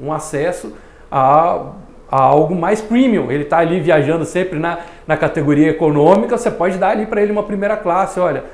um, 0.00 0.06
um 0.06 0.12
acesso 0.12 0.74
a, 1.10 1.72
a, 2.08 2.22
algo 2.22 2.54
mais 2.54 2.80
premium. 2.80 3.32
Ele 3.32 3.42
está 3.42 3.58
ali 3.58 3.80
viajando 3.80 4.24
sempre 4.24 4.60
na, 4.60 4.78
na 5.08 5.16
categoria 5.16 5.70
econômica, 5.70 6.38
você 6.38 6.52
pode 6.52 6.78
dar 6.78 6.90
ali 6.90 7.04
para 7.04 7.20
ele 7.20 7.32
uma 7.32 7.42
primeira 7.42 7.76
classe. 7.76 8.20
Olha, 8.20 8.44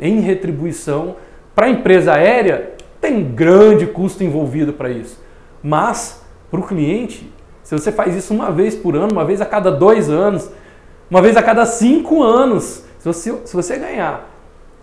em 0.00 0.20
retribuição, 0.20 1.16
para 1.54 1.66
a 1.66 1.68
empresa 1.68 2.14
aérea, 2.14 2.72
tem 3.02 3.22
grande 3.22 3.86
custo 3.86 4.24
envolvido 4.24 4.72
para 4.72 4.88
isso. 4.88 5.22
Mas, 5.62 6.24
para 6.50 6.60
o 6.60 6.62
cliente, 6.62 7.30
se 7.62 7.78
você 7.78 7.92
faz 7.92 8.16
isso 8.16 8.32
uma 8.32 8.50
vez 8.50 8.74
por 8.74 8.96
ano, 8.96 9.12
uma 9.12 9.26
vez 9.26 9.42
a 9.42 9.46
cada 9.46 9.70
dois 9.70 10.08
anos, 10.08 10.50
uma 11.10 11.20
vez 11.20 11.36
a 11.36 11.42
cada 11.42 11.66
cinco 11.66 12.22
anos, 12.22 12.82
se 12.98 13.04
você, 13.06 13.38
se 13.44 13.54
você 13.54 13.76
ganhar 13.76 14.26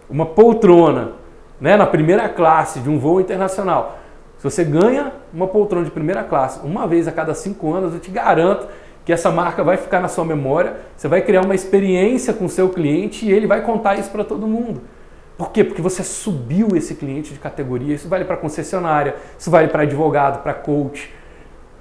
uma 0.08 0.28
poltrona 0.28 1.14
né, 1.60 1.76
na 1.76 1.88
primeira 1.88 2.30
classe 2.30 2.80
de 2.80 2.90
um 2.90 3.00
voo 3.00 3.20
internacional, 3.20 3.98
se 4.40 4.44
você 4.44 4.64
ganha 4.64 5.12
uma 5.34 5.48
poltrona 5.48 5.84
de 5.84 5.92
primeira 5.92 6.24
classe 6.24 6.62
uma 6.64 6.88
vez 6.88 7.10
a 7.10 7.12
cada 7.12 7.34
cinco 7.34 7.74
anos, 7.74 7.94
eu 7.94 8.00
te 8.00 8.10
garanto 8.10 8.68
que 9.04 9.12
essa 9.12 9.30
marca 9.30 9.62
vai 9.66 9.76
ficar 9.76 10.00
na 10.00 10.08
sua 10.08 10.24
memória, 10.24 10.78
você 10.96 11.10
vai 11.10 11.22
criar 11.22 11.44
uma 11.44 11.54
experiência 11.54 12.34
com 12.34 12.46
o 12.46 12.50
seu 12.50 12.70
cliente 12.70 13.26
e 13.26 13.32
ele 13.34 13.46
vai 13.46 13.62
contar 13.62 14.00
isso 14.00 14.10
para 14.10 14.24
todo 14.24 14.48
mundo. 14.48 14.82
Por 15.38 15.52
quê? 15.52 15.62
Porque 15.62 15.82
você 15.82 16.04
subiu 16.04 16.70
esse 16.74 16.96
cliente 16.96 17.34
de 17.34 17.40
categoria. 17.40 17.96
Isso 17.96 18.08
vale 18.08 18.24
para 18.24 18.38
concessionária, 18.38 19.16
isso 19.38 19.52
vale 19.52 19.68
para 19.68 19.84
advogado, 19.84 20.42
para 20.42 20.54
coach, 20.54 21.14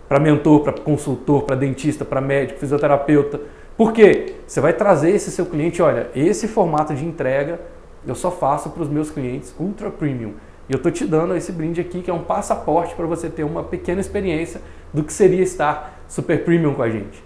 para 0.08 0.18
mentor, 0.18 0.60
para 0.60 0.72
consultor, 0.72 1.42
para 1.42 1.54
dentista, 1.54 2.04
para 2.04 2.20
médico, 2.20 2.58
fisioterapeuta. 2.58 3.40
Por 3.76 3.92
quê? 3.92 4.34
Você 4.44 4.60
vai 4.60 4.72
trazer 4.72 5.10
esse 5.10 5.30
seu 5.30 5.46
cliente, 5.46 5.80
olha, 5.80 6.08
esse 6.12 6.48
formato 6.48 6.92
de 6.92 7.04
entrega 7.04 7.60
eu 8.06 8.14
só 8.14 8.30
faço 8.30 8.70
para 8.70 8.82
os 8.82 8.88
meus 8.88 9.10
clientes 9.10 9.54
ultra 9.60 9.90
premium. 9.90 10.34
E 10.68 10.72
eu 10.72 10.76
estou 10.76 10.92
te 10.92 11.04
dando 11.04 11.34
esse 11.34 11.50
brinde 11.50 11.80
aqui, 11.80 12.02
que 12.02 12.10
é 12.10 12.14
um 12.14 12.22
passaporte 12.22 12.94
para 12.94 13.06
você 13.06 13.28
ter 13.28 13.44
uma 13.44 13.62
pequena 13.62 14.00
experiência 14.00 14.60
do 14.92 15.02
que 15.02 15.12
seria 15.12 15.42
estar 15.42 16.02
super 16.06 16.44
premium 16.44 16.74
com 16.74 16.82
a 16.82 16.90
gente. 16.90 17.22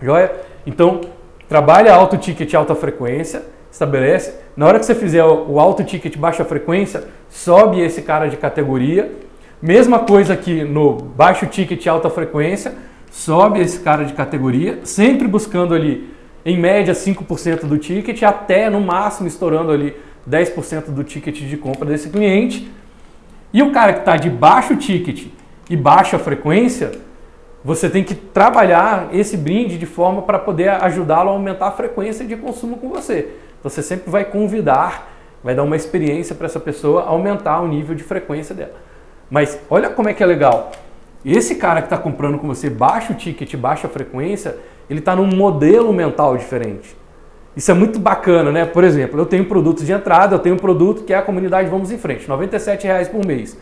Joia? 0.00 0.32
Então, 0.64 1.00
trabalha 1.48 1.92
alto 1.92 2.16
ticket, 2.16 2.54
alta 2.54 2.74
frequência, 2.74 3.42
estabelece. 3.70 4.34
Na 4.56 4.66
hora 4.66 4.78
que 4.78 4.86
você 4.86 4.94
fizer 4.94 5.24
o 5.24 5.58
alto 5.58 5.82
ticket, 5.82 6.16
baixa 6.16 6.44
frequência, 6.44 7.04
sobe 7.28 7.80
esse 7.80 8.02
cara 8.02 8.28
de 8.28 8.36
categoria. 8.36 9.12
Mesma 9.60 10.00
coisa 10.00 10.34
aqui 10.34 10.62
no 10.62 10.92
baixo 10.92 11.46
ticket, 11.46 11.84
alta 11.86 12.10
frequência, 12.10 12.74
sobe 13.10 13.60
esse 13.60 13.80
cara 13.80 14.04
de 14.04 14.12
categoria, 14.12 14.80
sempre 14.84 15.26
buscando 15.26 15.74
ali, 15.74 16.14
em 16.44 16.56
média, 16.56 16.94
5% 16.94 17.64
do 17.64 17.76
ticket, 17.76 18.22
até 18.22 18.70
no 18.70 18.80
máximo 18.80 19.26
estourando 19.26 19.72
ali 19.72 19.96
10% 20.28 20.86
do 20.86 21.04
ticket 21.04 21.36
de 21.36 21.56
compra 21.56 21.86
desse 21.86 22.10
cliente. 22.10 22.70
E 23.52 23.62
o 23.62 23.72
cara 23.72 23.92
que 23.92 24.00
está 24.00 24.16
de 24.16 24.28
baixo 24.28 24.76
ticket 24.76 25.28
e 25.70 25.76
baixa 25.76 26.18
frequência, 26.18 26.92
você 27.64 27.88
tem 27.88 28.04
que 28.04 28.14
trabalhar 28.14 29.08
esse 29.12 29.36
brinde 29.36 29.78
de 29.78 29.86
forma 29.86 30.22
para 30.22 30.38
poder 30.38 30.68
ajudá-lo 30.68 31.30
a 31.30 31.32
aumentar 31.32 31.68
a 31.68 31.72
frequência 31.72 32.24
de 32.24 32.36
consumo 32.36 32.76
com 32.76 32.88
você. 32.88 33.28
Você 33.62 33.82
sempre 33.82 34.10
vai 34.10 34.24
convidar, 34.24 35.12
vai 35.42 35.54
dar 35.54 35.62
uma 35.62 35.76
experiência 35.76 36.34
para 36.34 36.46
essa 36.46 36.60
pessoa 36.60 37.04
aumentar 37.04 37.60
o 37.60 37.68
nível 37.68 37.94
de 37.94 38.02
frequência 38.02 38.54
dela. 38.54 38.74
Mas 39.30 39.58
olha 39.68 39.90
como 39.90 40.08
é 40.08 40.14
que 40.14 40.22
é 40.22 40.26
legal. 40.26 40.70
Esse 41.24 41.56
cara 41.56 41.80
que 41.80 41.86
está 41.86 41.98
comprando 41.98 42.38
com 42.38 42.46
você 42.46 42.70
baixo 42.70 43.14
ticket, 43.14 43.56
baixa 43.56 43.88
frequência, 43.88 44.56
ele 44.88 45.00
está 45.00 45.16
num 45.16 45.26
modelo 45.26 45.92
mental 45.92 46.36
diferente. 46.36 46.96
Isso 47.56 47.70
é 47.70 47.74
muito 47.74 47.98
bacana, 47.98 48.52
né? 48.52 48.66
Por 48.66 48.84
exemplo, 48.84 49.18
eu 49.18 49.24
tenho 49.24 49.46
produtos 49.46 49.86
de 49.86 49.92
entrada, 49.92 50.34
eu 50.34 50.38
tenho 50.38 50.56
um 50.56 50.58
produto 50.58 51.04
que 51.04 51.14
é 51.14 51.16
a 51.16 51.22
comunidade 51.22 51.70
Vamos 51.70 51.90
em 51.90 51.96
Frente, 51.96 52.28
R$ 52.28 52.78
reais 52.82 53.08
por 53.08 53.24
mês. 53.24 53.58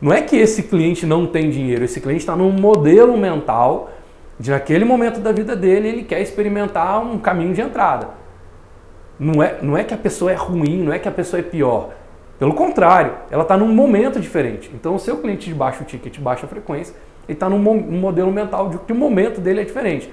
Não 0.00 0.12
é 0.12 0.22
que 0.22 0.36
esse 0.36 0.62
cliente 0.62 1.04
não 1.04 1.26
tem 1.26 1.50
dinheiro, 1.50 1.84
esse 1.84 2.00
cliente 2.00 2.20
está 2.20 2.36
num 2.36 2.52
modelo 2.52 3.18
mental 3.18 3.90
de 4.38 4.50
naquele 4.50 4.84
momento 4.84 5.20
da 5.20 5.32
vida 5.32 5.54
dele 5.56 5.88
ele 5.88 6.04
quer 6.04 6.20
experimentar 6.22 7.04
um 7.04 7.18
caminho 7.18 7.52
de 7.52 7.60
entrada. 7.60 8.08
Não 9.18 9.42
é, 9.42 9.58
não 9.60 9.76
é 9.76 9.84
que 9.84 9.92
a 9.92 9.98
pessoa 9.98 10.30
é 10.30 10.34
ruim, 10.34 10.82
não 10.82 10.92
é 10.92 10.98
que 10.98 11.08
a 11.08 11.12
pessoa 11.12 11.40
é 11.40 11.42
pior. 11.42 11.90
Pelo 12.38 12.54
contrário, 12.54 13.12
ela 13.30 13.42
está 13.42 13.54
num 13.56 13.68
momento 13.68 14.18
diferente. 14.18 14.70
Então, 14.72 14.94
o 14.94 14.98
seu 14.98 15.18
cliente 15.18 15.46
de 15.46 15.54
baixo 15.54 15.84
ticket, 15.84 16.18
baixa 16.20 16.46
frequência, 16.46 16.94
ele 17.28 17.36
está 17.36 17.50
num, 17.50 17.58
num 17.58 18.00
modelo 18.00 18.32
mental 18.32 18.70
de 18.70 18.78
que 18.78 18.92
o 18.92 18.96
momento 18.96 19.40
dele 19.42 19.60
é 19.60 19.64
diferente. 19.64 20.10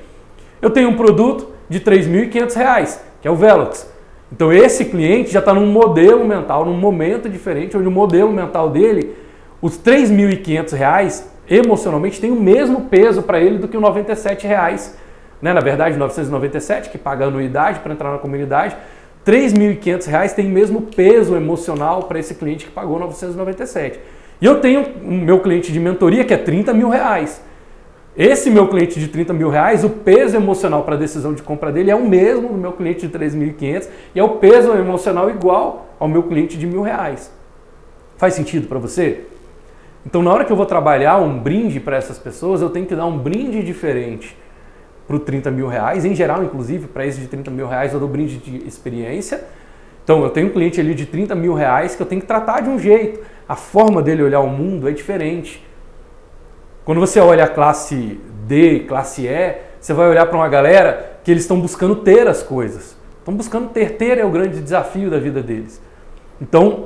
Eu 0.62 0.72
tenho 0.72 0.90
um 0.90 0.98
produto 0.98 1.56
de 1.70 1.80
R$ 1.80 1.86
3.500, 1.86 3.00
que 3.22 3.28
é 3.28 3.32
o 3.32 3.36
Velox. 3.36 3.88
Então 4.32 4.52
esse 4.52 4.86
cliente 4.86 5.32
já 5.32 5.40
está 5.40 5.54
num 5.54 5.68
modelo 5.68 6.26
mental, 6.26 6.66
num 6.66 6.78
momento 6.78 7.30
diferente, 7.30 7.78
onde 7.78 7.88
o 7.88 7.92
modelo 7.92 8.32
mental 8.32 8.70
dele, 8.70 9.16
os 9.62 9.78
R$ 9.78 9.98
3.500 9.98 11.24
emocionalmente 11.50 12.20
tem 12.20 12.30
o 12.30 12.36
mesmo 12.36 12.82
peso 12.82 13.22
para 13.22 13.40
ele 13.40 13.58
do 13.58 13.68
que 13.68 13.78
o 13.78 13.80
R$ 13.80 14.04
97,00. 14.04 14.92
Né? 15.42 15.54
Na 15.54 15.62
verdade, 15.62 15.98
997, 15.98 16.90
que 16.90 16.98
paga 16.98 17.26
anuidade 17.26 17.80
para 17.80 17.94
entrar 17.94 18.12
na 18.12 18.18
comunidade, 18.18 18.76
R$ 19.26 19.32
3.500 19.32 20.34
tem 20.34 20.48
o 20.48 20.50
mesmo 20.50 20.82
peso 20.82 21.36
emocional 21.36 22.04
para 22.04 22.20
esse 22.20 22.36
cliente 22.36 22.66
que 22.66 22.72
pagou 22.72 23.00
997. 23.00 24.00
E 24.42 24.46
eu 24.46 24.60
tenho 24.60 24.84
o 25.04 25.12
meu 25.12 25.40
cliente 25.40 25.72
de 25.72 25.80
mentoria 25.80 26.24
que 26.24 26.34
é 26.34 26.38
30 26.38 26.74
mil 26.74 26.90
reais. 26.90 27.42
Esse 28.18 28.50
meu 28.50 28.68
cliente 28.68 29.00
de 29.00 29.10
30 29.10 29.32
mil 29.32 29.48
reais, 29.48 29.84
o 29.84 29.92
peso 29.92 30.36
emocional 30.36 30.82
para 30.84 30.96
a 30.96 30.98
decisão 30.98 31.36
de 31.36 31.44
compra 31.44 31.72
dele 31.72 31.92
é 31.92 31.96
o 31.96 32.04
mesmo 32.04 32.50
do 32.50 32.58
meu 32.58 32.72
cliente 32.72 33.08
de 33.08 33.16
3.500 33.16 33.88
e 34.16 34.20
é 34.20 34.24
o 34.24 34.30
peso 34.38 34.74
emocional 34.74 35.30
igual 35.30 35.90
ao 36.00 36.08
meu 36.08 36.24
cliente 36.24 36.58
de 36.58 36.66
mil 36.66 36.82
reais. 36.82 37.32
Faz 38.18 38.34
sentido 38.34 38.68
para 38.68 38.80
você? 38.80 39.26
Então, 40.04 40.24
na 40.24 40.34
hora 40.34 40.44
que 40.44 40.52
eu 40.52 40.56
vou 40.56 40.66
trabalhar 40.66 41.18
um 41.18 41.38
brinde 41.38 41.80
para 41.80 41.96
essas 41.96 42.18
pessoas, 42.18 42.60
eu 42.60 42.72
tenho 42.72 42.88
que 42.88 42.96
dar 42.96 43.06
um 43.06 43.20
brinde 43.20 43.62
diferente 43.62 44.36
para 45.06 45.16
o 45.16 45.20
30 45.20 45.52
mil 45.52 45.68
reais. 45.68 46.04
Em 46.04 46.16
geral, 46.16 46.44
inclusive, 46.44 46.88
para 46.88 47.06
esse 47.06 47.20
de 47.20 47.28
30 47.28 47.52
mil 47.52 47.68
reais, 47.68 47.94
eu 47.94 48.00
dou 48.00 48.10
brinde 48.10 48.38
de 48.38 48.68
experiência. 48.68 49.44
Então, 50.04 50.24
eu 50.24 50.32
tenho 50.32 50.48
um 50.48 50.50
cliente 50.50 50.80
ali 50.80 50.96
de 50.96 51.06
30 51.06 51.36
mil 51.36 51.54
reais 51.54 51.96
que 51.96 52.02
eu 52.02 52.08
tenho 52.08 52.22
que 52.22 52.28
tratar 52.28 52.62
de 52.62 52.70
um 52.70 52.80
jeito. 52.80 53.20
A 53.48 53.56
forma 53.56 54.02
dele 54.02 54.24
olhar 54.24 54.40
o 54.40 54.50
mundo 54.50 54.90
é 54.90 54.92
diferente. 54.92 55.64
Quando 56.88 57.02
você 57.02 57.20
olha 57.20 57.44
a 57.44 57.50
classe 57.50 58.18
D, 58.48 58.86
classe 58.88 59.28
E, 59.28 59.58
você 59.78 59.92
vai 59.92 60.08
olhar 60.08 60.26
para 60.26 60.38
uma 60.38 60.48
galera 60.48 61.20
que 61.22 61.30
eles 61.30 61.44
estão 61.44 61.60
buscando 61.60 61.98
ter 61.98 62.30
as 62.30 62.42
coisas. 62.42 62.96
Estão 63.20 63.34
buscando 63.34 63.68
ter. 63.72 63.98
Ter 63.98 64.18
é 64.18 64.24
o 64.24 64.30
grande 64.30 64.62
desafio 64.62 65.10
da 65.10 65.20
vida 65.20 65.44
deles. 65.44 65.82
Então, 66.42 66.86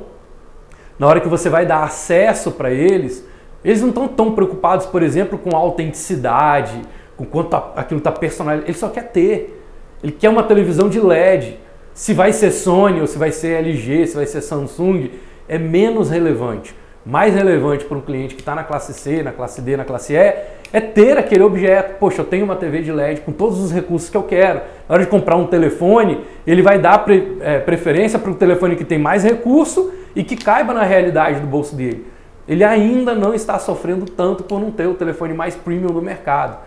na 0.98 1.06
hora 1.06 1.20
que 1.20 1.28
você 1.28 1.48
vai 1.48 1.64
dar 1.64 1.84
acesso 1.84 2.50
para 2.50 2.72
eles, 2.72 3.24
eles 3.64 3.80
não 3.80 3.90
estão 3.90 4.08
tão 4.08 4.34
preocupados, 4.34 4.86
por 4.86 5.04
exemplo, 5.04 5.38
com 5.38 5.54
a 5.54 5.60
autenticidade, 5.60 6.82
com 7.16 7.24
quanto 7.24 7.54
aquilo 7.54 7.98
está 7.98 8.10
personalizado. 8.10 8.68
Ele 8.68 8.78
só 8.78 8.88
quer 8.88 9.04
ter. 9.12 9.62
Ele 10.02 10.10
quer 10.10 10.30
uma 10.30 10.42
televisão 10.42 10.88
de 10.88 10.98
LED. 10.98 11.60
Se 11.94 12.12
vai 12.12 12.32
ser 12.32 12.50
Sony 12.50 13.00
ou 13.00 13.06
se 13.06 13.16
vai 13.16 13.30
ser 13.30 13.52
LG, 13.60 14.08
se 14.08 14.16
vai 14.16 14.26
ser 14.26 14.40
Samsung, 14.40 15.12
é 15.48 15.58
menos 15.58 16.10
relevante 16.10 16.74
mais 17.04 17.34
relevante 17.34 17.84
para 17.84 17.98
um 17.98 18.00
cliente 18.00 18.34
que 18.34 18.40
está 18.40 18.54
na 18.54 18.62
classe 18.62 18.94
C, 18.94 19.22
na 19.22 19.32
classe 19.32 19.60
D, 19.60 19.76
na 19.76 19.84
classe 19.84 20.14
E, 20.14 20.34
é 20.72 20.80
ter 20.80 21.18
aquele 21.18 21.42
objeto. 21.42 21.98
Poxa, 21.98 22.22
eu 22.22 22.24
tenho 22.24 22.44
uma 22.44 22.56
TV 22.56 22.80
de 22.80 22.92
LED 22.92 23.22
com 23.22 23.32
todos 23.32 23.58
os 23.58 23.72
recursos 23.72 24.08
que 24.08 24.16
eu 24.16 24.22
quero. 24.22 24.60
Na 24.88 24.94
hora 24.94 25.04
de 25.04 25.10
comprar 25.10 25.36
um 25.36 25.46
telefone, 25.46 26.20
ele 26.46 26.62
vai 26.62 26.78
dar 26.78 26.98
pre, 26.98 27.38
é, 27.40 27.58
preferência 27.58 28.18
para 28.18 28.30
o 28.30 28.34
telefone 28.34 28.76
que 28.76 28.84
tem 28.84 28.98
mais 28.98 29.24
recurso 29.24 29.92
e 30.14 30.22
que 30.22 30.36
caiba 30.36 30.72
na 30.72 30.84
realidade 30.84 31.40
do 31.40 31.46
bolso 31.46 31.74
dele. 31.74 32.06
Ele 32.46 32.64
ainda 32.64 33.14
não 33.14 33.34
está 33.34 33.58
sofrendo 33.58 34.06
tanto 34.06 34.44
por 34.44 34.60
não 34.60 34.70
ter 34.70 34.86
o 34.86 34.94
telefone 34.94 35.34
mais 35.34 35.54
premium 35.54 35.92
do 35.92 36.02
mercado. 36.02 36.58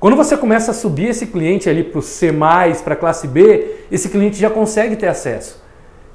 Quando 0.00 0.16
você 0.16 0.36
começa 0.36 0.70
a 0.70 0.74
subir 0.74 1.08
esse 1.08 1.26
cliente 1.26 1.68
ali 1.68 1.82
para 1.82 1.98
o 1.98 2.02
C, 2.02 2.32
para 2.84 2.94
a 2.94 2.96
classe 2.96 3.26
B, 3.26 3.78
esse 3.90 4.08
cliente 4.08 4.36
já 4.36 4.48
consegue 4.48 4.94
ter 4.94 5.08
acesso. 5.08 5.60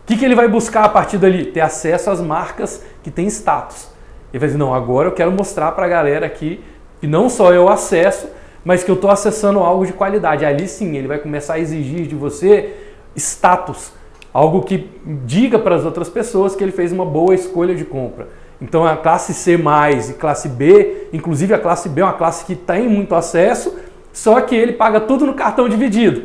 O 0.04 0.06
que, 0.06 0.18
que 0.18 0.26
ele 0.26 0.36
vai 0.36 0.47
buscar 0.47 0.84
a 0.84 0.89
partir 0.89 1.18
dali? 1.18 1.45
Ter 1.45 1.62
acesso 1.62 2.10
às 2.10 2.20
marcas 2.20 2.84
que 3.01 3.10
têm 3.10 3.28
status. 3.28 3.88
Ele 4.34 4.39
vai 4.39 4.49
dizer, 4.49 4.60
não, 4.60 4.74
agora 4.74 5.08
eu 5.08 5.14
quero 5.14 5.32
mostrar 5.32 5.72
para 5.72 5.86
a 5.86 5.89
galera 5.89 6.26
aqui 6.26 6.62
que 6.99 7.08
não 7.08 7.30
só 7.30 7.54
eu 7.54 7.70
acesso, 7.70 8.28
mas 8.66 8.84
que 8.84 8.91
eu 8.91 8.95
estou 8.95 9.10
acessando 9.10 9.60
algo 9.60 9.86
de 9.86 9.93
qualidade. 9.93 10.45
Ali 10.45 10.68
sim, 10.68 10.97
ele 10.97 11.08
vai 11.08 11.20
começar 11.20 11.54
a 11.54 11.60
exigir 11.60 12.06
de 12.06 12.16
você 12.16 12.74
status, 13.16 13.93
algo 14.34 14.64
que 14.64 14.89
diga 15.26 15.58
para 15.58 15.76
as 15.76 15.86
outras 15.86 16.10
pessoas 16.10 16.56
que 16.56 16.64
ele 16.64 16.72
fez 16.72 16.91
uma 16.91 17.06
boa 17.06 17.34
escolha 17.34 17.76
de 17.76 17.86
compra. 17.86 18.28
Então 18.62 18.86
a 18.86 18.95
classe 18.97 19.34
C 19.34 19.56
e 19.56 20.14
classe 20.14 20.47
B, 20.49 21.08
inclusive 21.14 21.54
a 21.54 21.60
classe 21.60 21.89
B 21.89 22.01
é 22.01 22.04
uma 22.06 22.14
classe 22.14 22.45
que 22.45 22.56
tem 22.56 22.88
muito 22.88 23.14
acesso, 23.16 23.78
só 24.12 24.39
que 24.41 24.56
ele 24.56 24.74
paga 24.74 24.99
tudo 25.01 25.26
no 25.26 25.34
cartão 25.34 25.68
dividido. 25.68 26.24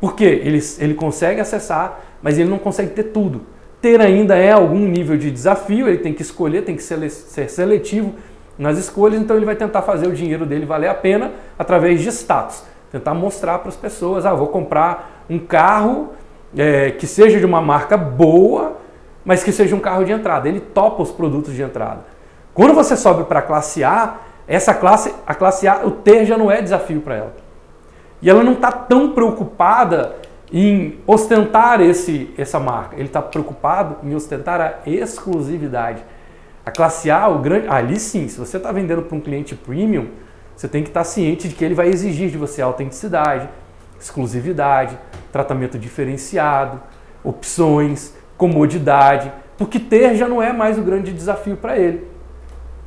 Por 0.00 0.14
quê? 0.14 0.40
Ele, 0.44 0.60
ele 0.78 0.94
consegue 0.94 1.40
acessar, 1.40 2.00
mas 2.22 2.38
ele 2.38 2.48
não 2.48 2.58
consegue 2.58 2.90
ter 2.90 3.04
tudo. 3.04 3.42
Ter 3.80 4.00
ainda 4.00 4.36
é 4.36 4.52
algum 4.52 4.86
nível 4.86 5.16
de 5.16 5.30
desafio, 5.30 5.88
ele 5.88 5.98
tem 5.98 6.12
que 6.12 6.22
escolher, 6.22 6.62
tem 6.62 6.76
que 6.76 6.82
ser 6.82 7.48
seletivo 7.48 8.14
nas 8.58 8.76
escolhas, 8.76 9.20
então 9.20 9.36
ele 9.36 9.46
vai 9.46 9.56
tentar 9.56 9.80
fazer 9.82 10.06
o 10.06 10.12
dinheiro 10.12 10.44
dele 10.44 10.66
valer 10.66 10.88
a 10.88 10.94
pena 10.94 11.32
através 11.58 12.02
de 12.02 12.08
status. 12.10 12.62
Tentar 12.92 13.14
mostrar 13.14 13.58
para 13.60 13.68
as 13.68 13.76
pessoas, 13.76 14.26
ah, 14.26 14.34
vou 14.34 14.48
comprar 14.48 15.24
um 15.30 15.38
carro 15.38 16.10
é, 16.56 16.90
que 16.90 17.06
seja 17.06 17.38
de 17.38 17.46
uma 17.46 17.62
marca 17.62 17.96
boa, 17.96 18.76
mas 19.24 19.42
que 19.42 19.52
seja 19.52 19.74
um 19.74 19.80
carro 19.80 20.04
de 20.04 20.12
entrada. 20.12 20.48
Ele 20.48 20.60
topa 20.60 21.02
os 21.02 21.10
produtos 21.10 21.54
de 21.54 21.62
entrada. 21.62 22.00
Quando 22.52 22.74
você 22.74 22.96
sobe 22.96 23.24
para 23.24 23.38
a 23.38 23.42
classe 23.42 23.82
A, 23.82 24.16
essa 24.46 24.74
classe, 24.74 25.14
a 25.26 25.34
classe 25.34 25.66
A, 25.68 25.86
o 25.86 25.92
ter 25.92 26.26
já 26.26 26.36
não 26.36 26.50
é 26.50 26.60
desafio 26.60 27.00
para 27.00 27.14
ela. 27.14 27.32
E 28.20 28.28
ela 28.28 28.42
não 28.42 28.52
está 28.52 28.70
tão 28.70 29.12
preocupada 29.12 30.16
em 30.52 30.98
ostentar 31.06 31.80
esse, 31.80 32.30
essa 32.36 32.58
marca. 32.58 32.96
Ele 32.96 33.06
está 33.06 33.22
preocupado 33.22 33.96
em 34.02 34.14
ostentar 34.14 34.60
a 34.60 34.80
exclusividade. 34.84 36.02
A 36.64 36.70
classe 36.70 37.10
A, 37.10 37.28
o 37.28 37.38
grande, 37.38 37.68
ali 37.68 37.98
sim, 37.98 38.28
se 38.28 38.38
você 38.38 38.56
está 38.56 38.72
vendendo 38.72 39.02
para 39.02 39.16
um 39.16 39.20
cliente 39.20 39.54
premium, 39.54 40.08
você 40.56 40.68
tem 40.68 40.82
que 40.82 40.90
estar 40.90 41.00
tá 41.00 41.04
ciente 41.04 41.48
de 41.48 41.54
que 41.54 41.64
ele 41.64 41.74
vai 41.74 41.88
exigir 41.88 42.30
de 42.30 42.36
você 42.36 42.60
autenticidade, 42.60 43.48
exclusividade, 43.98 44.98
tratamento 45.32 45.78
diferenciado, 45.78 46.80
opções, 47.24 48.14
comodidade, 48.36 49.32
porque 49.56 49.78
ter 49.78 50.16
já 50.16 50.28
não 50.28 50.42
é 50.42 50.52
mais 50.52 50.78
o 50.78 50.82
grande 50.82 51.12
desafio 51.12 51.56
para 51.56 51.78
ele. 51.78 52.08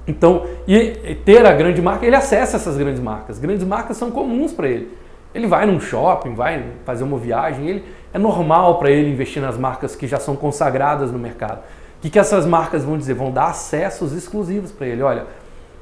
Então, 0.07 0.45
e 0.67 1.15
ter 1.23 1.45
a 1.45 1.53
grande 1.53 1.81
marca, 1.81 2.05
ele 2.05 2.15
acessa 2.15 2.57
essas 2.57 2.75
grandes 2.75 2.99
marcas. 2.99 3.39
Grandes 3.39 3.65
marcas 3.65 3.95
são 3.95 4.11
comuns 4.11 4.51
para 4.51 4.67
ele. 4.67 4.91
Ele 5.33 5.47
vai 5.47 5.65
num 5.65 5.79
shopping, 5.79 6.35
vai 6.35 6.63
fazer 6.85 7.03
uma 7.03 7.17
viagem, 7.17 7.67
ele 7.67 7.85
é 8.13 8.19
normal 8.19 8.77
para 8.77 8.91
ele 8.91 9.09
investir 9.09 9.41
nas 9.41 9.57
marcas 9.57 9.95
que 9.95 10.07
já 10.07 10.19
são 10.19 10.35
consagradas 10.35 11.11
no 11.11 11.17
mercado. 11.17 11.59
O 11.97 12.01
que, 12.01 12.09
que 12.09 12.19
essas 12.19 12.45
marcas 12.45 12.83
vão 12.83 12.97
dizer? 12.97 13.13
Vão 13.13 13.31
dar 13.31 13.47
acessos 13.47 14.13
exclusivos 14.13 14.71
para 14.71 14.85
ele. 14.87 15.01
Olha, 15.01 15.25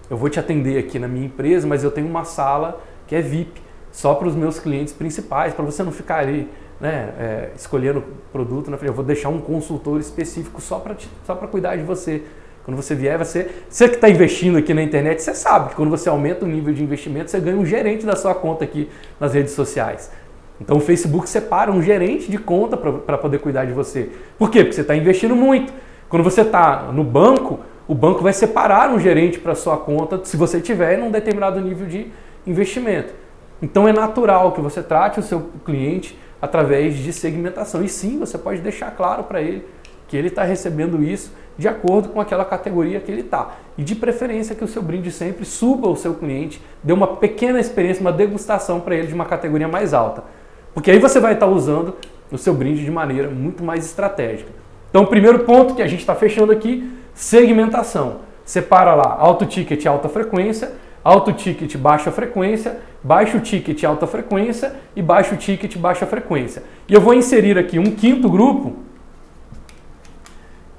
eu 0.10 0.16
vou 0.16 0.30
te 0.30 0.40
atender 0.40 0.78
aqui 0.78 1.00
na 1.00 1.08
minha 1.08 1.26
empresa, 1.26 1.68
mas 1.68 1.84
eu 1.84 1.92
tenho 1.92 2.08
uma 2.08 2.24
sala 2.24 2.82
que 3.08 3.16
é 3.16 3.22
VIP, 3.22 3.62
só 3.92 4.14
para 4.14 4.28
os 4.28 4.36
meus 4.36 4.60
clientes 4.60 4.94
principais, 4.94 5.54
para 5.54 5.66
você 5.66 5.84
não 5.84 5.92
ficar 5.92 6.20
ali 6.20 6.50
né, 6.80 7.14
é, 7.20 7.50
escolhendo 7.56 8.04
produto 8.32 8.72
na 8.72 8.78
frente. 8.78 8.90
Eu 8.90 8.96
vou 8.96 9.04
deixar 9.04 9.30
um 9.30 9.40
consultor 9.40 10.00
específico 10.00 10.62
só 10.62 10.80
para 10.80 11.48
cuidar 11.48 11.76
de 11.76 11.84
você. 11.84 12.24
Quando 12.64 12.78
você 12.78 12.94
vier, 12.94 13.18
você, 13.18 13.50
você 13.68 13.90
que 13.90 13.96
está 13.96 14.10
investindo 14.10 14.58
aqui 14.58 14.74
na 14.74 14.84
internet, 14.84 15.22
você 15.22 15.34
sabe 15.34 15.70
que 15.70 15.76
quando 15.76 15.90
você 15.90 16.08
aumenta 16.08 16.46
o 16.46 16.48
nível 16.48 16.74
de 16.74 16.84
investimento, 16.84 17.32
você 17.32 17.40
ganha 17.40 17.58
um 17.58 17.66
gerente 17.66 18.06
da 18.06 18.16
sua 18.16 18.36
conta 18.36 18.64
aqui 18.64 18.90
nas 19.20 19.34
redes 19.34 19.54
sociais. 19.54 20.12
Então 20.60 20.78
o 20.78 20.80
Facebook 20.80 21.28
separa 21.28 21.72
um 21.72 21.82
gerente 21.82 22.30
de 22.30 22.38
conta 22.38 22.78
para 22.78 23.18
poder 23.18 23.40
cuidar 23.40 23.66
de 23.66 23.74
você. 23.74 24.10
Por 24.38 24.52
quê? 24.52 24.60
Porque 24.60 24.76
você 24.76 24.82
está 24.82 24.96
investindo 24.96 25.36
muito. 25.36 25.74
Quando 26.08 26.24
você 26.24 26.42
está 26.42 26.92
no 26.94 27.04
banco, 27.04 27.60
o 27.88 27.96
banco 27.96 28.22
vai 28.22 28.32
separar 28.32 28.92
um 28.92 29.00
gerente 29.00 29.40
para 29.40 29.56
sua 29.56 29.78
conta 29.78 30.22
se 30.24 30.38
você 30.38 30.62
tiver 30.62 31.00
em 31.00 31.02
um 31.02 31.10
determinado 31.10 31.60
nível 31.60 31.88
de 31.88 32.12
investimento. 32.46 33.12
Então 33.60 33.88
é 33.88 33.94
natural 33.94 34.52
que 34.52 34.62
você 34.62 34.84
trate 34.84 35.20
o 35.20 35.24
seu 35.24 35.50
cliente 35.66 36.18
através 36.40 36.96
de 36.96 37.12
segmentação. 37.12 37.84
E 37.84 37.90
sim, 37.90 38.20
você 38.20 38.38
pode 38.38 38.62
deixar 38.62 38.92
claro 38.92 39.24
para 39.24 39.42
ele 39.42 39.66
que 40.12 40.18
ele 40.18 40.28
está 40.28 40.44
recebendo 40.44 41.02
isso 41.02 41.32
de 41.58 41.70
acordo 41.70 42.10
com 42.10 42.20
aquela 42.20 42.44
categoria 42.44 43.00
que 43.00 43.10
ele 43.10 43.22
está. 43.22 43.56
E 43.78 43.84
de 43.84 43.96
preferência 43.96 44.54
que 44.54 44.62
o 44.62 44.68
seu 44.68 44.82
brinde 44.82 45.10
sempre 45.10 45.46
suba 45.46 45.88
o 45.88 45.96
seu 45.96 46.16
cliente, 46.16 46.62
dê 46.84 46.92
uma 46.92 47.08
pequena 47.08 47.62
experiência, 47.62 48.02
uma 48.02 48.12
degustação 48.12 48.82
para 48.82 48.94
ele 48.94 49.08
de 49.08 49.14
uma 49.14 49.24
categoria 49.24 49.70
mais 49.70 49.94
alta. 49.94 50.26
Porque 50.74 50.92
aí 50.92 51.00
você 51.00 51.18
vai 51.18 51.32
estar 51.32 51.46
tá 51.46 51.52
usando 51.52 51.96
o 52.30 52.38
seu 52.38 52.54
brinde 52.54 52.84
de 52.84 52.92
maneira 52.92 53.30
muito 53.30 53.64
mais 53.64 53.86
estratégica. 53.86 54.50
Então, 54.90 55.04
o 55.04 55.08
primeiro 55.08 55.40
ponto 55.46 55.76
que 55.76 55.82
a 55.82 55.88
gente 55.88 56.02
está 56.02 56.14
fechando 56.14 56.52
aqui, 56.52 56.92
segmentação. 57.14 58.18
Separa 58.44 58.94
lá 58.94 59.16
alto 59.18 59.46
ticket 59.46 59.86
alta 59.86 60.10
frequência, 60.10 60.74
alto 61.02 61.32
ticket 61.32 61.78
baixa 61.78 62.12
frequência, 62.12 62.80
baixo 63.02 63.40
ticket 63.40 63.82
alta 63.86 64.06
frequência 64.06 64.76
e 64.94 65.02
baixo 65.02 65.38
ticket 65.38 65.78
baixa 65.78 66.06
frequência. 66.06 66.64
E 66.90 66.94
eu 66.94 67.00
vou 67.00 67.14
inserir 67.14 67.58
aqui 67.58 67.80
um 67.80 67.92
quinto 67.92 68.30
grupo, 68.30 68.91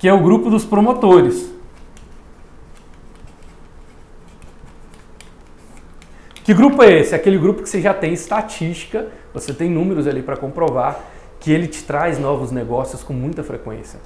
que 0.03 0.09
é 0.09 0.13
o 0.13 0.19
grupo 0.19 0.51
dos 0.51 0.65
promotores. 0.65 1.49
Que 6.43 6.53
grupo 6.53 6.83
é 6.83 6.99
esse? 6.99 7.15
Aquele 7.15 7.39
grupo 7.39 7.63
que 7.63 7.69
você 7.69 7.81
já 7.81 7.95
tem 7.95 8.13
estatística, 8.13 9.07
você 9.33 9.55
tem 9.55 9.71
números 9.71 10.09
ali 10.09 10.21
para 10.21 10.37
comprovar 10.37 10.99
que 11.39 11.53
ele 11.53 11.69
te 11.69 11.85
traz 11.85 12.19
novos 12.19 12.51
negócios 12.51 13.05
com 13.05 13.13
muita 13.13 13.45
frequência. 13.45 14.01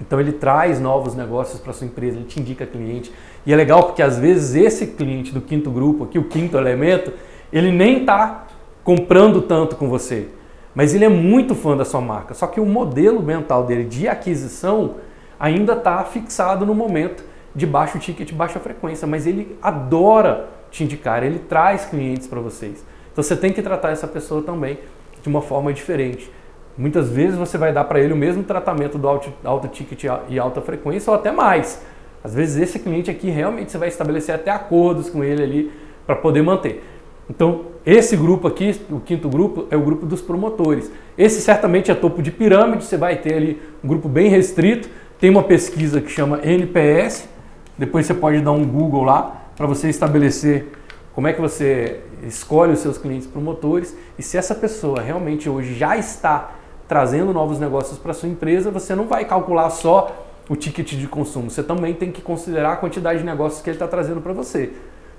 Então 0.00 0.20
ele 0.20 0.30
traz 0.30 0.80
novos 0.80 1.16
negócios 1.16 1.60
para 1.60 1.72
sua 1.72 1.88
empresa, 1.88 2.16
ele 2.16 2.26
te 2.26 2.38
indica 2.38 2.64
cliente. 2.64 3.12
E 3.44 3.52
é 3.52 3.56
legal 3.56 3.82
porque 3.82 4.02
às 4.02 4.16
vezes 4.16 4.54
esse 4.54 4.86
cliente 4.86 5.34
do 5.34 5.40
quinto 5.40 5.72
grupo, 5.72 6.04
aqui 6.04 6.20
o 6.20 6.28
quinto 6.28 6.56
elemento, 6.56 7.12
ele 7.52 7.72
nem 7.72 8.02
está 8.02 8.46
comprando 8.84 9.42
tanto 9.42 9.74
com 9.74 9.88
você 9.88 10.28
mas 10.74 10.94
ele 10.94 11.04
é 11.04 11.08
muito 11.08 11.54
fã 11.54 11.76
da 11.76 11.84
sua 11.84 12.00
marca. 12.00 12.34
Só 12.34 12.46
que 12.46 12.60
o 12.60 12.66
modelo 12.66 13.22
mental 13.22 13.64
dele 13.64 13.84
de 13.84 14.08
aquisição 14.08 14.96
ainda 15.38 15.72
está 15.72 16.02
fixado 16.04 16.64
no 16.66 16.74
momento 16.74 17.24
de 17.54 17.66
baixo 17.66 17.98
ticket, 17.98 18.32
baixa 18.32 18.60
frequência, 18.60 19.06
mas 19.06 19.26
ele 19.26 19.56
adora 19.60 20.48
te 20.70 20.84
indicar, 20.84 21.22
ele 21.22 21.38
traz 21.40 21.84
clientes 21.86 22.26
para 22.26 22.40
vocês. 22.40 22.84
Então 23.12 23.22
você 23.22 23.36
tem 23.36 23.52
que 23.52 23.60
tratar 23.60 23.90
essa 23.90 24.06
pessoa 24.06 24.42
também 24.42 24.78
de 25.20 25.28
uma 25.28 25.42
forma 25.42 25.72
diferente. 25.72 26.30
Muitas 26.78 27.10
vezes 27.10 27.36
você 27.36 27.58
vai 27.58 27.72
dar 27.72 27.84
para 27.84 28.00
ele 28.00 28.12
o 28.12 28.16
mesmo 28.16 28.42
tratamento 28.44 28.96
do 28.96 29.08
alto, 29.08 29.32
alto 29.44 29.68
ticket 29.68 30.04
e 30.28 30.38
alta 30.38 30.60
frequência 30.60 31.10
ou 31.10 31.16
até 31.16 31.32
mais. 31.32 31.82
Às 32.22 32.34
vezes 32.34 32.56
esse 32.62 32.78
cliente 32.78 33.10
aqui 33.10 33.30
realmente 33.30 33.72
você 33.72 33.78
vai 33.78 33.88
estabelecer 33.88 34.34
até 34.34 34.50
acordos 34.50 35.10
com 35.10 35.24
ele 35.24 35.42
ali 35.42 35.72
para 36.06 36.14
poder 36.14 36.42
manter. 36.42 36.84
Então, 37.28 37.66
esse 37.84 38.16
grupo 38.16 38.46
aqui, 38.46 38.78
o 38.90 39.00
quinto 39.00 39.28
grupo, 39.28 39.66
é 39.70 39.76
o 39.76 39.80
grupo 39.80 40.04
dos 40.04 40.20
promotores. 40.20 40.90
Esse 41.16 41.40
certamente 41.40 41.90
é 41.90 41.94
topo 41.94 42.22
de 42.22 42.30
pirâmide, 42.30 42.84
você 42.84 42.96
vai 42.96 43.16
ter 43.16 43.34
ali 43.34 43.62
um 43.82 43.88
grupo 43.88 44.08
bem 44.08 44.28
restrito. 44.28 44.88
Tem 45.18 45.30
uma 45.30 45.42
pesquisa 45.42 46.00
que 46.00 46.10
chama 46.10 46.40
NPS, 46.42 47.28
depois 47.76 48.06
você 48.06 48.14
pode 48.14 48.40
dar 48.40 48.52
um 48.52 48.64
Google 48.64 49.04
lá 49.04 49.48
para 49.56 49.66
você 49.66 49.88
estabelecer 49.88 50.72
como 51.14 51.28
é 51.28 51.32
que 51.32 51.40
você 51.40 52.00
escolhe 52.26 52.72
os 52.72 52.78
seus 52.78 52.96
clientes 52.96 53.26
promotores 53.26 53.96
e 54.18 54.22
se 54.22 54.36
essa 54.36 54.54
pessoa 54.54 55.00
realmente 55.00 55.48
hoje 55.48 55.74
já 55.74 55.96
está 55.96 56.52
trazendo 56.88 57.32
novos 57.32 57.58
negócios 57.58 57.98
para 57.98 58.12
sua 58.12 58.28
empresa, 58.28 58.70
você 58.70 58.94
não 58.94 59.06
vai 59.06 59.24
calcular 59.24 59.70
só 59.70 60.26
o 60.48 60.56
ticket 60.56 60.94
de 60.94 61.06
consumo, 61.06 61.50
você 61.50 61.62
também 61.62 61.94
tem 61.94 62.10
que 62.10 62.20
considerar 62.20 62.72
a 62.72 62.76
quantidade 62.76 63.20
de 63.20 63.24
negócios 63.24 63.62
que 63.62 63.70
ele 63.70 63.76
está 63.76 63.86
trazendo 63.86 64.20
para 64.20 64.32
você. 64.32 64.72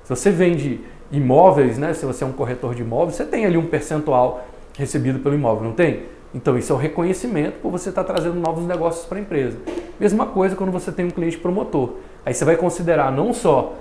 Se 0.03 0.09
você 0.09 0.31
vende 0.31 0.81
imóveis, 1.11 1.77
né? 1.77 1.93
Se 1.93 2.05
você 2.05 2.23
é 2.23 2.27
um 2.27 2.31
corretor 2.31 2.73
de 2.73 2.81
imóveis, 2.81 3.15
você 3.15 3.25
tem 3.25 3.45
ali 3.45 3.57
um 3.57 3.65
percentual 3.65 4.45
recebido 4.77 5.19
pelo 5.19 5.35
imóvel, 5.35 5.65
não 5.65 5.73
tem? 5.73 6.03
Então 6.33 6.57
isso 6.57 6.71
é 6.71 6.75
o 6.75 6.79
reconhecimento 6.79 7.59
por 7.61 7.71
você 7.71 7.89
estar 7.89 8.03
trazendo 8.03 8.39
novos 8.39 8.65
negócios 8.65 9.05
para 9.05 9.17
a 9.17 9.21
empresa. 9.21 9.57
Mesma 9.99 10.25
coisa 10.25 10.55
quando 10.55 10.71
você 10.71 10.91
tem 10.91 11.05
um 11.05 11.09
cliente 11.09 11.37
promotor. 11.37 11.95
Aí 12.25 12.33
você 12.33 12.45
vai 12.45 12.55
considerar 12.55 13.11
não 13.11 13.33
só 13.33 13.75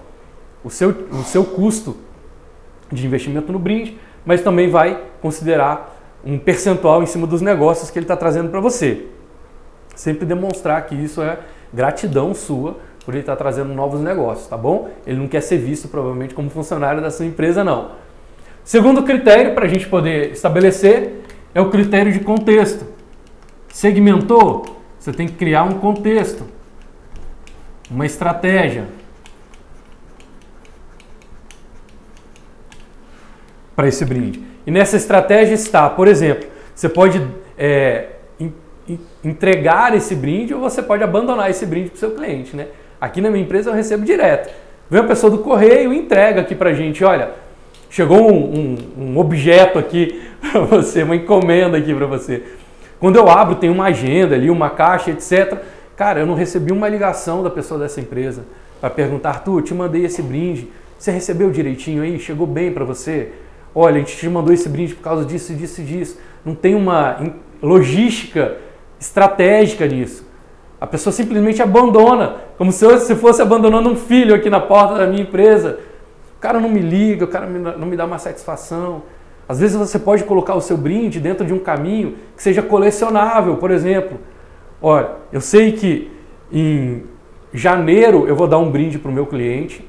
o 0.64 0.70
seu, 0.70 0.90
o 0.90 1.22
seu 1.22 1.44
custo 1.44 1.96
de 2.90 3.06
investimento 3.06 3.52
no 3.52 3.58
brinde, 3.58 3.98
mas 4.24 4.42
também 4.42 4.68
vai 4.68 5.00
considerar 5.22 5.96
um 6.24 6.38
percentual 6.38 7.02
em 7.02 7.06
cima 7.06 7.26
dos 7.26 7.40
negócios 7.40 7.90
que 7.90 7.98
ele 7.98 8.04
está 8.04 8.16
trazendo 8.16 8.50
para 8.50 8.60
você. 8.60 9.06
Sempre 9.94 10.26
demonstrar 10.26 10.84
que 10.86 10.94
isso 10.94 11.22
é 11.22 11.38
gratidão 11.72 12.34
sua 12.34 12.76
por 13.10 13.14
ele 13.16 13.22
estar 13.22 13.34
trazendo 13.34 13.74
novos 13.74 14.00
negócios, 14.00 14.46
tá 14.46 14.56
bom? 14.56 14.88
Ele 15.04 15.18
não 15.18 15.26
quer 15.26 15.40
ser 15.40 15.58
visto 15.58 15.88
provavelmente 15.88 16.32
como 16.32 16.48
funcionário 16.48 17.02
da 17.02 17.10
sua 17.10 17.26
empresa, 17.26 17.64
não. 17.64 17.90
Segundo 18.62 19.02
critério 19.02 19.52
para 19.52 19.64
a 19.64 19.68
gente 19.68 19.88
poder 19.88 20.30
estabelecer 20.30 21.24
é 21.52 21.60
o 21.60 21.70
critério 21.70 22.12
de 22.12 22.20
contexto. 22.20 22.86
Segmentou, 23.68 24.80
você 24.96 25.12
tem 25.12 25.26
que 25.26 25.34
criar 25.34 25.64
um 25.64 25.80
contexto, 25.80 26.44
uma 27.90 28.06
estratégia 28.06 28.84
para 33.74 33.88
esse 33.88 34.04
brinde. 34.04 34.40
E 34.64 34.70
nessa 34.70 34.96
estratégia 34.96 35.54
está, 35.54 35.90
por 35.90 36.06
exemplo, 36.06 36.48
você 36.76 36.88
pode 36.88 37.26
é, 37.58 38.10
entregar 39.24 39.96
esse 39.96 40.14
brinde 40.14 40.54
ou 40.54 40.60
você 40.60 40.80
pode 40.80 41.02
abandonar 41.02 41.50
esse 41.50 41.66
brinde 41.66 41.90
para 41.90 41.96
o 41.96 41.98
seu 41.98 42.12
cliente, 42.12 42.54
né? 42.54 42.68
Aqui 43.00 43.20
na 43.20 43.30
minha 43.30 43.42
empresa 43.42 43.70
eu 43.70 43.74
recebo 43.74 44.04
direto. 44.04 44.52
Vem 44.90 45.00
a 45.00 45.04
pessoa 45.04 45.30
do 45.30 45.38
correio 45.38 45.92
e 45.92 45.98
entrega 45.98 46.40
aqui 46.40 46.54
pra 46.54 46.72
gente, 46.74 47.02
olha, 47.04 47.30
chegou 47.88 48.30
um, 48.30 48.76
um, 48.98 49.04
um 49.12 49.18
objeto 49.18 49.78
aqui 49.78 50.20
para 50.52 50.60
você, 50.60 51.02
uma 51.02 51.16
encomenda 51.16 51.78
aqui 51.78 51.94
para 51.94 52.06
você. 52.06 52.42
Quando 52.98 53.16
eu 53.16 53.30
abro, 53.30 53.54
tem 53.54 53.70
uma 53.70 53.86
agenda 53.86 54.34
ali, 54.34 54.50
uma 54.50 54.68
caixa, 54.68 55.10
etc. 55.10 55.58
Cara, 55.96 56.20
eu 56.20 56.26
não 56.26 56.34
recebi 56.34 56.72
uma 56.72 56.88
ligação 56.88 57.42
da 57.42 57.48
pessoa 57.48 57.80
dessa 57.80 58.00
empresa 58.00 58.44
para 58.80 58.90
perguntar, 58.90 59.30
Arthur, 59.30 59.62
te 59.62 59.74
mandei 59.74 60.04
esse 60.04 60.20
brinde, 60.20 60.68
você 60.98 61.10
recebeu 61.10 61.50
direitinho 61.50 62.02
aí? 62.02 62.18
Chegou 62.18 62.46
bem 62.46 62.72
para 62.72 62.84
você? 62.84 63.32
Olha, 63.74 63.96
a 63.96 63.98
gente 64.00 64.16
te 64.16 64.28
mandou 64.28 64.52
esse 64.52 64.68
brinde 64.68 64.94
por 64.94 65.02
causa 65.02 65.24
disso, 65.24 65.54
disso 65.54 65.80
e 65.80 65.84
disso. 65.84 66.18
Não 66.44 66.54
tem 66.54 66.74
uma 66.74 67.18
logística 67.62 68.56
estratégica 68.98 69.86
nisso. 69.86 70.26
A 70.80 70.86
pessoa 70.86 71.12
simplesmente 71.12 71.60
abandona, 71.60 72.36
como 72.56 72.72
se 72.72 72.84
eu 72.84 72.98
se 72.98 73.14
fosse 73.14 73.42
abandonando 73.42 73.90
um 73.90 73.96
filho 73.96 74.34
aqui 74.34 74.48
na 74.48 74.60
porta 74.60 74.94
da 74.94 75.06
minha 75.06 75.22
empresa. 75.22 75.78
O 76.38 76.40
cara 76.40 76.58
não 76.58 76.70
me 76.70 76.80
liga, 76.80 77.24
o 77.26 77.28
cara 77.28 77.46
não 77.46 77.86
me 77.86 77.96
dá 77.96 78.06
uma 78.06 78.18
satisfação. 78.18 79.02
Às 79.46 79.60
vezes 79.60 79.76
você 79.76 79.98
pode 79.98 80.24
colocar 80.24 80.54
o 80.54 80.60
seu 80.60 80.78
brinde 80.78 81.20
dentro 81.20 81.44
de 81.44 81.52
um 81.52 81.58
caminho 81.58 82.14
que 82.34 82.42
seja 82.42 82.62
colecionável, 82.62 83.56
por 83.56 83.70
exemplo. 83.70 84.18
Olha, 84.80 85.10
eu 85.30 85.40
sei 85.40 85.72
que 85.72 86.10
em 86.50 87.02
janeiro 87.52 88.26
eu 88.26 88.34
vou 88.34 88.46
dar 88.46 88.58
um 88.58 88.70
brinde 88.70 88.98
para 88.98 89.10
o 89.10 89.14
meu 89.14 89.26
cliente, 89.26 89.84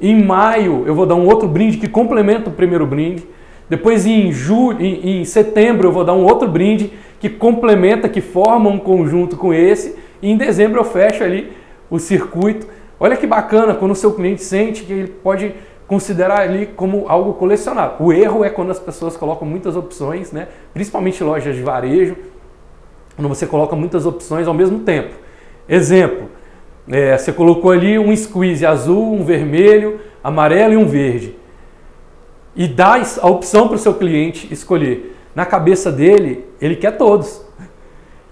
em 0.00 0.24
maio 0.24 0.84
eu 0.86 0.94
vou 0.94 1.04
dar 1.04 1.14
um 1.14 1.26
outro 1.26 1.46
brinde 1.46 1.76
que 1.76 1.88
complementa 1.88 2.48
o 2.48 2.52
primeiro 2.52 2.86
brinde, 2.86 3.26
depois 3.68 4.06
em, 4.06 4.32
julho, 4.32 4.80
em, 4.80 5.20
em 5.20 5.24
setembro 5.24 5.88
eu 5.88 5.92
vou 5.92 6.04
dar 6.04 6.14
um 6.14 6.24
outro 6.24 6.48
brinde 6.48 6.92
que 7.20 7.28
complementa, 7.28 8.08
que 8.08 8.20
forma 8.20 8.70
um 8.70 8.78
conjunto 8.78 9.36
com 9.36 9.52
esse, 9.52 9.96
e 10.22 10.30
em 10.30 10.36
dezembro 10.36 10.80
eu 10.80 10.84
fecho 10.84 11.24
ali 11.24 11.52
o 11.90 11.98
circuito. 11.98 12.66
Olha 12.98 13.16
que 13.16 13.26
bacana 13.26 13.74
quando 13.74 13.90
o 13.90 13.96
seu 13.96 14.12
cliente 14.14 14.42
sente 14.42 14.84
que 14.84 14.92
ele 14.92 15.08
pode 15.08 15.52
considerar 15.88 16.40
ali 16.40 16.66
como 16.66 17.04
algo 17.08 17.34
colecionável. 17.34 17.96
O 18.06 18.12
erro 18.12 18.44
é 18.44 18.48
quando 18.48 18.70
as 18.70 18.78
pessoas 18.78 19.16
colocam 19.16 19.46
muitas 19.46 19.76
opções, 19.76 20.32
né? 20.32 20.48
principalmente 20.72 21.22
lojas 21.22 21.54
de 21.54 21.62
varejo, 21.62 22.16
quando 23.16 23.28
você 23.28 23.46
coloca 23.46 23.76
muitas 23.76 24.06
opções 24.06 24.46
ao 24.46 24.54
mesmo 24.54 24.78
tempo. 24.80 25.14
Exemplo, 25.68 26.30
é, 26.88 27.18
você 27.18 27.32
colocou 27.32 27.70
ali 27.70 27.98
um 27.98 28.14
squeeze 28.16 28.64
azul, 28.64 29.12
um 29.12 29.24
vermelho, 29.24 30.00
amarelo 30.22 30.74
e 30.74 30.76
um 30.76 30.86
verde. 30.86 31.36
E 32.54 32.68
dá 32.68 33.02
a 33.20 33.28
opção 33.28 33.66
para 33.66 33.76
o 33.76 33.78
seu 33.78 33.94
cliente 33.94 34.52
escolher. 34.52 35.16
Na 35.34 35.44
cabeça 35.44 35.90
dele, 35.90 36.44
ele 36.60 36.76
quer 36.76 36.96
todos. 36.96 37.44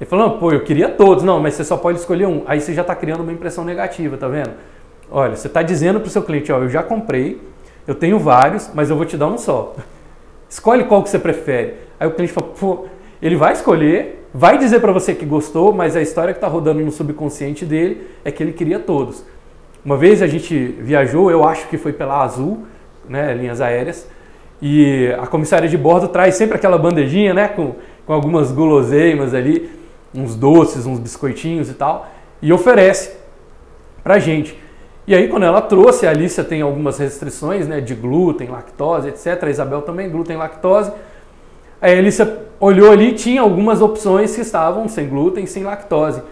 Ele 0.00 0.08
falou, 0.08 0.38
pô, 0.38 0.50
eu 0.50 0.64
queria 0.64 0.88
todos. 0.88 1.22
Não, 1.22 1.38
mas 1.38 1.54
você 1.54 1.62
só 1.62 1.76
pode 1.76 1.98
escolher 1.98 2.26
um. 2.26 2.42
Aí 2.46 2.60
você 2.60 2.72
já 2.72 2.80
está 2.80 2.94
criando 2.94 3.20
uma 3.20 3.32
impressão 3.32 3.64
negativa, 3.64 4.16
tá 4.16 4.26
vendo? 4.28 4.50
Olha, 5.10 5.36
você 5.36 5.46
está 5.46 5.60
dizendo 5.62 6.00
para 6.00 6.06
o 6.06 6.10
seu 6.10 6.22
cliente, 6.22 6.50
ó, 6.50 6.58
eu 6.58 6.68
já 6.68 6.82
comprei, 6.82 7.40
eu 7.86 7.94
tenho 7.94 8.18
vários, 8.18 8.70
mas 8.72 8.88
eu 8.88 8.96
vou 8.96 9.04
te 9.04 9.16
dar 9.16 9.26
um 9.26 9.36
só. 9.36 9.74
Escolhe 10.48 10.84
qual 10.84 11.02
que 11.02 11.10
você 11.10 11.18
prefere. 11.18 11.74
Aí 11.98 12.08
o 12.08 12.12
cliente 12.12 12.32
fala, 12.32 12.46
pô, 12.58 12.86
ele 13.20 13.36
vai 13.36 13.52
escolher, 13.52 14.26
vai 14.32 14.56
dizer 14.56 14.80
para 14.80 14.92
você 14.92 15.14
que 15.14 15.26
gostou, 15.26 15.72
mas 15.72 15.96
a 15.96 16.00
história 16.00 16.32
que 16.32 16.38
está 16.38 16.46
rodando 16.46 16.80
no 16.80 16.90
subconsciente 16.90 17.66
dele 17.66 18.06
é 18.24 18.30
que 18.30 18.42
ele 18.42 18.52
queria 18.52 18.78
todos. 18.78 19.24
Uma 19.84 19.96
vez 19.96 20.22
a 20.22 20.26
gente 20.26 20.56
viajou, 20.78 21.30
eu 21.30 21.44
acho 21.44 21.68
que 21.68 21.76
foi 21.76 21.92
pela 21.92 22.22
Azul, 22.22 22.64
né, 23.08 23.34
linhas 23.34 23.60
aéreas, 23.60 24.08
e 24.62 25.12
a 25.20 25.26
comissária 25.26 25.68
de 25.68 25.76
bordo 25.76 26.08
traz 26.08 26.36
sempre 26.36 26.56
aquela 26.56 26.78
bandejinha, 26.78 27.34
né, 27.34 27.48
com, 27.48 27.74
com 28.06 28.12
algumas 28.12 28.52
guloseimas 28.52 29.34
ali 29.34 29.79
uns 30.14 30.34
doces, 30.34 30.86
uns 30.86 30.98
biscoitinhos 30.98 31.70
e 31.70 31.74
tal, 31.74 32.08
e 32.42 32.52
oferece 32.52 33.16
pra 34.02 34.18
gente. 34.18 34.58
E 35.06 35.14
aí 35.14 35.28
quando 35.28 35.44
ela 35.44 35.60
trouxe, 35.60 36.06
a 36.06 36.10
Alicia 36.10 36.44
tem 36.44 36.62
algumas 36.62 36.98
restrições, 36.98 37.66
né, 37.66 37.80
de 37.80 37.94
glúten, 37.94 38.48
lactose, 38.48 39.08
etc. 39.08 39.42
A 39.42 39.50
Isabel 39.50 39.82
também, 39.82 40.08
glúten, 40.08 40.36
lactose. 40.36 40.92
Aí 41.80 41.94
a 41.94 41.98
Alicia 41.98 42.46
olhou 42.60 42.92
ali, 42.92 43.12
tinha 43.12 43.40
algumas 43.40 43.80
opções 43.80 44.34
que 44.34 44.42
estavam 44.42 44.88
sem 44.88 45.08
glúten, 45.08 45.46
sem 45.46 45.64
lactose. 45.64 46.22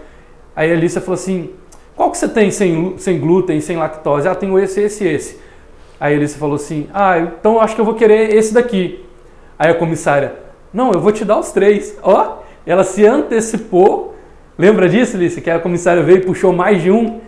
Aí 0.55 0.70
a 0.70 0.74
Alicia 0.74 1.01
falou 1.01 1.14
assim, 1.14 1.51
qual 1.97 2.11
que 2.11 2.18
você 2.18 2.29
tem 2.29 2.51
sem, 2.51 2.97
sem 2.99 3.18
glúten, 3.18 3.61
sem 3.61 3.76
lactose? 3.76 4.29
Ah, 4.29 4.35
tenho 4.35 4.59
esse, 4.59 4.81
esse, 4.83 5.05
esse. 5.05 5.41
Aí 5.99 6.14
a 6.14 6.16
Alicia 6.16 6.39
falou 6.39 6.57
assim, 6.57 6.87
ah, 6.93 7.18
então 7.18 7.61
acho 7.61 7.74
que 7.74 7.81
eu 7.81 7.85
vou 7.85 7.95
querer 7.95 8.35
esse 8.35 8.55
daqui. 8.55 9.05
Aí 9.59 9.70
a 9.70 9.74
comissária, 9.74 10.35
não, 10.72 10.93
eu 10.93 11.01
vou 11.01 11.11
te 11.11 11.24
dar 11.24 11.39
os 11.39 11.51
três. 11.51 11.99
Ó, 12.03 12.39
ela 12.66 12.84
se 12.84 13.06
antecipou. 13.06 14.16
Lembra 14.59 14.88
disso, 14.88 15.16
Lícia? 15.16 15.40
Que 15.40 15.50
a 15.50 15.59
comissária 15.59 16.02
veio 16.02 16.18
e 16.18 16.24
puxou 16.24 16.52
mais 16.52 16.82
de 16.82 16.90
um. 16.90 17.20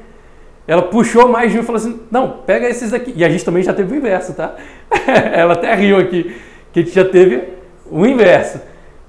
Ela 0.67 0.83
puxou 0.83 1.29
mais 1.29 1.51
de 1.51 1.59
um 1.59 1.63
e 1.63 1.65
falou 1.65 1.81
assim: 1.81 2.01
não, 2.11 2.31
pega 2.47 2.69
esses 2.69 2.93
aqui. 2.93 3.13
E 3.17 3.25
a 3.25 3.29
gente 3.29 3.45
também 3.45 3.63
já 3.63 3.73
teve 3.73 3.95
o 3.95 3.97
inverso, 3.97 4.35
tá? 4.35 4.55
ela 5.33 5.55
até 5.55 5.75
riu 5.75 5.97
aqui, 5.99 6.37
que 6.73 6.81
a 6.81 6.83
gente 6.83 6.95
já 6.95 7.05
teve 7.05 7.43
o 7.91 8.07
inverso. 8.07 8.61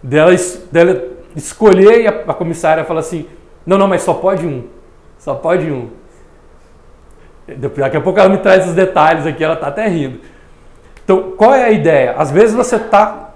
Dela, 0.03 0.31
dela 0.71 1.07
escolher 1.35 2.01
e 2.01 2.07
a, 2.07 2.11
a 2.27 2.33
comissária 2.33 2.83
fala 2.83 2.99
assim: 2.99 3.27
não, 3.65 3.77
não, 3.77 3.87
mas 3.87 4.01
só 4.01 4.13
pode 4.13 4.45
um. 4.45 4.67
Só 5.17 5.35
pode 5.35 5.71
um. 5.71 5.89
Daqui 7.47 7.97
a 7.97 8.01
pouco 8.01 8.19
ela 8.19 8.29
me 8.29 8.37
traz 8.37 8.67
os 8.67 8.73
detalhes 8.73 9.25
aqui, 9.25 9.43
ela 9.43 9.55
tá 9.55 9.67
até 9.67 9.87
rindo. 9.87 10.19
Então, 11.03 11.33
qual 11.37 11.53
é 11.53 11.65
a 11.65 11.71
ideia? 11.71 12.15
Às 12.17 12.31
vezes 12.31 12.55
você 12.55 12.79
tá. 12.79 13.29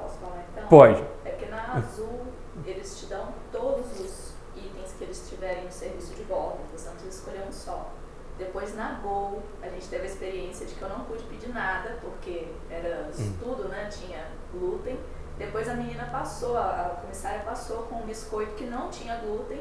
Então? 6.22 6.36
Pode. 6.36 6.66
Depois 15.38 15.68
a 15.68 15.74
menina 15.74 16.08
passou, 16.12 16.58
a 16.58 16.98
comissária 17.02 17.42
passou 17.42 17.84
com 17.84 17.98
um 17.98 18.06
biscoito 18.06 18.54
que 18.54 18.66
não 18.66 18.90
tinha 18.90 19.18
glúten 19.18 19.60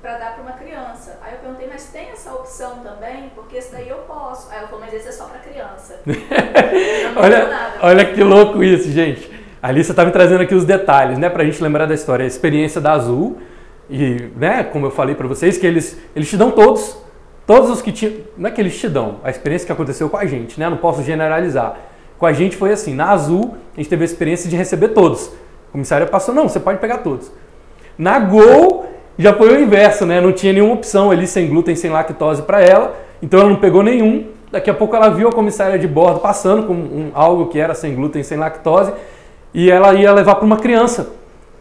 para 0.00 0.18
dar 0.18 0.34
para 0.34 0.42
uma 0.42 0.52
criança. 0.52 1.18
Aí 1.22 1.34
eu 1.34 1.40
perguntei, 1.40 1.66
mas 1.66 1.90
tem 1.90 2.10
essa 2.10 2.32
opção 2.32 2.78
também? 2.78 3.30
Porque 3.34 3.56
esse 3.56 3.72
daí 3.72 3.88
eu 3.88 3.98
posso. 3.98 4.50
Aí 4.50 4.58
ela 4.58 4.68
falou, 4.68 4.84
mas 4.84 4.94
esse 4.94 5.08
é 5.08 5.12
só 5.12 5.26
para 5.26 5.40
criança. 5.40 6.00
olha, 7.16 7.78
olha 7.82 8.14
que 8.14 8.22
louco 8.22 8.62
isso, 8.62 8.90
gente. 8.90 9.30
A 9.62 9.68
Alissa 9.68 9.92
está 9.92 10.04
me 10.04 10.12
trazendo 10.12 10.42
aqui 10.42 10.54
os 10.54 10.64
detalhes, 10.64 11.18
né, 11.18 11.28
para 11.28 11.42
a 11.42 11.44
gente 11.44 11.62
lembrar 11.62 11.86
da 11.86 11.94
história. 11.94 12.24
A 12.24 12.26
experiência 12.26 12.80
da 12.80 12.92
Azul, 12.92 13.38
e, 13.88 14.30
né, 14.36 14.64
como 14.64 14.86
eu 14.86 14.90
falei 14.90 15.14
para 15.14 15.26
vocês, 15.26 15.58
que 15.58 15.66
eles, 15.66 15.96
eles 16.14 16.28
te 16.28 16.36
dão 16.36 16.50
todos, 16.50 16.96
todos 17.46 17.70
os 17.70 17.80
que 17.80 17.92
tinham, 17.92 18.14
não 18.36 18.48
é 18.48 18.52
que 18.52 18.60
eles 18.60 18.78
te 18.78 18.88
dão, 18.88 19.16
a 19.22 19.30
experiência 19.30 19.66
que 19.66 19.72
aconteceu 19.72 20.08
com 20.08 20.16
a 20.16 20.26
gente, 20.26 20.58
né, 20.58 20.68
não 20.68 20.76
posso 20.76 21.02
generalizar. 21.02 21.76
Com 22.18 22.26
a 22.26 22.32
gente 22.32 22.56
foi 22.56 22.72
assim, 22.72 22.94
na 22.94 23.10
Azul, 23.10 23.56
a 23.74 23.80
gente 23.80 23.88
teve 23.88 24.02
a 24.02 24.06
experiência 24.06 24.48
de 24.48 24.56
receber 24.56 24.88
todos. 24.88 25.30
A 25.68 25.72
comissária 25.72 26.06
passou, 26.06 26.34
não, 26.34 26.48
você 26.48 26.58
pode 26.58 26.78
pegar 26.78 26.98
todos. 26.98 27.30
Na 27.98 28.18
Gol, 28.18 28.86
já 29.18 29.32
foi 29.32 29.54
o 29.54 29.60
inverso, 29.60 30.04
né? 30.04 30.20
Não 30.20 30.32
tinha 30.32 30.52
nenhuma 30.52 30.74
opção 30.74 31.10
ali 31.10 31.26
sem 31.26 31.48
glúten, 31.48 31.74
sem 31.74 31.90
lactose 31.90 32.42
para 32.42 32.60
ela, 32.60 32.94
então 33.22 33.40
ela 33.40 33.48
não 33.48 33.56
pegou 33.56 33.82
nenhum. 33.82 34.26
Daqui 34.50 34.70
a 34.70 34.74
pouco 34.74 34.94
ela 34.94 35.08
viu 35.08 35.28
a 35.28 35.32
comissária 35.32 35.78
de 35.78 35.88
bordo 35.88 36.20
passando 36.20 36.66
com 36.66 36.72
um, 36.72 37.10
algo 37.14 37.46
que 37.46 37.58
era 37.58 37.74
sem 37.74 37.94
glúten, 37.94 38.22
sem 38.22 38.38
lactose, 38.38 38.92
e 39.52 39.70
ela 39.70 39.94
ia 39.94 40.12
levar 40.12 40.36
para 40.36 40.44
uma 40.44 40.56
criança. 40.56 41.15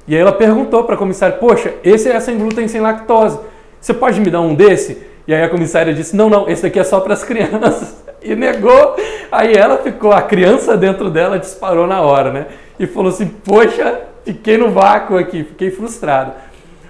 E 0.07 0.15
aí 0.15 0.21
ela 0.21 0.31
perguntou 0.31 0.83
para 0.83 0.95
a 0.95 0.97
comissária: 0.97 1.37
Poxa, 1.37 1.73
esse 1.83 2.09
é 2.09 2.19
sem 2.19 2.37
glúten, 2.37 2.67
sem 2.67 2.81
lactose. 2.81 3.39
Você 3.79 3.93
pode 3.93 4.19
me 4.19 4.29
dar 4.29 4.41
um 4.41 4.53
desse? 4.53 5.03
E 5.27 5.33
aí 5.33 5.43
a 5.43 5.49
comissária 5.49 5.93
disse: 5.93 6.15
Não, 6.15 6.29
não, 6.29 6.47
esse 6.49 6.61
daqui 6.61 6.79
é 6.79 6.83
só 6.83 6.99
para 6.99 7.13
as 7.13 7.23
crianças 7.23 8.03
e 8.21 8.35
negou. 8.35 8.95
Aí 9.31 9.53
ela 9.53 9.77
ficou, 9.77 10.11
a 10.11 10.21
criança 10.21 10.77
dentro 10.77 11.09
dela 11.09 11.39
disparou 11.39 11.87
na 11.87 12.01
hora, 12.01 12.31
né? 12.31 12.45
E 12.79 12.85
falou 12.85 13.09
assim: 13.09 13.27
Poxa, 13.27 14.01
fiquei 14.23 14.57
no 14.57 14.69
vácuo 14.69 15.17
aqui, 15.17 15.43
fiquei 15.43 15.71
frustrado. 15.71 16.33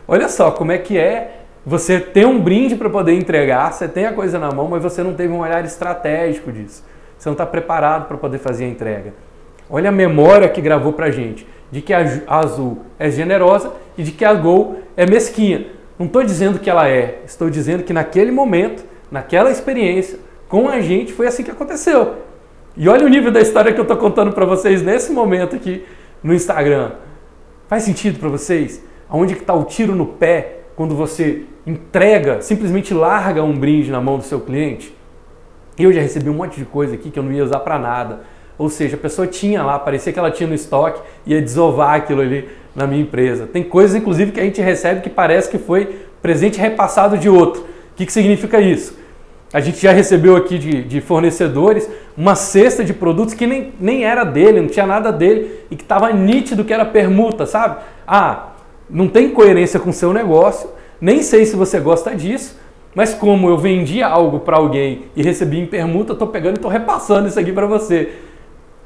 Olha 0.08 0.28
só 0.30 0.52
como 0.52 0.72
é 0.72 0.78
que 0.78 0.98
é 0.98 1.40
você 1.66 2.00
ter 2.00 2.28
um 2.28 2.40
brinde 2.40 2.76
para 2.76 2.90
poder 2.90 3.14
entregar, 3.14 3.74
você 3.74 3.88
tem 3.88 4.06
a 4.06 4.14
coisa 4.14 4.38
na 4.38 4.52
mão, 4.52 4.68
mas 4.68 4.84
você 4.84 5.02
não 5.02 5.16
teve 5.16 5.34
um 5.34 5.40
olhar 5.40 5.66
estratégico 5.66 6.52
disso. 6.52 6.84
Você 7.18 7.28
não 7.28 7.34
está 7.34 7.46
preparado 7.46 8.08
para 8.08 8.18
poder 8.18 8.38
fazer 8.38 8.66
a 8.66 8.68
entrega. 8.68 9.14
Olha 9.68 9.90
a 9.90 9.92
memória 9.92 10.48
que 10.48 10.62
gravou 10.62 10.94
para 10.94 11.10
gente 11.10 11.48
de 11.72 11.82
que 11.82 11.94
a 11.94 12.06
Azul 12.28 12.80
é 12.98 13.10
generosa 13.10 13.72
e 13.98 14.04
de 14.04 14.12
que 14.12 14.24
a 14.24 14.34
Gol 14.34 14.80
é 14.96 15.06
mesquinha. 15.06 15.68
Não 15.98 16.06
estou 16.06 16.24
dizendo 16.24 16.60
que 16.60 16.70
ela 16.70 16.88
é, 16.90 17.22
estou 17.26 17.50
dizendo 17.50 17.84
que 17.84 17.94
naquele 17.94 18.32
momento, 18.32 18.84
naquela 19.10 19.50
experiência, 19.50 20.20
com 20.48 20.68
a 20.68 20.82
gente 20.82 21.14
foi 21.14 21.28
assim 21.28 21.44
que 21.44 21.52
aconteceu. 21.52 22.16
E 22.78 22.90
olha 22.90 23.06
o 23.06 23.10
nível 23.10 23.32
da 23.32 23.40
história 23.40 23.72
que 23.72 23.80
eu 23.80 23.84
estou 23.84 23.98
contando 23.98 24.34
para 24.34 24.46
vocês 24.46 24.82
nesse 24.82 25.12
momento 25.12 25.56
aqui 25.56 25.86
no 26.22 26.34
Instagram. 26.34 26.92
Faz 27.68 27.84
sentido 27.84 28.20
para 28.20 28.30
vocês? 28.30 28.84
Aonde 29.10 29.34
que 29.36 29.42
está 29.42 29.54
o 29.54 29.64
tiro 29.64 29.96
no 29.96 30.06
pé 30.06 30.60
quando 30.76 30.94
você 30.94 31.46
entrega, 31.66 32.42
simplesmente 32.42 32.94
larga 32.94 33.42
um 33.44 33.58
brinde 33.58 33.90
na 33.90 34.02
mão 34.02 34.18
do 34.18 34.24
seu 34.24 34.42
cliente? 34.42 34.94
Eu 35.78 35.92
já 35.92 36.02
recebi 36.02 36.30
um 36.30 36.34
monte 36.34 36.58
de 36.58 36.66
coisa 36.66 36.96
aqui 36.96 37.10
que 37.10 37.18
eu 37.18 37.24
não 37.24 37.32
ia 37.32 37.44
usar 37.44 37.60
para 37.60 37.80
nada. 37.80 38.22
Ou 38.58 38.70
seja, 38.70 38.96
a 38.96 39.00
pessoa 39.00 39.28
tinha 39.28 39.64
lá, 39.64 39.78
parecia 39.78 40.14
que 40.14 40.20
ela 40.20 40.32
tinha 40.32 40.48
no 40.48 40.56
estoque, 40.56 41.02
ia 41.26 41.42
desovar 41.42 41.96
aquilo 41.96 42.22
ali 42.22 42.48
na 42.76 42.88
minha 42.88 43.02
empresa. 43.02 43.46
Tem 43.46 43.64
coisas, 43.64 43.96
inclusive, 43.96 44.32
que 44.32 44.40
a 44.40 44.44
gente 44.44 44.62
recebe 44.62 45.02
que 45.02 45.10
parece 45.10 45.50
que 45.50 45.58
foi 45.58 46.06
presente 46.22 46.60
repassado 46.60 47.18
de 47.18 47.30
outro. 47.30 47.62
O 47.62 47.96
que, 47.96 48.06
que 48.06 48.14
significa 48.14 48.60
isso? 48.60 48.98
A 49.54 49.60
gente 49.60 49.82
já 49.82 49.92
recebeu 49.92 50.36
aqui 50.36 50.58
de, 50.58 50.84
de, 50.84 51.00
fornecedores 51.00 51.90
uma 52.18 52.36
cesta 52.36 52.84
de 52.84 52.94
produtos 52.94 53.34
que 53.34 53.48
nem, 53.48 53.74
nem 53.80 54.04
era 54.04 54.24
dele, 54.24 54.60
não 54.60 54.68
tinha 54.68 54.86
nada 54.86 55.12
dele 55.12 55.60
e 55.72 55.76
que 55.76 55.84
estava 55.84 56.12
nítido 56.12 56.66
que 56.66 56.74
era 56.74 56.84
permuta, 56.84 57.46
sabe? 57.46 57.78
Ah, 58.06 58.50
não 58.90 59.08
tem 59.08 59.30
coerência 59.30 59.80
com 59.80 59.92
o 59.92 59.94
seu 59.94 60.12
negócio, 60.12 60.70
Nem 61.00 61.22
sei 61.22 61.46
se 61.46 61.56
você 61.56 61.80
gosta 61.80 62.16
disso, 62.16 62.58
mas 62.94 63.14
como 63.14 63.50
eu 63.50 63.58
vendi 63.58 64.02
algo 64.02 64.40
para 64.40 64.58
alguém 64.58 65.04
e 65.16 65.22
recebi 65.22 65.60
em 65.60 65.66
permuta, 65.66 66.14
estou 66.14 66.28
pegando 66.28 66.56
e 66.56 66.58
estou 66.58 66.72
repassando 66.72 67.28
isso 67.28 67.40
aqui 67.40 67.52
para 67.52 67.68
você. 67.68 68.14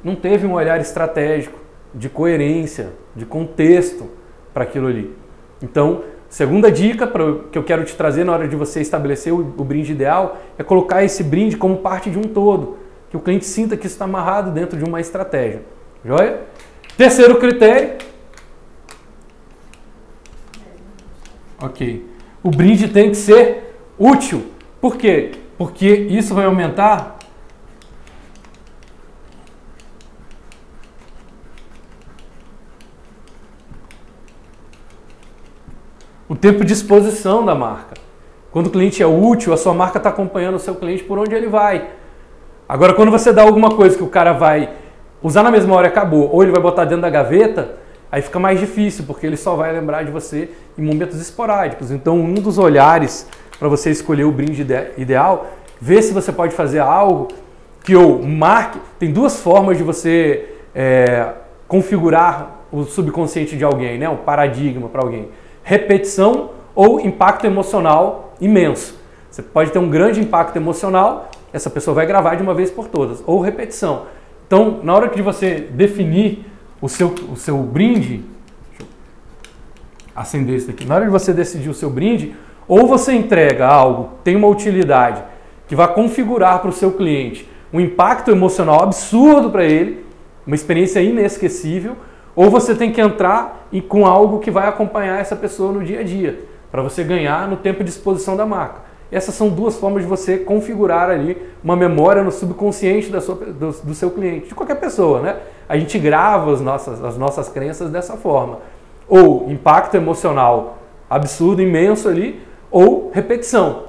Não 0.04 0.16
teve 0.16 0.46
um 0.48 0.54
olhar 0.54 0.80
estratégico, 0.80 1.60
de 1.94 2.08
coerência, 2.10 2.90
de 3.16 3.26
contexto 3.26 4.10
para 4.54 4.64
aquilo 4.64 4.88
ali. 4.88 5.16
Então, 5.62 6.04
segunda 6.30 6.72
dica 6.72 7.08
pra, 7.08 7.24
que 7.52 7.58
eu 7.58 7.64
quero 7.64 7.84
te 7.84 7.96
trazer 7.96 8.24
na 8.24 8.32
hora 8.32 8.48
de 8.48 8.56
você 8.56 8.82
estabelecer 8.82 9.34
o, 9.34 9.40
o 9.40 9.64
brinde 9.64 9.92
ideal 9.92 10.38
é 10.58 10.64
colocar 10.64 11.04
esse 11.04 11.24
brinde 11.24 11.58
como 11.58 11.78
parte 11.78 12.10
de 12.10 12.18
um 12.18 12.24
todo, 12.24 12.78
que 13.10 13.18
o 13.18 13.20
cliente 13.20 13.46
sinta 13.46 13.76
que 13.76 13.88
isso 13.88 13.96
está 13.96 14.06
amarrado 14.06 14.52
dentro 14.52 14.78
de 14.78 14.86
uma 14.86 15.02
estratégia. 15.02 15.64
Joia? 16.06 16.42
Terceiro 16.96 17.40
critério. 17.40 17.98
Ok. 21.62 22.08
O 22.42 22.50
brinde 22.50 22.88
tem 22.88 23.10
que 23.10 23.18
ser 23.18 23.76
útil. 23.98 24.46
Por 24.80 24.96
quê? 24.96 25.32
Porque 25.58 25.88
isso 25.88 26.34
vai 26.34 26.46
aumentar 26.46 27.19
o 36.30 36.36
tempo 36.36 36.64
de 36.64 36.72
exposição 36.72 37.44
da 37.44 37.56
marca. 37.56 37.96
Quando 38.52 38.68
o 38.68 38.70
cliente 38.70 39.02
é 39.02 39.08
útil, 39.08 39.52
a 39.52 39.58
sua 39.58 39.74
marca 39.74 39.98
está 39.98 40.10
acompanhando 40.10 40.56
o 40.56 40.60
seu 40.60 40.76
cliente 40.76 41.04
por 41.04 41.18
onde 41.18 41.34
ele 41.34 41.48
vai. 41.48 41.88
Agora, 42.68 42.94
quando 42.94 43.10
você 43.10 43.34
dá 43.34 43.42
alguma 43.42 43.72
coisa 43.72 43.98
que 43.98 44.04
o 44.04 44.08
cara 44.08 44.32
vai 44.32 44.70
usar 45.24 45.42
na 45.42 45.50
mesma 45.50 45.76
hora 45.76 45.88
e 45.88 45.90
acabou, 45.90 46.30
ou 46.32 46.44
ele 46.44 46.52
vai 46.52 46.62
botar 46.62 46.86
dentro 46.86 47.02
da 47.02 47.10
gaveta, 47.10 47.78
aí 48.12 48.22
fica 48.22 48.38
mais 48.38 48.60
difícil, 48.60 49.06
porque 49.08 49.26
ele 49.26 49.36
só 49.36 49.56
vai 49.56 49.74
lembrar 49.74 50.04
de 50.04 50.12
você 50.12 50.52
em 50.78 50.84
momentos 50.84 51.20
esporádicos. 51.20 51.90
Então, 51.90 52.16
um 52.20 52.36
dos 52.36 52.60
olhares 52.60 53.28
para 53.58 53.68
você 53.68 53.90
escolher 53.90 54.24
o 54.24 54.32
brinde 54.32 54.66
ideal, 54.98 55.48
ver 55.82 56.04
se 56.04 56.14
você 56.14 56.32
pode 56.32 56.54
fazer 56.54 56.80
algo 56.80 57.28
que 57.84 57.96
ou 57.96 58.22
marque. 58.24 58.80
Tem 59.00 59.12
duas 59.12 59.40
formas 59.42 59.78
de 59.78 59.84
você 59.84 60.58
é, 60.76 61.30
configurar 61.68 62.66
o 62.72 62.84
subconsciente 62.84 63.58
de 63.58 63.64
alguém, 63.64 63.98
né? 63.98 64.08
um 64.08 64.18
paradigma 64.18 64.88
para 64.88 65.02
alguém 65.02 65.28
repetição 65.70 66.50
ou 66.74 67.00
impacto 67.00 67.46
emocional 67.46 68.34
imenso. 68.42 69.00
Você 69.30 69.44
pode 69.44 69.70
ter 69.70 69.78
um 69.78 69.88
grande 69.88 70.20
impacto 70.20 70.56
emocional, 70.56 71.30
essa 71.54 71.70
pessoa 71.70 71.94
vai 71.94 72.08
gravar 72.08 72.34
de 72.34 72.42
uma 72.42 72.56
vez 72.56 72.72
por 72.72 72.88
todas, 72.88 73.22
ou 73.28 73.40
repetição. 73.40 74.08
Então, 74.48 74.80
na 74.82 74.96
hora 74.96 75.10
de 75.10 75.22
você 75.22 75.60
definir 75.70 76.44
o 76.82 76.90
seu, 76.90 77.14
o 77.32 77.36
seu 77.36 77.60
brinde, 77.60 78.24
acender 80.16 80.56
isso 80.56 80.72
aqui, 80.72 80.86
na 80.86 80.96
hora 80.96 81.06
de 81.06 81.12
você 81.12 81.32
decidir 81.32 81.70
o 81.70 81.74
seu 81.76 81.92
brinde, 81.92 82.36
ou 82.68 82.88
você 82.88 83.14
entrega 83.14 83.68
algo, 83.68 84.14
tem 84.24 84.36
uma 84.36 84.48
utilidade, 84.48 85.22
que 85.68 85.76
vai 85.76 85.94
configurar 85.94 86.62
para 86.62 86.70
o 86.72 86.74
seu 86.74 86.94
cliente 86.94 87.48
um 87.72 87.80
impacto 87.80 88.32
emocional 88.32 88.82
absurdo 88.82 89.52
para 89.52 89.66
ele, 89.66 90.04
uma 90.48 90.56
experiência 90.56 91.00
inesquecível, 91.00 91.96
ou 92.36 92.50
você 92.50 92.76
tem 92.76 92.92
que 92.92 93.02
entrar 93.02 93.68
e 93.72 93.82
com 93.82 94.06
algo 94.06 94.40
que 94.40 94.52
vai 94.52 94.68
acompanhar 94.68 95.20
essa 95.20 95.36
pessoa 95.36 95.72
no 95.72 95.84
dia 95.84 96.02
a 96.02 96.04
dia, 96.04 96.40
para 96.72 96.82
você 96.82 97.04
ganhar 97.04 97.48
no 97.48 97.58
tempo 97.58 97.84
de 97.84 97.90
exposição 97.90 98.36
da 98.36 98.46
marca. 98.46 98.90
Essas 99.12 99.34
são 99.34 99.50
duas 99.50 99.76
formas 99.76 100.04
de 100.04 100.08
você 100.08 100.38
configurar 100.38 101.10
ali 101.10 101.36
uma 101.64 101.76
memória 101.76 102.24
no 102.24 102.32
subconsciente 102.32 103.10
da 103.10 103.20
sua, 103.20 103.36
do, 103.36 103.72
do, 103.72 103.94
seu 103.96 104.12
cliente, 104.12 104.50
de 104.50 104.56
qualquer 104.56 104.76
pessoa, 104.76 105.20
né? 105.20 105.38
A 105.68 105.76
gente 105.78 105.98
grava 105.98 106.54
as 106.54 106.62
nossas, 106.62 107.04
as 107.04 107.18
nossas 107.18 107.50
crenças 107.50 107.90
dessa 107.90 108.16
forma. 108.18 108.60
Ou 109.08 109.50
impacto 109.50 109.96
emocional 109.96 110.78
absurdo, 111.10 111.60
imenso 111.60 112.08
ali, 112.08 112.40
ou 112.70 113.10
repetição. 113.12 113.86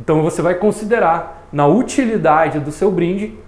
Então 0.00 0.20
você 0.22 0.42
vai 0.42 0.56
considerar 0.56 1.46
na 1.52 1.68
utilidade 1.68 2.58
do 2.58 2.72
seu 2.72 2.90
brinde 2.90 3.38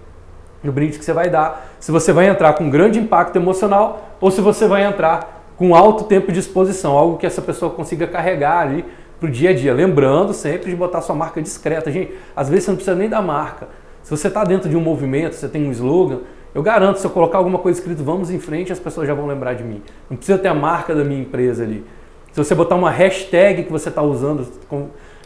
no 0.63 0.71
brinde 0.71 0.99
que 0.99 1.05
você 1.05 1.13
vai 1.13 1.29
dar, 1.29 1.67
se 1.79 1.91
você 1.91 2.11
vai 2.11 2.27
entrar 2.27 2.53
com 2.53 2.69
grande 2.69 2.99
impacto 2.99 3.35
emocional 3.35 4.08
ou 4.19 4.31
se 4.31 4.41
você 4.41 4.67
vai 4.67 4.83
entrar 4.83 5.43
com 5.57 5.75
alto 5.75 6.05
tempo 6.05 6.31
de 6.31 6.39
exposição, 6.39 6.97
algo 6.97 7.17
que 7.17 7.25
essa 7.25 7.41
pessoa 7.41 7.71
consiga 7.71 8.07
carregar 8.07 8.59
ali 8.59 8.85
para 9.19 9.27
o 9.27 9.31
dia 9.31 9.49
a 9.49 9.53
dia. 9.53 9.73
Lembrando 9.73 10.33
sempre 10.33 10.69
de 10.69 10.75
botar 10.75 11.01
sua 11.01 11.15
marca 11.15 11.41
discreta. 11.41 11.91
Gente, 11.91 12.13
às 12.35 12.49
vezes 12.49 12.65
você 12.65 12.71
não 12.71 12.75
precisa 12.77 12.95
nem 12.95 13.09
da 13.09 13.21
marca. 13.21 13.67
Se 14.01 14.09
você 14.09 14.29
está 14.29 14.43
dentro 14.43 14.69
de 14.69 14.77
um 14.77 14.81
movimento, 14.81 15.35
você 15.35 15.49
tem 15.49 15.67
um 15.67 15.71
slogan, 15.71 16.19
eu 16.55 16.63
garanto, 16.63 16.97
se 16.97 17.05
eu 17.05 17.11
colocar 17.11 17.37
alguma 17.37 17.59
coisa 17.59 17.79
escrito 17.79 18.03
vamos 18.03 18.31
em 18.31 18.39
frente, 18.39 18.71
as 18.71 18.79
pessoas 18.79 19.07
já 19.07 19.13
vão 19.13 19.27
lembrar 19.27 19.53
de 19.53 19.63
mim. 19.63 19.83
Não 20.09 20.17
precisa 20.17 20.37
ter 20.37 20.47
a 20.47 20.53
marca 20.53 20.95
da 20.95 21.03
minha 21.03 21.21
empresa 21.21 21.63
ali. 21.63 21.85
Se 22.31 22.37
você 22.37 22.55
botar 22.55 22.75
uma 22.75 22.89
hashtag 22.89 23.63
que 23.63 23.71
você 23.71 23.89
está 23.89 24.01
usando 24.01 24.47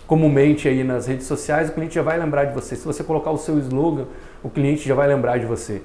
comumente 0.08 0.68
aí 0.68 0.84
nas 0.84 1.08
redes 1.08 1.28
sociais, 1.28 1.70
o 1.70 1.74
cliente 1.74 1.96
já 1.96 2.02
vai 2.02 2.18
lembrar 2.18 2.46
de 2.46 2.54
você. 2.54 2.76
Se 2.76 2.86
você 2.86 3.04
colocar 3.04 3.32
o 3.32 3.38
seu 3.38 3.58
slogan, 3.60 4.06
o 4.42 4.50
cliente 4.50 4.88
já 4.88 4.96
vai 4.96 5.08
lembrar 5.08 5.38
de 5.38 5.46
você. 5.46 5.82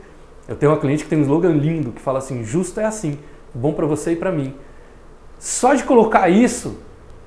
Eu 0.49 0.57
tenho 0.57 0.73
uma 0.73 0.79
cliente 0.79 1.05
que 1.05 1.11
tem 1.11 1.19
um 1.19 1.23
slogan 1.23 1.53
lindo 1.53 1.93
que 1.93 2.01
fala 2.01 2.19
assim: 2.19 2.43
justo 2.43 2.81
é 2.81 2.87
assim, 2.87 3.19
bom 3.55 3.75
para 3.75 3.85
você 3.85 4.13
e 4.13 4.17
para 4.17 4.33
mim. 4.33 4.55
Só 5.39 5.75
de 5.75 5.85
colocar 5.85 6.29
isso, 6.31 6.79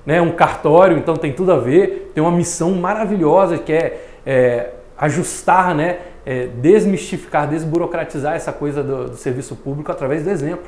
né, 0.06 0.20
um 0.20 0.32
cartório, 0.32 0.98
então 0.98 1.16
tem 1.16 1.32
tudo 1.32 1.52
a 1.54 1.58
ver, 1.58 2.12
tem 2.14 2.22
uma 2.22 2.32
missão 2.32 2.72
maravilhosa 2.72 3.58
que 3.58 3.72
é, 3.72 4.06
é 4.26 4.70
ajustar, 4.98 5.74
né, 5.76 6.00
é, 6.26 6.48
desmistificar, 6.48 7.48
desburocratizar 7.48 8.36
essa 8.36 8.52
coisa 8.52 8.84
do, 8.84 9.10
do, 9.10 9.16
serviço 9.16 9.56
público 9.56 9.92
através 9.92 10.24
do 10.24 10.30
exemplo. 10.30 10.66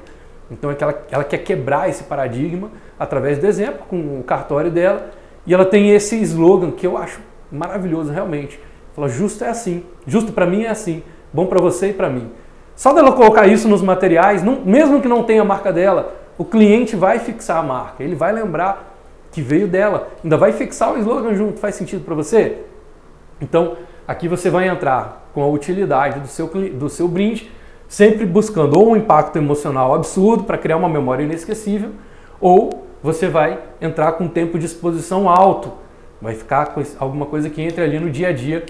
Então 0.50 0.70
é 0.70 0.76
que 0.76 0.84
ela, 0.84 1.04
ela 1.12 1.24
quer 1.24 1.40
quebrar 1.40 1.90
esse 1.90 2.04
paradigma 2.04 2.70
através 3.00 3.40
do 3.40 3.48
exemplo, 3.48 3.86
com 3.90 4.20
o 4.20 4.24
cartório 4.24 4.70
dela, 4.70 5.12
e 5.46 5.54
ela 5.54 5.66
tem 5.66 5.90
esse 5.90 6.16
slogan 6.22 6.72
que 6.72 6.86
eu 6.86 6.98
acho 6.98 7.20
maravilhoso 7.52 8.12
realmente. 8.12 8.60
Fala, 8.96 9.10
justo 9.10 9.44
é 9.44 9.50
assim, 9.50 9.84
justo 10.06 10.32
para 10.32 10.46
mim 10.46 10.64
é 10.64 10.70
assim, 10.70 11.04
bom 11.34 11.48
para 11.48 11.60
você 11.60 11.90
e 11.90 11.94
para 11.94 12.10
mim. 12.10 12.30
Só 12.76 12.94
dela 12.94 13.12
colocar 13.12 13.48
isso 13.48 13.68
nos 13.68 13.82
materiais, 13.82 14.44
não, 14.44 14.62
mesmo 14.62 15.02
que 15.02 15.08
não 15.08 15.24
tenha 15.24 15.42
a 15.42 15.46
marca 15.46 15.72
dela, 15.72 16.16
o 16.38 16.44
cliente 16.44 16.96
vai 16.96 17.20
fixar 17.20 17.58
a 17.58 17.64
marca, 17.64 18.04
ele 18.04 18.16
vai 18.16 18.32
lembrar 18.32 18.96
que 19.32 19.42
veio 19.42 19.68
dela, 19.68 20.10
ainda 20.24 20.38
vai 20.38 20.52
fixar 20.52 20.94
o 20.94 20.98
slogan 20.98 21.34
junto, 21.36 21.60
faz 21.60 21.76
sentido 21.76 22.04
para 22.04 22.16
você? 22.16 22.60
Então, 23.42 23.78
aqui 24.08 24.28
você 24.28 24.50
vai 24.50 24.68
entrar 24.68 25.30
com 25.34 25.42
a 25.44 25.48
utilidade 25.48 26.20
do 26.20 26.28
seu, 26.28 26.48
do 26.48 26.90
seu 26.90 27.08
brinde, 27.08 27.52
sempre 27.88 28.26
buscando 28.26 28.80
ou 28.80 28.92
um 28.92 28.96
impacto 28.96 29.38
emocional 29.38 29.94
absurdo 29.94 30.44
para 30.44 30.58
criar 30.58 30.78
uma 30.78 30.90
memória 30.90 31.24
inesquecível, 31.24 31.92
ou 32.40 32.70
você 33.02 33.28
vai 33.28 33.60
entrar 33.82 34.14
com 34.14 34.26
um 34.26 34.30
tempo 34.30 34.58
de 34.58 34.66
exposição 34.66 35.30
alto, 35.30 35.74
vai 36.22 36.34
ficar 36.34 36.68
com 36.68 36.82
alguma 37.00 37.26
coisa 37.26 37.50
que 37.50 37.62
entre 37.62 37.84
ali 37.84 38.00
no 38.00 38.10
dia 38.10 38.30
a 38.30 38.34
dia 38.34 38.66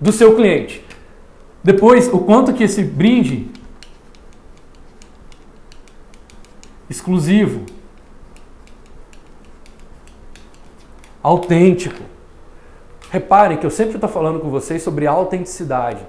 do 0.00 0.12
seu 0.12 0.36
cliente. 0.36 0.84
Depois, 1.62 2.08
o 2.08 2.20
quanto 2.20 2.52
que 2.52 2.64
esse 2.64 2.82
brinde 2.82 3.50
exclusivo, 6.90 7.64
autêntico. 11.22 12.02
Reparem 13.10 13.56
que 13.56 13.66
eu 13.66 13.70
sempre 13.70 13.94
estou 13.94 14.10
falando 14.10 14.40
com 14.40 14.50
vocês 14.50 14.82
sobre 14.82 15.06
autenticidade. 15.06 16.04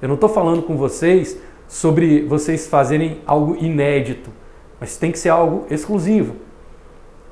Eu 0.00 0.08
não 0.08 0.14
estou 0.14 0.28
falando 0.28 0.62
com 0.62 0.76
vocês 0.76 1.38
sobre 1.68 2.22
vocês 2.22 2.66
fazerem 2.66 3.20
algo 3.26 3.56
inédito, 3.56 4.30
mas 4.78 4.96
tem 4.96 5.12
que 5.12 5.18
ser 5.18 5.28
algo 5.28 5.66
exclusivo. 5.70 6.36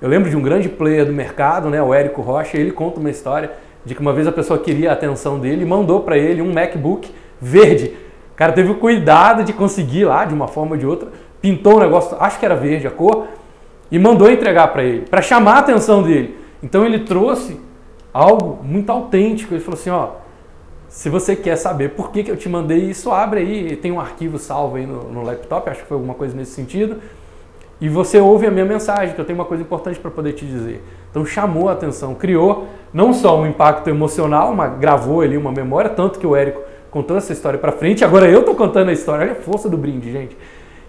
Eu 0.01 0.09
lembro 0.09 0.31
de 0.31 0.37
um 0.37 0.43
grande 0.43 0.69
player 0.69 1.05
do 1.05 1.13
mercado, 1.13 1.71
né, 1.71 1.83
o 1.83 1.93
Érico 1.93 2.23
Rocha, 2.23 2.57
ele 2.57 2.71
conta 2.71 3.01
uma 3.01 3.11
história 3.11 3.53
de 3.85 3.95
que 3.95 4.01
uma 4.01 4.13
vez 4.13 4.27
a 4.27 4.33
pessoa 4.33 4.59
queria 4.59 4.91
a 4.91 4.93
atenção 4.93 5.41
dele 5.41 5.63
e 5.63 5.67
mandou 5.67 6.03
para 6.03 6.17
ele 6.17 6.41
um 6.41 6.53
MacBook 6.53 7.11
verde. 7.41 7.97
O 8.33 8.37
cara 8.37 8.53
teve 8.53 8.71
o 8.71 8.77
cuidado 8.77 9.45
de 9.45 9.53
conseguir 9.53 10.05
lá, 10.05 10.25
de 10.25 10.35
uma 10.35 10.49
forma 10.49 10.73
ou 10.73 10.77
de 10.77 10.87
outra, 10.87 11.09
pintou 11.41 11.77
um 11.77 11.81
negócio, 11.81 12.17
acho 12.21 12.39
que 12.39 12.45
era 12.45 12.55
verde 12.55 12.87
a 12.87 12.91
cor, 12.91 13.27
e 13.91 13.99
mandou 13.99 14.31
entregar 14.31 14.69
para 14.69 14.83
ele, 14.83 15.07
para 15.07 15.23
chamar 15.23 15.55
a 15.55 15.59
atenção 15.59 16.03
dele. 16.03 16.37
Então 16.63 16.85
ele 16.85 17.01
trouxe 17.01 17.59
algo 18.13 18.63
muito 18.63 18.91
autêntico. 18.91 19.55
Ele 19.55 19.63
falou 19.63 19.79
assim: 19.79 19.91
ó, 19.91 20.11
se 20.89 21.09
você 21.09 21.37
quer 21.37 21.57
saber 21.57 21.91
por 21.91 22.11
que, 22.11 22.23
que 22.23 22.31
eu 22.31 22.37
te 22.37 22.49
mandei 22.49 22.79
isso, 22.79 23.11
abre 23.13 23.41
aí, 23.41 23.77
tem 23.77 23.93
um 23.93 24.01
arquivo 24.01 24.39
salvo 24.39 24.77
aí 24.77 24.87
no, 24.87 25.05
no 25.05 25.23
laptop, 25.23 25.69
acho 25.71 25.83
que 25.83 25.89
foi 25.89 25.97
alguma 25.97 26.15
coisa 26.15 26.37
nesse 26.37 26.53
sentido. 26.53 26.97
E 27.81 27.89
você 27.89 28.19
ouve 28.19 28.45
a 28.45 28.51
minha 28.51 28.65
mensagem, 28.65 29.15
que 29.15 29.21
eu 29.21 29.25
tenho 29.25 29.39
uma 29.39 29.45
coisa 29.45 29.63
importante 29.63 30.01
para 30.01 30.11
poder 30.11 30.33
te 30.33 30.45
dizer. 30.45 30.83
Então 31.11 31.25
chamou 31.25 31.69
a 31.69 31.73
atenção, 31.73 32.15
criou 32.15 32.67
não 32.93 33.13
só 33.13 33.41
um 33.41 33.47
impacto 33.47 33.89
emocional, 33.89 34.53
mas 34.53 34.77
gravou 34.81 35.21
ali 35.21 35.37
uma 35.37 35.53
memória, 35.53 35.89
tanto 35.89 36.19
que 36.19 36.27
o 36.27 36.35
Érico 36.35 36.61
contou 36.91 37.17
essa 37.17 37.33
história 37.33 37.59
para 37.59 37.73
frente. 37.73 38.05
Agora 38.05 38.29
eu 38.29 38.41
estou 38.41 38.55
contando 38.55 38.89
a 38.89 38.93
história, 38.93 39.25
olha 39.25 39.33
a 39.33 39.43
força 39.43 39.69
do 39.69 39.77
brinde, 39.77 40.11
gente. 40.11 40.37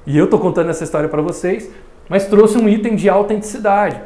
E 0.05 0.17
eu 0.17 0.25
estou 0.25 0.39
contando 0.39 0.69
essa 0.69 0.83
história 0.83 1.09
para 1.09 1.21
vocês, 1.21 1.69
mas 2.07 2.25
trouxe 2.25 2.57
um 2.57 2.67
item 2.67 2.95
de 2.95 3.09
autenticidade. 3.09 4.01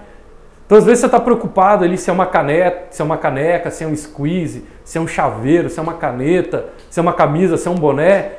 Então 0.65 0.77
às 0.77 0.85
vezes 0.85 0.99
você 1.01 1.05
está 1.05 1.19
preocupado 1.19 1.83
ali 1.83 1.97
se 1.97 2.09
é 2.09 2.13
uma 2.13 2.25
caneta, 2.25 2.87
se 2.89 3.01
é 3.01 3.05
uma 3.05 3.17
caneca, 3.17 3.69
se 3.69 3.83
é 3.83 3.87
um 3.87 3.95
squeeze, 3.95 4.65
se 4.83 4.97
é 4.97 5.01
um 5.01 5.07
chaveiro, 5.07 5.69
se 5.69 5.79
é 5.79 5.81
uma 5.83 5.93
caneta, 5.93 6.65
se 6.89 6.99
é 6.99 7.01
uma 7.01 7.13
camisa, 7.13 7.57
se 7.57 7.67
é 7.67 7.71
um 7.71 7.75
boné. 7.75 8.31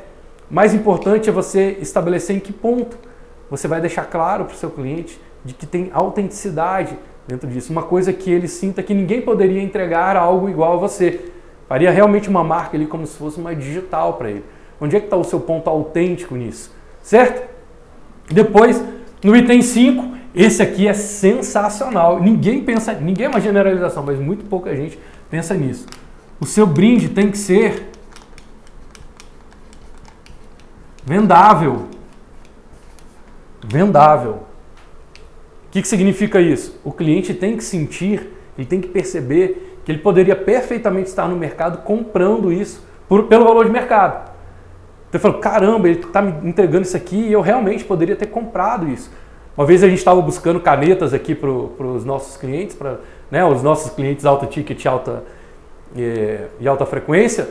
Mais 0.50 0.74
importante 0.74 1.28
é 1.28 1.32
você 1.32 1.76
estabelecer 1.80 2.36
em 2.36 2.40
que 2.40 2.52
ponto 2.52 2.96
você 3.50 3.68
vai 3.68 3.80
deixar 3.80 4.05
claro 4.05 4.44
para 4.44 4.55
o 4.55 4.57
seu 4.57 4.70
cliente 4.70 5.20
de 5.44 5.55
que 5.55 5.66
tem 5.66 5.90
autenticidade 5.92 6.98
dentro 7.26 7.48
disso. 7.48 7.70
Uma 7.70 7.82
coisa 7.82 8.12
que 8.12 8.30
ele 8.30 8.48
sinta 8.48 8.82
que 8.82 8.94
ninguém 8.94 9.20
poderia 9.20 9.62
entregar 9.62 10.16
algo 10.16 10.48
igual 10.48 10.74
a 10.74 10.76
você. 10.76 11.32
Faria 11.68 11.90
realmente 11.90 12.28
uma 12.28 12.44
marca 12.44 12.76
ali 12.76 12.86
como 12.86 13.06
se 13.06 13.16
fosse 13.16 13.38
uma 13.38 13.54
digital 13.54 14.14
para 14.14 14.30
ele. 14.30 14.44
Onde 14.80 14.96
é 14.96 15.00
que 15.00 15.06
está 15.06 15.16
o 15.16 15.24
seu 15.24 15.40
ponto 15.40 15.68
autêntico 15.68 16.34
nisso? 16.36 16.72
Certo? 17.02 17.48
Depois, 18.28 18.82
no 19.22 19.36
item 19.36 19.62
5, 19.62 20.14
esse 20.34 20.62
aqui 20.62 20.88
é 20.88 20.92
sensacional. 20.92 22.20
Ninguém 22.20 22.62
pensa, 22.62 22.92
ninguém 22.92 23.26
é 23.26 23.28
uma 23.28 23.40
generalização, 23.40 24.02
mas 24.02 24.18
muito 24.18 24.44
pouca 24.44 24.74
gente 24.74 24.98
pensa 25.30 25.54
nisso. 25.54 25.86
O 26.40 26.46
seu 26.46 26.66
brinde 26.66 27.08
tem 27.08 27.30
que 27.30 27.38
ser 27.38 27.90
vendável. 31.04 31.88
Vendável. 33.64 34.42
O 35.68 35.70
que, 35.70 35.82
que 35.82 35.88
significa 35.88 36.40
isso? 36.40 36.78
O 36.84 36.92
cliente 36.92 37.32
tem 37.32 37.56
que 37.56 37.64
sentir, 37.64 38.28
ele 38.56 38.66
tem 38.66 38.80
que 38.80 38.88
perceber 38.88 39.74
que 39.85 39.93
ele 39.93 39.99
poderia 39.99 40.35
perfeitamente 40.35 41.09
estar 41.09 41.28
no 41.28 41.37
mercado 41.37 41.78
comprando 41.78 42.53
isso 42.53 42.82
por, 43.09 43.24
pelo 43.24 43.45
valor 43.45 43.66
de 43.66 43.70
mercado. 43.70 44.30
Então 45.09 45.18
ele 45.18 45.22
falou, 45.22 45.39
caramba, 45.39 45.89
ele 45.89 46.01
está 46.01 46.22
me 46.22 46.49
entregando 46.49 46.82
isso 46.82 46.97
aqui 46.97 47.16
e 47.16 47.32
eu 47.32 47.41
realmente 47.41 47.85
poderia 47.85 48.16
ter 48.16 48.26
comprado 48.26 48.89
isso. 48.89 49.11
Uma 49.57 49.64
vez 49.64 49.85
a 49.85 49.89
gente 49.89 49.99
estava 49.99 50.20
buscando 50.20 50.59
canetas 50.59 51.14
aqui 51.14 51.35
para 51.35 51.49
os 51.49 52.05
nossos 52.05 52.37
clientes, 52.37 52.74
para 52.74 52.99
né, 53.30 53.45
os 53.45 53.62
nossos 53.62 53.93
clientes 53.93 54.24
alta 54.24 54.47
ticket 54.47 54.85
alta, 54.87 55.22
e, 55.95 56.39
e 56.59 56.66
alta 56.66 56.85
frequência, 56.85 57.49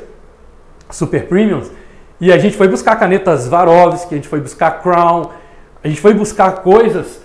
super 0.90 1.28
premiums, 1.28 1.72
e 2.20 2.32
a 2.32 2.38
gente 2.38 2.58
foi 2.58 2.68
buscar 2.68 2.98
canetas 2.98 3.44
Swarovski, 3.44 4.14
a 4.14 4.18
gente 4.18 4.28
foi 4.28 4.42
buscar 4.42 4.82
Crown, 4.82 5.30
a 5.82 5.88
gente 5.88 6.02
foi 6.02 6.14
buscar 6.14 6.52
coisas, 6.62 7.22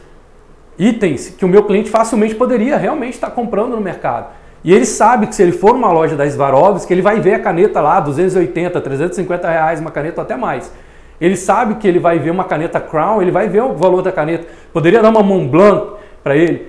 itens 0.79 1.31
que 1.31 1.45
o 1.45 1.49
meu 1.49 1.65
cliente 1.65 1.91
facilmente 1.91 2.37
poderia 2.37 2.77
realmente 2.77 3.15
estar 3.15 3.31
comprando 3.31 3.75
no 3.75 3.81
mercado. 3.81 4.38
E 4.65 4.73
ele 4.75 4.85
sabe 4.85 5.27
que 5.27 5.35
se 5.35 5.43
ele 5.43 5.53
for 5.53 5.73
numa 5.75 5.93
loja 5.93 6.17
da 6.17 6.29
Swarovski, 6.29 6.93
ele 6.93 7.03
vai 7.03 7.21
ver 7.21 7.35
a 7.35 7.39
caneta 7.39 7.81
lá, 7.81 8.01
280, 8.01 8.81
350 8.81 9.49
reais, 9.49 9.81
uma 9.81 9.91
caneta 9.91 10.23
até 10.23 10.37
mais. 10.37 10.73
Ele 11.21 11.37
sabe 11.37 11.77
que 11.77 11.87
ele 11.87 11.99
vai 11.99 12.19
ver 12.19 12.31
uma 12.31 12.45
caneta 12.45 12.81
Crown, 12.81 13.21
ele 13.21 13.31
vai 13.31 13.49
ver 13.49 13.63
o 13.63 13.75
valor 13.75 14.03
da 14.03 14.13
caneta. 14.13 14.47
Poderia 14.73 15.01
dar 15.01 15.11
uma 15.11 15.23
Montblanc 15.23 15.95
para 16.23 16.37
ele. 16.37 16.69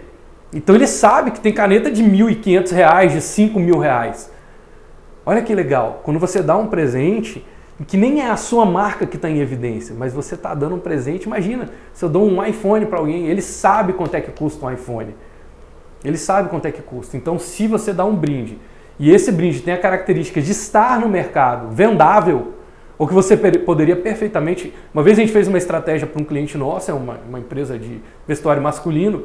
Então 0.54 0.76
ele 0.76 0.88
sabe 0.88 1.32
que 1.32 1.40
tem 1.40 1.54
caneta 1.54 1.92
de 1.92 2.04
1.500 2.04 2.72
reais, 2.72 3.12
de 3.12 3.22
5 3.22 3.60
mil 3.60 3.78
reais. 3.78 4.32
Olha 5.26 5.42
que 5.42 5.54
legal, 5.54 6.02
quando 6.04 6.20
você 6.20 6.42
dá 6.42 6.58
um 6.58 6.68
presente, 6.68 7.46
que 7.88 7.96
nem 7.96 8.22
é 8.22 8.30
a 8.30 8.36
sua 8.36 8.66
marca 8.66 9.06
que 9.06 9.16
está 9.16 9.30
em 9.30 9.40
evidência, 9.40 9.96
mas 9.98 10.12
você 10.12 10.34
está 10.34 10.56
dando 10.56 10.76
um 10.76 10.80
presente, 10.80 11.26
imagina, 11.26 11.70
se 11.94 12.04
eu 12.04 12.10
dou 12.10 12.28
um 12.28 12.44
iPhone 12.44 12.86
para 12.88 12.98
alguém, 12.98 13.28
ele 13.28 13.42
sabe 13.42 13.94
quanto 13.94 14.16
é 14.16 14.22
que 14.22 14.32
custa 14.32 14.66
um 14.66 14.72
iPhone. 14.72 15.16
Ele 16.04 16.18
sabe 16.18 16.50
quanto 16.50 16.66
é 16.66 16.72
que 16.72 16.82
custa. 16.82 17.18
Então, 17.18 17.38
se 17.38 17.68
você 17.68 17.92
dá 17.92 18.06
um 18.06 18.16
brinde 18.16 18.58
e 19.00 19.12
esse 19.12 19.32
brinde 19.32 19.62
tem 19.62 19.74
a 19.74 19.78
característica 19.78 20.42
de 20.42 20.52
estar 20.52 21.00
no 21.00 21.08
mercado, 21.08 21.70
vendável, 21.72 22.54
ou 23.00 23.08
que 23.08 23.14
você 23.14 23.38
poderia 23.38 23.96
perfeitamente. 23.96 24.74
Uma 24.94 25.02
vez 25.02 25.18
a 25.18 25.22
gente 25.22 25.32
fez 25.32 25.48
uma 25.48 25.58
estratégia 25.58 26.06
para 26.06 26.22
um 26.22 26.26
cliente 26.26 26.58
nosso, 26.58 26.92
é 26.92 26.94
uma, 26.94 27.18
uma 27.30 27.40
empresa 27.40 27.80
de 27.80 28.02
vestuário 28.28 28.62
masculino, 28.62 29.24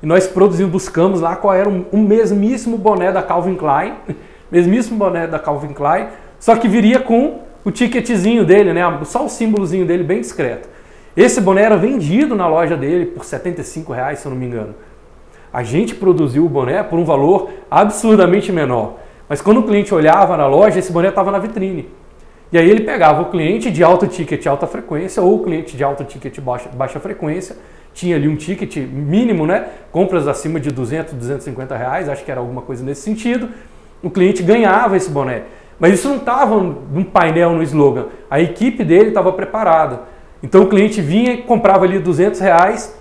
e 0.00 0.06
nós 0.06 0.28
produzimos, 0.28 0.70
buscamos 0.70 1.20
lá 1.20 1.34
qual 1.34 1.52
era 1.52 1.68
um, 1.68 1.84
um 1.92 2.00
mesmíssimo 2.00 2.78
boné 2.78 3.10
da 3.10 3.20
Calvin 3.20 3.56
Klein, 3.56 3.94
mesmíssimo 4.48 4.96
boné 4.96 5.26
da 5.26 5.40
Calvin 5.40 5.72
Klein, 5.72 6.06
só 6.38 6.54
que 6.54 6.68
viria 6.68 7.00
com 7.00 7.40
o 7.64 7.72
ticketzinho 7.72 8.44
dele, 8.44 8.72
né? 8.72 8.82
Só 9.04 9.24
o 9.24 9.28
símbolozinho 9.28 9.84
dele 9.84 10.04
bem 10.04 10.20
discreto. 10.20 10.68
Esse 11.16 11.40
boné 11.40 11.62
era 11.62 11.76
vendido 11.76 12.36
na 12.36 12.46
loja 12.46 12.76
dele 12.76 13.06
por 13.06 13.24
75 13.24 13.92
reais, 13.92 14.20
se 14.20 14.26
eu 14.26 14.30
não 14.30 14.38
me 14.38 14.46
engano. 14.46 14.76
A 15.52 15.62
gente 15.62 15.94
produziu 15.94 16.44
o 16.44 16.48
boné 16.48 16.82
por 16.82 16.98
um 16.98 17.04
valor 17.04 17.50
absurdamente 17.70 18.52
menor. 18.52 18.94
Mas 19.28 19.40
quando 19.40 19.58
o 19.58 19.62
cliente 19.62 19.94
olhava 19.94 20.36
na 20.36 20.46
loja, 20.46 20.78
esse 20.78 20.92
boné 20.92 21.08
estava 21.08 21.30
na 21.30 21.38
vitrine. 21.38 21.88
E 22.50 22.58
aí 22.58 22.68
ele 22.68 22.80
pegava 22.80 23.22
o 23.22 23.26
cliente 23.26 23.70
de 23.70 23.84
alto 23.84 24.06
ticket 24.06 24.46
alta 24.46 24.66
frequência 24.66 25.22
ou 25.22 25.36
o 25.36 25.44
cliente 25.44 25.76
de 25.76 25.84
alto 25.84 26.02
ticket 26.04 26.40
baixa, 26.40 26.70
baixa 26.70 26.98
frequência, 26.98 27.56
tinha 27.92 28.16
ali 28.16 28.26
um 28.26 28.36
ticket 28.36 28.76
mínimo, 28.76 29.46
né? 29.46 29.66
Compras 29.92 30.26
acima 30.26 30.58
de 30.58 30.70
200, 30.70 31.12
250 31.12 31.76
reais, 31.76 32.08
acho 32.08 32.24
que 32.24 32.30
era 32.30 32.40
alguma 32.40 32.62
coisa 32.62 32.82
nesse 32.82 33.02
sentido. 33.02 33.50
O 34.02 34.08
cliente 34.08 34.42
ganhava 34.42 34.96
esse 34.96 35.10
boné. 35.10 35.42
Mas 35.78 35.94
isso 35.94 36.08
não 36.08 36.16
estava 36.16 36.56
num 36.58 37.04
painel, 37.04 37.52
no 37.52 37.62
slogan. 37.62 38.06
A 38.30 38.40
equipe 38.40 38.82
dele 38.82 39.08
estava 39.08 39.32
preparada. 39.32 40.00
Então 40.42 40.62
o 40.62 40.68
cliente 40.68 41.00
vinha 41.00 41.32
e 41.32 41.42
comprava 41.42 41.84
ali 41.84 41.98
200 41.98 42.40
reais, 42.40 42.96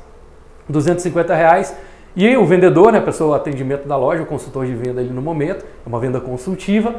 250 0.68 1.34
reais, 1.34 1.76
e 2.18 2.36
o 2.36 2.46
vendedor, 2.48 2.92
né, 2.92 2.98
a 2.98 3.02
pessoa, 3.04 3.30
o 3.30 3.34
atendimento 3.36 3.88
da 3.88 3.96
loja, 3.96 4.24
o 4.24 4.26
consultor 4.26 4.66
de 4.66 4.74
venda 4.74 5.00
ali 5.00 5.12
no 5.12 5.22
momento, 5.22 5.64
é 5.64 5.88
uma 5.88 6.00
venda 6.00 6.20
consultiva, 6.20 6.96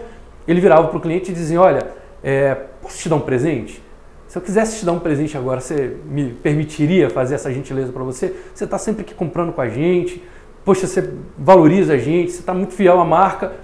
ele 0.47 0.61
virava 0.61 0.87
para 0.87 0.97
o 0.97 1.01
cliente 1.01 1.33
e 1.33 1.35
dizia, 1.35 1.61
olha, 1.61 1.89
é, 2.23 2.55
posso 2.81 2.99
te 2.99 3.09
dar 3.09 3.17
um 3.17 3.21
presente? 3.21 3.83
Se 4.29 4.39
eu 4.39 4.43
quisesse 4.43 4.79
te 4.79 4.87
dar 4.87 4.93
um 4.93 5.01
presente 5.01 5.37
agora, 5.37 5.61
você 5.61 5.97
me 6.05 6.31
permitiria 6.35 7.11
fazer 7.11 7.35
essa 7.35 7.53
gentileza 7.53 7.91
para 7.91 8.05
você? 8.05 8.33
Você 8.55 8.63
está 8.63 8.79
sempre 8.79 9.03
aqui 9.03 9.13
comprando 9.13 9.53
com 9.53 9.61
a 9.61 9.69
gente, 9.69 10.23
poxa, 10.65 10.87
você 10.87 11.13
valoriza 11.37 11.95
a 11.95 11.99
gente, 11.99 12.31
você 12.31 12.39
está 12.39 12.55
muito 12.55 12.75
fiel 12.75 13.01
à 13.01 13.05
marca. 13.05 13.55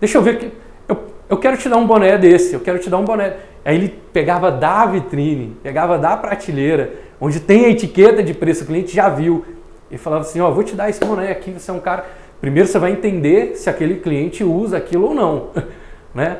Deixa 0.00 0.18
eu 0.18 0.22
ver 0.22 0.38
que 0.38 0.52
eu, 0.88 0.98
eu 1.28 1.36
quero 1.36 1.56
te 1.56 1.68
dar 1.68 1.76
um 1.76 1.86
boné 1.86 2.18
desse, 2.18 2.54
eu 2.54 2.60
quero 2.60 2.80
te 2.80 2.90
dar 2.90 2.98
um 2.98 3.04
boné. 3.04 3.36
Aí 3.64 3.76
ele 3.76 3.94
pegava 4.12 4.50
da 4.50 4.86
vitrine, 4.86 5.56
pegava 5.62 5.98
da 5.98 6.16
prateleira, 6.16 6.94
onde 7.20 7.38
tem 7.38 7.66
a 7.66 7.68
etiqueta 7.68 8.22
de 8.22 8.34
preço, 8.34 8.64
o 8.64 8.66
cliente 8.66 8.96
já 8.96 9.08
viu, 9.08 9.44
e 9.90 9.98
falava 9.98 10.22
assim, 10.22 10.40
ó, 10.40 10.48
oh, 10.48 10.54
vou 10.54 10.62
te 10.62 10.74
dar 10.74 10.88
esse 10.88 11.04
boné 11.04 11.30
aqui, 11.30 11.50
você 11.50 11.70
é 11.70 11.74
um 11.74 11.80
cara... 11.80 12.04
Primeiro 12.40 12.68
você 12.68 12.78
vai 12.78 12.92
entender 12.92 13.56
se 13.56 13.68
aquele 13.68 13.96
cliente 13.96 14.44
usa 14.44 14.76
aquilo 14.76 15.08
ou 15.08 15.14
não, 15.14 15.48
né? 16.14 16.38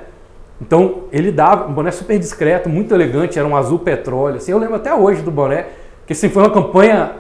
Então 0.60 1.04
ele 1.10 1.32
dava 1.32 1.68
um 1.68 1.72
boné 1.72 1.90
super 1.90 2.18
discreto, 2.18 2.68
muito 2.68 2.94
elegante, 2.94 3.38
era 3.38 3.46
um 3.46 3.56
azul 3.56 3.78
petróleo. 3.78 4.36
Assim, 4.36 4.52
eu 4.52 4.58
lembro 4.58 4.76
até 4.76 4.94
hoje 4.94 5.22
do 5.22 5.30
boné, 5.30 5.66
que 6.06 6.12
assim, 6.12 6.28
foi 6.28 6.42
uma 6.42 6.50
campanha 6.50 7.12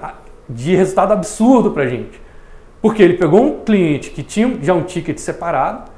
de 0.48 0.74
resultado 0.74 1.12
absurdo 1.12 1.70
pra 1.70 1.86
gente. 1.86 2.20
Porque 2.80 3.02
ele 3.02 3.14
pegou 3.14 3.42
um 3.42 3.60
cliente 3.64 4.10
que 4.10 4.22
tinha 4.22 4.56
já 4.62 4.74
um 4.74 4.82
ticket 4.82 5.18
separado, 5.18 5.90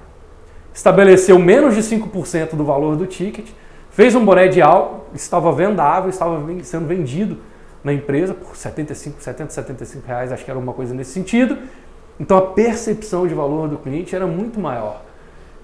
estabeleceu 0.73 1.39
menos 1.39 1.75
de 1.75 1.83
5% 1.83 2.55
do 2.55 2.65
valor 2.65 2.97
do 2.97 3.07
ticket, 3.07 3.47
fez 3.91 4.15
um 4.15 4.25
boné 4.25 4.49
de 4.49 4.63
algo, 4.63 5.05
estava 5.15 5.53
vendável, 5.53 6.09
estava 6.09 6.41
sendo 6.63 6.87
vendido 6.87 7.39
na 7.83 7.93
empresa 7.93 8.35
por 8.35 8.57
75, 8.57 9.23
70, 9.23 9.53
75 9.53 10.07
reais, 10.07 10.33
acho 10.33 10.45
que 10.45 10.51
era 10.51 10.59
uma 10.59 10.73
coisa 10.73 10.95
nesse 10.95 11.13
sentido. 11.13 11.57
Então 12.19 12.37
a 12.37 12.43
percepção 12.43 13.27
de 13.27 13.35
valor 13.35 13.69
do 13.69 13.79
cliente 13.79 14.15
era 14.15 14.27
muito 14.27 14.61
maior. 14.61 15.03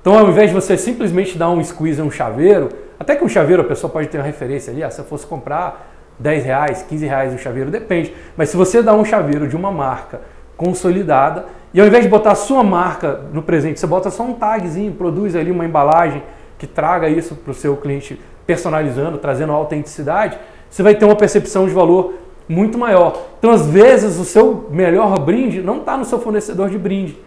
Então 0.01 0.19
ao 0.19 0.29
invés 0.29 0.51
de 0.51 0.55
você 0.55 0.77
simplesmente 0.77 1.37
dar 1.37 1.51
um 1.51 1.62
squeeze 1.62 2.01
um 2.01 2.11
chaveiro, 2.11 2.71
até 2.99 3.14
que 3.14 3.25
um 3.25 3.29
chaveiro 3.29 3.62
a 3.62 3.64
pessoa 3.64 3.93
pode 3.93 4.09
ter 4.09 4.19
uma 4.19 4.25
referência 4.25 4.73
ali, 4.73 4.83
ah, 4.83 4.91
se 4.91 4.99
eu 4.99 5.05
fosse 5.05 5.27
comprar 5.27 5.93
10 6.19 6.45
reais, 6.45 6.83
15 6.83 7.07
reais 7.07 7.33
um 7.35 7.39
chaveiro, 7.39 7.71
depende. 7.71 8.14
Mas 8.37 8.49
se 8.49 8.57
você 8.57 8.83
dá 8.83 8.95
um 8.95 9.05
chaveiro 9.05 9.47
de 9.47 9.57
uma 9.57 9.71
marca 9.71 10.21
consolidada, 10.57 11.45
e 11.75 11.81
ao 11.81 11.87
invés 11.87 12.05
de 12.05 12.09
botar 12.09 12.33
a 12.33 12.35
sua 12.35 12.64
marca 12.64 13.21
no 13.33 13.43
presente, 13.43 13.79
você 13.79 13.87
bota 13.87 14.11
só 14.11 14.23
um 14.23 14.33
tagzinho, 14.33 14.93
produz 14.93 15.37
ali 15.37 15.51
uma 15.51 15.67
embalagem 15.67 16.23
que 16.57 16.67
traga 16.67 17.07
isso 17.07 17.35
para 17.35 17.51
o 17.51 17.55
seu 17.55 17.77
cliente 17.77 18.19
personalizando, 18.47 19.19
trazendo 19.19 19.53
autenticidade, 19.53 20.39
você 20.71 20.83
vai 20.83 20.95
ter 20.95 21.05
uma 21.05 21.17
percepção 21.17 21.67
de 21.67 21.73
valor 21.73 22.14
muito 22.49 22.79
maior. 22.79 23.27
Então, 23.39 23.51
às 23.51 23.67
vezes, 23.67 24.19
o 24.19 24.25
seu 24.25 24.69
melhor 24.71 25.19
brinde 25.19 25.61
não 25.61 25.79
está 25.79 25.97
no 25.97 26.05
seu 26.05 26.19
fornecedor 26.19 26.71
de 26.71 26.79
brinde. 26.79 27.19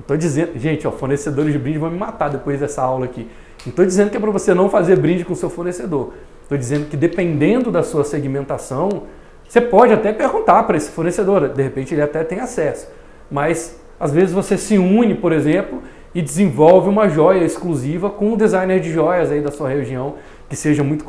Estou 0.00 0.16
dizendo, 0.16 0.58
gente, 0.58 0.86
ó, 0.86 0.90
fornecedores 0.90 1.52
de 1.52 1.58
brinde 1.58 1.78
vão 1.78 1.90
me 1.90 1.98
matar 1.98 2.28
depois 2.28 2.60
dessa 2.60 2.82
aula 2.82 3.04
aqui. 3.04 3.28
Não 3.64 3.70
estou 3.70 3.84
dizendo 3.86 4.10
que 4.10 4.16
é 4.16 4.20
para 4.20 4.30
você 4.30 4.52
não 4.52 4.68
fazer 4.68 4.96
brinde 4.96 5.24
com 5.24 5.32
o 5.32 5.36
seu 5.36 5.48
fornecedor. 5.48 6.12
Estou 6.42 6.58
dizendo 6.58 6.86
que 6.86 6.96
dependendo 6.96 7.70
da 7.70 7.82
sua 7.82 8.04
segmentação, 8.04 9.04
você 9.48 9.60
pode 9.60 9.92
até 9.92 10.12
perguntar 10.12 10.64
para 10.64 10.76
esse 10.76 10.90
fornecedor, 10.90 11.48
de 11.48 11.62
repente 11.62 11.94
ele 11.94 12.02
até 12.02 12.22
tem 12.22 12.40
acesso. 12.40 12.88
Mas 13.30 13.80
às 13.98 14.12
vezes 14.12 14.32
você 14.32 14.58
se 14.58 14.76
une, 14.76 15.14
por 15.14 15.32
exemplo, 15.32 15.82
e 16.14 16.20
desenvolve 16.20 16.88
uma 16.88 17.08
joia 17.08 17.44
exclusiva 17.44 18.10
com 18.10 18.32
um 18.32 18.36
designer 18.36 18.80
de 18.80 18.92
joias 18.92 19.30
aí 19.30 19.40
da 19.40 19.50
sua 19.50 19.68
região 19.68 20.14
que 20.48 20.56
seja 20.56 20.82
muito 20.82 21.04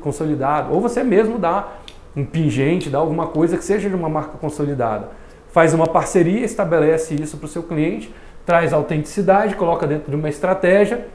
consolidado. 0.00 0.72
Ou 0.72 0.80
você 0.80 1.02
mesmo 1.02 1.38
dá 1.38 1.68
um 2.16 2.24
pingente, 2.24 2.90
dá 2.90 2.98
alguma 2.98 3.28
coisa 3.28 3.56
que 3.56 3.64
seja 3.64 3.88
de 3.88 3.94
uma 3.94 4.08
marca 4.08 4.36
consolidada. 4.38 5.10
Faz 5.52 5.74
uma 5.74 5.86
parceria, 5.86 6.44
estabelece 6.44 7.14
isso 7.14 7.36
para 7.36 7.46
o 7.46 7.48
seu 7.48 7.62
cliente, 7.62 8.12
traz 8.44 8.72
autenticidade, 8.72 9.54
coloca 9.54 9.86
dentro 9.86 10.10
de 10.10 10.16
uma 10.16 10.28
estratégia. 10.28 11.08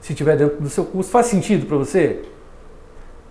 Se 0.00 0.14
tiver 0.14 0.36
dentro 0.36 0.60
do 0.60 0.68
seu 0.68 0.84
custo, 0.84 1.12
faz 1.12 1.26
sentido 1.26 1.66
para 1.66 1.76
você? 1.76 2.22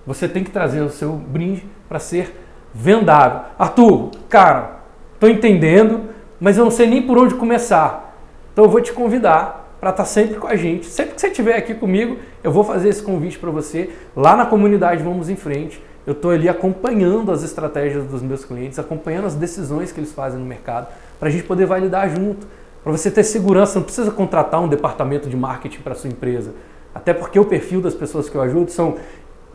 Você 0.07 0.27
tem 0.27 0.43
que 0.43 0.51
trazer 0.51 0.81
o 0.81 0.89
seu 0.89 1.13
brinde 1.13 1.65
para 1.87 1.99
ser 1.99 2.33
vendável. 2.73 3.41
Arthur, 3.59 4.11
cara, 4.29 4.79
estou 5.13 5.29
entendendo, 5.29 6.09
mas 6.39 6.57
eu 6.57 6.63
não 6.63 6.71
sei 6.71 6.87
nem 6.87 7.01
por 7.05 7.17
onde 7.17 7.35
começar. 7.35 8.17
Então 8.51 8.65
eu 8.65 8.69
vou 8.69 8.81
te 8.81 8.91
convidar 8.93 9.60
para 9.81 9.89
estar 9.89 10.03
tá 10.03 10.05
sempre 10.05 10.35
com 10.35 10.45
a 10.45 10.55
gente. 10.55 10.85
Sempre 10.85 11.15
que 11.15 11.21
você 11.21 11.27
estiver 11.27 11.57
aqui 11.57 11.73
comigo, 11.73 12.17
eu 12.43 12.51
vou 12.51 12.63
fazer 12.63 12.87
esse 12.87 13.01
convite 13.01 13.39
para 13.39 13.49
você 13.49 13.89
lá 14.15 14.35
na 14.35 14.45
comunidade 14.45 15.01
Vamos 15.01 15.27
em 15.27 15.35
Frente. 15.35 15.81
eu 16.05 16.13
estou 16.13 16.29
ali 16.31 16.47
acompanhando 16.47 17.31
as 17.31 17.41
estratégias 17.41 18.05
dos 18.05 18.21
meus 18.21 18.45
clientes, 18.45 18.77
acompanhando 18.77 19.25
as 19.25 19.33
decisões 19.33 19.91
que 19.91 19.99
eles 19.99 20.11
fazem 20.11 20.39
no 20.39 20.45
mercado, 20.45 20.87
para 21.19 21.29
a 21.29 21.31
gente 21.31 21.43
poder 21.45 21.65
validar 21.65 22.07
junto. 22.09 22.45
Para 22.83 22.91
você 22.91 23.09
ter 23.09 23.23
segurança, 23.23 23.79
não 23.79 23.83
precisa 23.83 24.11
contratar 24.11 24.61
um 24.61 24.67
departamento 24.67 25.27
de 25.27 25.35
marketing 25.35 25.81
para 25.81 25.95
sua 25.95 26.09
empresa. 26.09 26.53
Até 26.93 27.13
porque 27.13 27.39
o 27.39 27.45
perfil 27.45 27.81
das 27.81 27.95
pessoas 27.95 28.29
que 28.29 28.35
eu 28.35 28.41
ajudo 28.41 28.69
são 28.69 28.97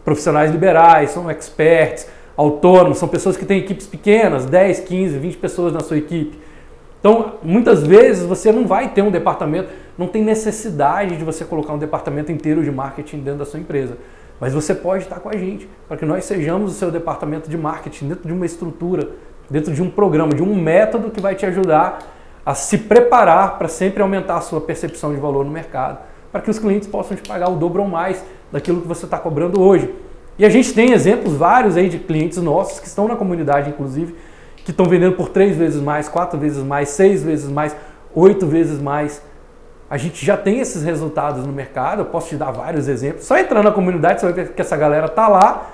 profissionais 0.04 0.50
liberais, 0.50 1.10
são 1.10 1.30
experts, 1.30 2.08
autônomos, 2.36 2.98
são 2.98 3.08
pessoas 3.08 3.36
que 3.36 3.44
têm 3.44 3.58
equipes 3.58 3.86
pequenas, 3.86 4.46
10, 4.46 4.80
15, 4.80 5.18
20 5.18 5.36
pessoas 5.36 5.72
na 5.72 5.80
sua 5.80 5.98
equipe. 5.98 6.38
Então, 7.00 7.34
muitas 7.42 7.86
vezes 7.86 8.24
você 8.24 8.50
não 8.50 8.66
vai 8.66 8.88
ter 8.88 9.02
um 9.02 9.10
departamento, 9.10 9.68
não 9.96 10.08
tem 10.08 10.22
necessidade 10.22 11.16
de 11.16 11.24
você 11.24 11.44
colocar 11.44 11.72
um 11.72 11.78
departamento 11.78 12.32
inteiro 12.32 12.64
de 12.64 12.70
marketing 12.70 13.18
dentro 13.18 13.40
da 13.40 13.44
sua 13.44 13.60
empresa. 13.60 13.96
Mas 14.40 14.52
você 14.52 14.74
pode 14.74 15.04
estar 15.04 15.20
com 15.20 15.28
a 15.28 15.36
gente, 15.36 15.68
para 15.88 15.96
que 15.96 16.04
nós 16.04 16.24
sejamos 16.24 16.72
o 16.72 16.74
seu 16.74 16.90
departamento 16.90 17.48
de 17.48 17.56
marketing 17.56 18.08
dentro 18.08 18.26
de 18.26 18.32
uma 18.32 18.44
estrutura, 18.44 19.10
dentro 19.48 19.72
de 19.72 19.82
um 19.82 19.90
programa, 19.90 20.34
de 20.34 20.42
um 20.42 20.54
método 20.54 21.10
que 21.10 21.20
vai 21.20 21.34
te 21.34 21.46
ajudar 21.46 21.98
a 22.44 22.54
se 22.54 22.78
preparar 22.78 23.58
para 23.58 23.68
sempre 23.68 24.02
aumentar 24.02 24.36
a 24.36 24.40
sua 24.40 24.60
percepção 24.60 25.12
de 25.14 25.20
valor 25.20 25.44
no 25.44 25.50
mercado, 25.50 25.98
para 26.30 26.40
que 26.40 26.50
os 26.50 26.58
clientes 26.58 26.86
possam 26.86 27.16
te 27.16 27.26
pagar 27.26 27.48
o 27.48 27.56
dobro 27.56 27.82
ou 27.82 27.88
mais 27.88 28.24
daquilo 28.52 28.80
que 28.82 28.88
você 28.88 29.04
está 29.04 29.18
cobrando 29.18 29.60
hoje. 29.60 29.92
E 30.38 30.44
a 30.44 30.48
gente 30.48 30.72
tem 30.74 30.92
exemplos 30.92 31.34
vários 31.34 31.76
aí 31.76 31.88
de 31.88 31.98
clientes 31.98 32.38
nossos 32.38 32.78
que 32.78 32.86
estão 32.86 33.08
na 33.08 33.16
comunidade, 33.16 33.70
inclusive, 33.70 34.14
que 34.66 34.72
estão 34.72 34.86
vendendo 34.86 35.14
por 35.14 35.28
três 35.28 35.56
vezes 35.56 35.80
mais, 35.80 36.08
quatro 36.08 36.36
vezes 36.36 36.60
mais, 36.64 36.88
seis 36.88 37.22
vezes 37.22 37.48
mais, 37.48 37.74
oito 38.12 38.48
vezes 38.48 38.82
mais. 38.82 39.22
A 39.88 39.96
gente 39.96 40.26
já 40.26 40.36
tem 40.36 40.58
esses 40.58 40.82
resultados 40.82 41.46
no 41.46 41.52
mercado, 41.52 42.00
eu 42.00 42.06
posso 42.06 42.30
te 42.30 42.36
dar 42.36 42.50
vários 42.50 42.88
exemplos. 42.88 43.24
Só 43.24 43.38
entrar 43.38 43.62
na 43.62 43.70
comunidade, 43.70 44.20
você 44.20 44.26
vai 44.26 44.34
ver 44.34 44.52
que 44.54 44.60
essa 44.60 44.76
galera 44.76 45.08
tá 45.08 45.28
lá, 45.28 45.70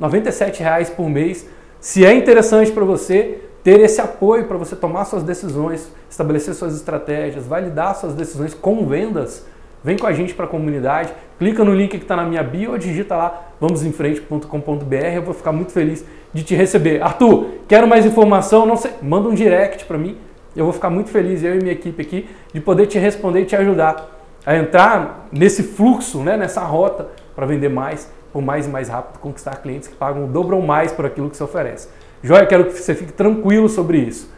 R$ 0.00 0.08
97,00 0.08 0.90
por 0.96 1.08
mês. 1.08 1.46
Se 1.78 2.04
é 2.04 2.12
interessante 2.12 2.72
para 2.72 2.84
você, 2.84 3.38
ter 3.62 3.78
esse 3.78 4.00
apoio 4.00 4.46
para 4.46 4.56
você 4.56 4.74
tomar 4.74 5.04
suas 5.04 5.22
decisões, 5.22 5.88
estabelecer 6.10 6.52
suas 6.54 6.74
estratégias, 6.74 7.46
validar 7.46 7.94
suas 7.94 8.12
decisões 8.12 8.54
com 8.54 8.84
vendas, 8.88 9.46
vem 9.84 9.96
com 9.96 10.08
a 10.08 10.12
gente 10.12 10.34
para 10.34 10.46
a 10.46 10.48
comunidade, 10.48 11.12
clica 11.38 11.64
no 11.64 11.72
link 11.72 11.90
que 11.90 11.98
está 11.98 12.16
na 12.16 12.24
minha 12.24 12.42
bio 12.42 12.72
ou 12.72 12.78
digita 12.78 13.14
lá 13.14 13.50
vamosemfrente.com.br, 13.60 14.94
eu 15.14 15.22
vou 15.22 15.32
ficar 15.32 15.52
muito 15.52 15.70
feliz 15.70 16.04
de 16.32 16.42
te 16.42 16.54
receber. 16.54 17.02
Arthur, 17.02 17.46
quero 17.68 17.86
mais 17.86 18.06
informação, 18.06 18.64
não 18.66 18.76
sei, 18.76 18.92
manda 19.02 19.28
um 19.28 19.34
direct 19.34 19.84
para 19.84 19.98
mim, 19.98 20.16
eu 20.54 20.64
vou 20.64 20.72
ficar 20.72 20.90
muito 20.90 21.10
feliz, 21.10 21.42
eu 21.42 21.54
e 21.54 21.58
minha 21.58 21.72
equipe 21.72 22.00
aqui, 22.00 22.28
de 22.52 22.60
poder 22.60 22.86
te 22.86 22.98
responder 22.98 23.42
e 23.42 23.44
te 23.44 23.56
ajudar 23.56 24.10
a 24.44 24.56
entrar 24.56 25.28
nesse 25.32 25.62
fluxo, 25.62 26.18
né, 26.18 26.36
nessa 26.36 26.60
rota 26.62 27.08
para 27.34 27.46
vender 27.46 27.68
mais, 27.68 28.10
por 28.32 28.42
mais 28.42 28.66
e 28.66 28.70
mais 28.70 28.88
rápido, 28.88 29.18
conquistar 29.18 29.56
clientes 29.56 29.88
que 29.88 29.94
pagam 29.94 30.24
o 30.24 30.26
dobro 30.26 30.56
ou 30.56 30.62
mais 30.62 30.92
por 30.92 31.06
aquilo 31.06 31.30
que 31.30 31.36
você 31.36 31.44
oferece. 31.44 31.88
Joia, 32.22 32.46
quero 32.46 32.66
que 32.66 32.72
você 32.72 32.94
fique 32.94 33.12
tranquilo 33.12 33.68
sobre 33.68 33.98
isso. 33.98 34.30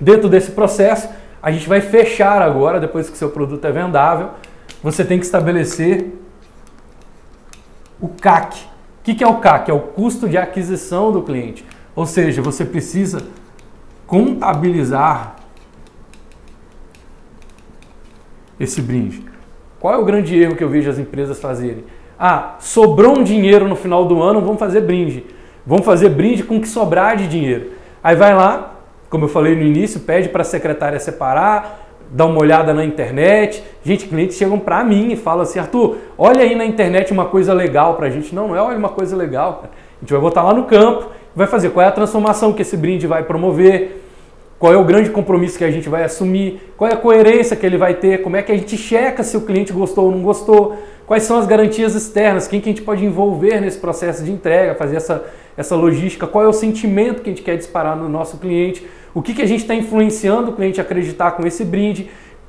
Dentro 0.00 0.28
desse 0.28 0.52
processo, 0.52 1.08
a 1.42 1.50
gente 1.50 1.68
vai 1.68 1.80
fechar 1.80 2.42
agora, 2.42 2.80
depois 2.80 3.08
que 3.08 3.16
seu 3.16 3.30
produto 3.30 3.64
é 3.64 3.72
vendável, 3.72 4.30
você 4.82 5.04
tem 5.04 5.18
que 5.18 5.24
estabelecer 5.24 6.06
o 8.00 8.08
CAC. 8.08 8.66
O 9.00 9.02
que 9.02 9.24
é 9.24 9.26
o 9.26 9.38
CAC? 9.38 9.70
É 9.70 9.74
o 9.74 9.80
custo 9.80 10.28
de 10.28 10.36
aquisição 10.36 11.10
do 11.10 11.22
cliente. 11.22 11.64
Ou 11.96 12.06
seja, 12.06 12.42
você 12.42 12.64
precisa 12.64 13.22
contabilizar 14.06 15.36
esse 18.58 18.82
brinde. 18.82 19.24
Qual 19.80 19.94
é 19.94 19.96
o 19.96 20.04
grande 20.04 20.38
erro 20.38 20.54
que 20.54 20.62
eu 20.62 20.68
vejo 20.68 20.90
as 20.90 20.98
empresas 20.98 21.40
fazerem? 21.40 21.84
Ah, 22.18 22.56
sobrou 22.60 23.18
um 23.18 23.24
dinheiro 23.24 23.66
no 23.66 23.74
final 23.74 24.04
do 24.04 24.22
ano, 24.22 24.42
vamos 24.42 24.58
fazer 24.58 24.82
brinde. 24.82 25.24
Vamos 25.66 25.86
fazer 25.86 26.10
brinde 26.10 26.42
com 26.42 26.58
o 26.58 26.60
que 26.60 26.68
sobrar 26.68 27.16
de 27.16 27.26
dinheiro. 27.26 27.72
Aí 28.02 28.14
vai 28.14 28.34
lá, 28.34 28.74
como 29.08 29.24
eu 29.24 29.28
falei 29.28 29.56
no 29.56 29.62
início, 29.62 30.00
pede 30.00 30.28
para 30.28 30.42
a 30.42 30.44
secretária 30.44 31.00
separar, 31.00 31.89
dá 32.10 32.26
uma 32.26 32.40
olhada 32.40 32.74
na 32.74 32.84
internet. 32.84 33.62
Gente, 33.84 34.06
clientes 34.06 34.36
chegam 34.36 34.58
para 34.58 34.82
mim 34.84 35.12
e 35.12 35.16
falam 35.16 35.42
assim: 35.42 35.58
Arthur, 35.58 35.96
olha 36.18 36.42
aí 36.42 36.54
na 36.54 36.64
internet 36.64 37.12
uma 37.12 37.26
coisa 37.26 37.54
legal 37.54 37.94
para 37.94 38.06
a 38.06 38.10
gente. 38.10 38.34
Não, 38.34 38.48
não 38.48 38.56
é 38.56 38.62
olha 38.62 38.76
uma 38.76 38.88
coisa 38.88 39.16
legal. 39.16 39.64
A 39.64 40.00
gente 40.00 40.12
vai 40.12 40.20
botar 40.20 40.42
lá 40.42 40.52
no 40.52 40.64
campo, 40.64 41.08
vai 41.34 41.46
fazer. 41.46 41.70
Qual 41.70 41.84
é 41.84 41.88
a 41.88 41.92
transformação 41.92 42.52
que 42.52 42.62
esse 42.62 42.76
brinde 42.76 43.06
vai 43.06 43.22
promover, 43.22 44.02
qual 44.58 44.72
é 44.72 44.76
o 44.76 44.84
grande 44.84 45.10
compromisso 45.10 45.56
que 45.56 45.64
a 45.64 45.70
gente 45.70 45.88
vai 45.88 46.04
assumir, 46.04 46.72
qual 46.76 46.90
é 46.90 46.94
a 46.94 46.96
coerência 46.96 47.56
que 47.56 47.64
ele 47.64 47.78
vai 47.78 47.94
ter, 47.94 48.22
como 48.22 48.36
é 48.36 48.42
que 48.42 48.52
a 48.52 48.56
gente 48.56 48.76
checa 48.76 49.22
se 49.22 49.36
o 49.36 49.42
cliente 49.42 49.72
gostou 49.72 50.06
ou 50.06 50.10
não 50.10 50.22
gostou, 50.22 50.76
quais 51.06 51.22
são 51.22 51.38
as 51.38 51.46
garantias 51.46 51.94
externas, 51.94 52.46
quem 52.46 52.60
que 52.60 52.68
a 52.68 52.72
gente 52.72 52.82
pode 52.82 53.04
envolver 53.04 53.60
nesse 53.60 53.78
processo 53.78 54.22
de 54.24 54.30
entrega, 54.30 54.74
fazer 54.74 54.96
essa 54.96 55.24
essa 55.60 55.76
logística, 55.76 56.26
qual 56.26 56.44
é 56.44 56.48
o 56.48 56.52
sentimento 56.52 57.22
que 57.22 57.28
a 57.28 57.32
gente 57.32 57.42
quer 57.42 57.56
disparar 57.56 57.94
no 57.96 58.08
nosso 58.08 58.38
cliente, 58.38 58.86
o 59.14 59.22
que, 59.22 59.34
que 59.34 59.42
a 59.42 59.46
gente 59.46 59.60
está 59.60 59.74
influenciando 59.74 60.50
o 60.50 60.54
cliente 60.54 60.80
a 60.80 60.84
acreditar 60.84 61.32
com 61.32 61.46
esse 61.46 61.64
brinde, 61.64 62.08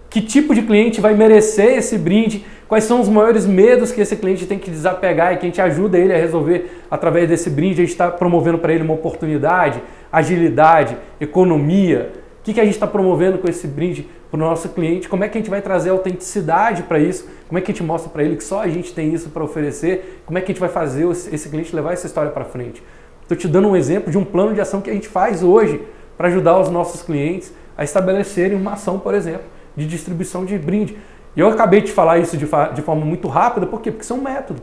que 0.10 0.22
tipo 0.22 0.54
de 0.54 0.62
cliente 0.62 1.00
vai 1.00 1.14
merecer 1.14 1.78
esse 1.78 1.98
brinde, 1.98 2.46
quais 2.68 2.84
são 2.84 3.00
os 3.00 3.08
maiores 3.08 3.46
medos 3.46 3.92
que 3.92 4.02
esse 4.02 4.16
cliente 4.16 4.46
tem 4.46 4.60
que 4.60 4.70
desapegar 4.70 5.34
e 5.34 5.38
que 5.38 5.46
a 5.46 5.50
gente 5.50 5.62
ajuda 5.62 5.98
ele 5.98 6.14
a 6.14 6.18
resolver 6.18 6.82
através 6.92 7.30
desse 7.30 7.50
brinde. 7.50 7.82
A 7.82 7.86
gente 7.86 7.92
está 7.92 8.12
promovendo 8.12 8.58
para 8.58 8.74
ele 8.74 8.84
uma 8.84 8.94
oportunidade, 8.94 9.82
agilidade, 10.12 10.98
economia. 11.20 12.12
O 12.40 12.44
que, 12.44 12.54
que 12.54 12.60
a 12.60 12.66
gente 12.66 12.74
está 12.74 12.88
promovendo 12.88 13.38
com 13.38 13.50
esse 13.50 13.68
brinde 13.68 14.08
para 14.30 14.38
o 14.38 14.40
nosso 14.40 14.68
cliente? 14.70 15.08
Como 15.08 15.24
é 15.24 15.30
que 15.30 15.38
a 15.38 15.42
gente 15.42 15.50
vai 15.50 15.62
trazer 15.62 15.92
autenticidade 15.92 16.84
para 16.84 17.00
isso? 17.00 17.28
Como 17.48 17.58
é 17.58 17.62
que 17.62 17.72
a 17.72 17.74
gente 17.74 17.84
mostra 17.84 18.12
para 18.12 18.24
ele 18.24 18.36
que 18.36 18.44
só 18.44 18.62
a 18.62 18.68
gente 18.68 18.94
tem 18.94 19.14
isso 19.14 19.30
para 19.30 19.44
oferecer? 19.44 20.24
Como 20.26 20.38
é 20.38 20.42
que 20.42 20.52
a 20.52 20.54
gente 20.54 20.60
vai 20.60 20.70
fazer 20.70 21.08
esse 21.10 21.48
cliente 21.50 21.74
levar 21.76 21.94
essa 21.94 22.08
história 22.08 22.32
para 22.32 22.44
frente? 22.44 22.84
Estou 23.22 23.38
te 23.38 23.48
dando 23.48 23.70
um 23.70 23.76
exemplo 23.78 24.12
de 24.12 24.18
um 24.18 24.26
plano 24.26 24.54
de 24.54 24.60
ação 24.60 24.82
que 24.82 24.90
a 24.90 24.94
gente 24.94 25.08
faz 25.08 25.42
hoje 25.42 25.82
para 26.22 26.28
ajudar 26.28 26.60
os 26.60 26.70
nossos 26.70 27.02
clientes 27.02 27.52
a 27.76 27.84
estabelecerem 27.84 28.56
uma 28.56 28.74
ação, 28.74 29.00
por 29.00 29.16
exemplo, 29.16 29.46
de 29.76 29.88
distribuição 29.88 30.46
de 30.46 30.56
brinde. 30.56 30.96
E 31.36 31.40
eu 31.40 31.50
acabei 31.50 31.82
de 31.82 31.92
falar 31.92 32.20
isso 32.20 32.38
de, 32.38 32.46
de 32.46 32.82
forma 32.84 33.04
muito 33.04 33.28
rápida, 33.28 33.66
por 33.66 33.82
quê? 33.82 33.90
Porque 33.90 34.04
isso 34.04 34.14
é 34.14 34.16
um 34.16 34.22
método. 34.22 34.62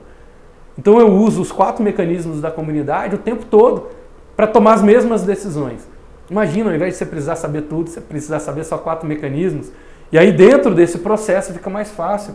Então 0.78 1.00
eu 1.00 1.08
uso 1.08 1.42
os 1.42 1.50
quatro 1.50 1.82
mecanismos 1.82 2.40
da 2.40 2.48
comunidade 2.48 3.16
o 3.16 3.18
tempo 3.18 3.44
todo 3.44 3.88
para 4.36 4.46
tomar 4.46 4.74
as 4.74 4.82
mesmas 4.82 5.24
decisões. 5.24 5.84
Imagina, 6.30 6.70
ao 6.70 6.76
invés 6.76 6.92
de 6.92 6.98
você 6.98 7.06
precisar 7.06 7.34
saber 7.34 7.62
tudo, 7.62 7.90
você 7.90 8.00
precisar 8.00 8.38
saber 8.38 8.62
só 8.62 8.78
quatro 8.78 9.08
mecanismos. 9.08 9.72
E 10.12 10.18
aí 10.18 10.30
dentro 10.30 10.72
desse 10.72 10.98
processo 10.98 11.52
fica 11.52 11.68
mais 11.68 11.90
fácil 11.90 12.34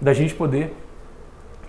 da 0.00 0.14
gente 0.14 0.34
poder 0.34 0.74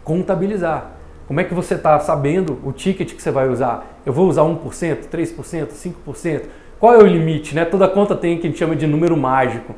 contabilizar. 0.02 0.92
Como 1.28 1.42
é 1.42 1.44
que 1.44 1.54
você 1.54 1.74
está 1.74 2.00
sabendo 2.00 2.58
o 2.64 2.72
ticket 2.72 3.14
que 3.14 3.22
você 3.22 3.32
vai 3.32 3.50
usar? 3.50 4.00
Eu 4.06 4.14
vou 4.14 4.30
usar 4.30 4.44
1%, 4.44 5.10
3%, 5.12 5.68
5%? 6.08 6.42
Qual 6.86 6.94
é 6.94 7.00
o 7.00 7.08
limite? 7.08 7.56
Né? 7.56 7.66
Toda 7.66 7.88
conta 7.88 8.16
tem 8.16 8.36
o 8.36 8.40
que 8.40 8.46
a 8.46 8.50
gente 8.52 8.60
chama 8.60 8.76
de 8.76 8.86
número 8.86 9.18
mágico. 9.18 9.74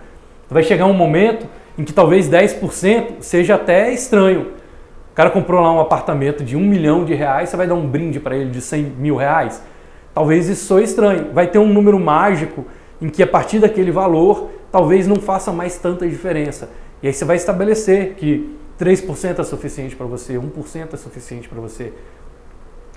Vai 0.49 0.61
chegar 0.61 0.87
um 0.87 0.93
momento 0.93 1.47
em 1.77 1.85
que 1.85 1.93
talvez 1.93 2.29
10% 2.29 3.21
seja 3.21 3.55
até 3.55 3.93
estranho. 3.93 4.47
O 5.13 5.15
cara 5.15 5.29
comprou 5.29 5.61
lá 5.61 5.71
um 5.71 5.79
apartamento 5.79 6.43
de 6.43 6.57
um 6.57 6.59
milhão 6.59 7.05
de 7.05 7.13
reais, 7.13 7.47
você 7.47 7.55
vai 7.55 7.65
dar 7.65 7.75
um 7.75 7.87
brinde 7.87 8.19
para 8.19 8.35
ele 8.35 8.49
de 8.49 8.59
100 8.59 8.83
mil 8.99 9.15
reais? 9.15 9.63
Talvez 10.13 10.49
isso 10.49 10.65
soe 10.65 10.83
estranho. 10.83 11.31
Vai 11.31 11.47
ter 11.47 11.59
um 11.59 11.71
número 11.71 11.97
mágico 11.97 12.65
em 13.01 13.07
que 13.07 13.23
a 13.23 13.27
partir 13.27 13.59
daquele 13.59 13.89
valor 13.89 14.49
talvez 14.69 15.07
não 15.07 15.15
faça 15.15 15.49
mais 15.53 15.77
tanta 15.77 16.05
diferença. 16.05 16.69
E 17.01 17.07
aí 17.07 17.13
você 17.13 17.23
vai 17.23 17.37
estabelecer 17.37 18.15
que 18.15 18.53
3% 18.77 19.39
é 19.39 19.43
suficiente 19.45 19.95
para 19.95 20.07
você, 20.07 20.33
1% 20.33 20.93
é 20.93 20.97
suficiente 20.97 21.47
para 21.47 21.61
você. 21.61 21.93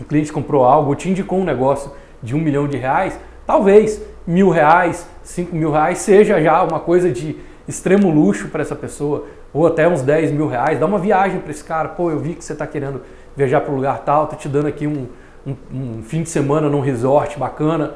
O 0.01 0.05
cliente 0.05 0.33
comprou 0.33 0.65
algo, 0.65 0.97
te 0.97 1.09
indicou 1.09 1.39
um 1.39 1.45
negócio 1.45 1.93
de 2.21 2.35
um 2.35 2.41
milhão 2.41 2.67
de 2.67 2.77
reais, 2.77 3.17
talvez 3.51 4.01
mil 4.27 4.49
reais, 4.49 5.07
cinco 5.23 5.57
mil 5.57 5.73
reais 5.73 5.99
seja 5.99 6.41
já 6.41 6.63
uma 6.63 6.79
coisa 6.79 7.11
de 7.11 7.37
extremo 7.67 8.11
luxo 8.11 8.49
para 8.49 8.63
essa 8.63 8.77
pessoa, 8.77 9.27
ou 9.53 9.67
até 9.67 9.89
uns 9.89 10.03
10 10.03 10.33
mil 10.33 10.47
reais. 10.47 10.79
Dá 10.79 10.87
uma 10.87 10.99
viagem 10.99 11.41
para 11.41 11.51
esse 11.51 11.65
cara, 11.65 11.89
pô, 11.89 12.11
eu 12.11 12.19
vi 12.19 12.35
que 12.35 12.45
você 12.45 12.53
está 12.53 12.67
querendo 12.67 13.03
viajar 13.37 13.61
para 13.61 13.73
um 13.73 13.77
lugar 13.77 14.03
tal, 14.05 14.27
tô 14.27 14.37
te 14.37 14.49
dando 14.49 14.69
aqui 14.69 14.87
um, 14.87 15.09
um, 15.47 15.57
um, 15.73 16.03
fim 16.03 16.23
de 16.23 16.29
semana 16.29 16.69
num 16.69 16.81
resort 16.81 17.39
bacana. 17.39 17.95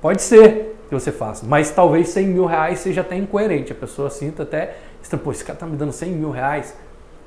Pode 0.00 0.22
ser 0.22 0.76
que 0.88 0.94
você 0.94 1.12
faça, 1.12 1.44
mas 1.46 1.70
talvez 1.70 2.08
100 2.08 2.26
mil 2.26 2.46
reais 2.46 2.80
seja 2.80 3.00
até 3.00 3.16
incoerente. 3.16 3.72
A 3.72 3.76
pessoa 3.76 4.10
sinta 4.10 4.42
até, 4.42 4.76
pô, 5.22 5.30
esse 5.30 5.44
cara 5.44 5.56
está 5.56 5.66
me 5.66 5.76
dando 5.76 5.92
100 5.92 6.10
mil 6.10 6.30
reais 6.30 6.74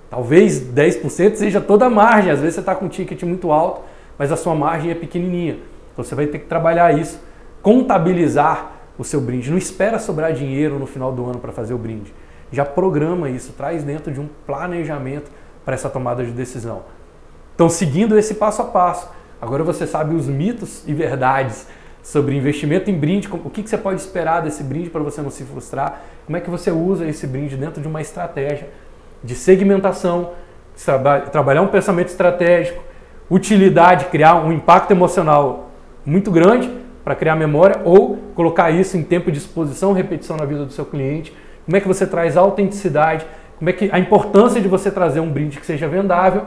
Talvez 0.10 0.60
10% 0.60 1.36
seja 1.36 1.62
toda 1.62 1.86
a 1.86 1.90
margem. 1.90 2.32
Às 2.32 2.40
vezes 2.40 2.56
você 2.56 2.62
está 2.62 2.74
com 2.74 2.86
um 2.86 2.90
ticket 2.90 3.22
muito 3.24 3.52
alto, 3.52 3.82
mas 4.18 4.32
a 4.32 4.36
sua 4.36 4.56
margem 4.56 4.90
é 4.90 4.96
pequenininha. 4.96 5.60
Então 5.94 6.04
você 6.04 6.16
vai 6.16 6.26
ter 6.26 6.40
que 6.40 6.46
trabalhar 6.46 6.98
isso, 6.98 7.20
contabilizar 7.62 8.72
o 8.98 9.04
seu 9.04 9.22
brinde. 9.22 9.50
Não 9.50 9.58
espera 9.58 9.98
sobrar 9.98 10.34
dinheiro 10.34 10.78
no 10.78 10.86
final 10.86 11.12
do 11.12 11.26
ano 11.26 11.40
para 11.40 11.52
fazer 11.52 11.74
o 11.74 11.78
brinde. 11.78 12.14
Já 12.52 12.66
programa 12.66 13.30
isso, 13.30 13.54
traz 13.54 13.84
dentro 13.84 14.12
de 14.12 14.20
um 14.20 14.28
planejamento 14.46 15.32
para 15.64 15.74
essa 15.74 15.90
tomada 15.90 16.24
de 16.24 16.32
decisão. 16.32 16.84
Então, 17.56 17.70
seguindo 17.70 18.18
esse 18.18 18.36
passo 18.36 18.62
a 18.62 18.66
passo, 18.66 19.10
agora 19.42 19.64
você 19.64 19.86
sabe 19.86 20.16
os 20.16 20.28
mitos 20.28 20.84
e 20.88 20.94
verdades 20.94 21.68
sobre 22.02 22.36
investimento 22.36 22.90
em 22.90 22.98
brinde, 22.98 23.30
o 23.32 23.50
que 23.50 23.68
você 23.68 23.78
pode 23.78 24.00
esperar 24.00 24.42
desse 24.42 24.64
brinde 24.64 24.90
para 24.90 25.02
você 25.02 25.22
não 25.22 25.30
se 25.30 25.44
frustrar, 25.44 26.02
como 26.26 26.38
é 26.38 26.42
que 26.42 26.50
você 26.50 26.72
usa 26.72 27.06
esse 27.06 27.28
brinde 27.28 27.56
dentro 27.56 27.82
de 27.82 27.88
uma 27.88 28.02
estratégia 28.02 28.70
de 29.24 29.36
segmentação, 29.36 30.32
trabalhar 31.32 31.62
um 31.62 31.68
pensamento 31.68 32.08
estratégico, 32.08 32.82
utilidade, 33.30 34.06
criar 34.06 34.36
um 34.36 34.52
impacto 34.52 34.92
emocional 34.92 35.70
muito 36.06 36.32
grande 36.32 36.72
para 37.10 37.16
criar 37.16 37.36
memória 37.36 37.82
ou 37.84 38.20
colocar 38.36 38.70
isso 38.70 38.96
em 38.96 39.02
tempo 39.02 39.32
de 39.32 39.40
exposição, 39.40 39.94
repetição 39.94 40.38
na 40.38 40.46
vida 40.46 40.64
do 40.64 40.72
seu 40.72 40.86
cliente. 40.86 41.36
Como 41.66 41.76
é 41.76 41.82
que 41.82 41.88
você 41.88 42.06
traz 42.06 42.38
autenticidade? 42.38 43.26
Como 43.58 43.68
é 43.68 43.74
que 43.74 43.90
a 43.92 43.98
importância 43.98 44.62
de 44.62 44.68
você 44.68 44.92
trazer 44.92 45.20
um 45.20 45.32
brinde 45.32 45.60
que 45.60 45.66
seja 45.66 45.88
vendável 45.88 46.46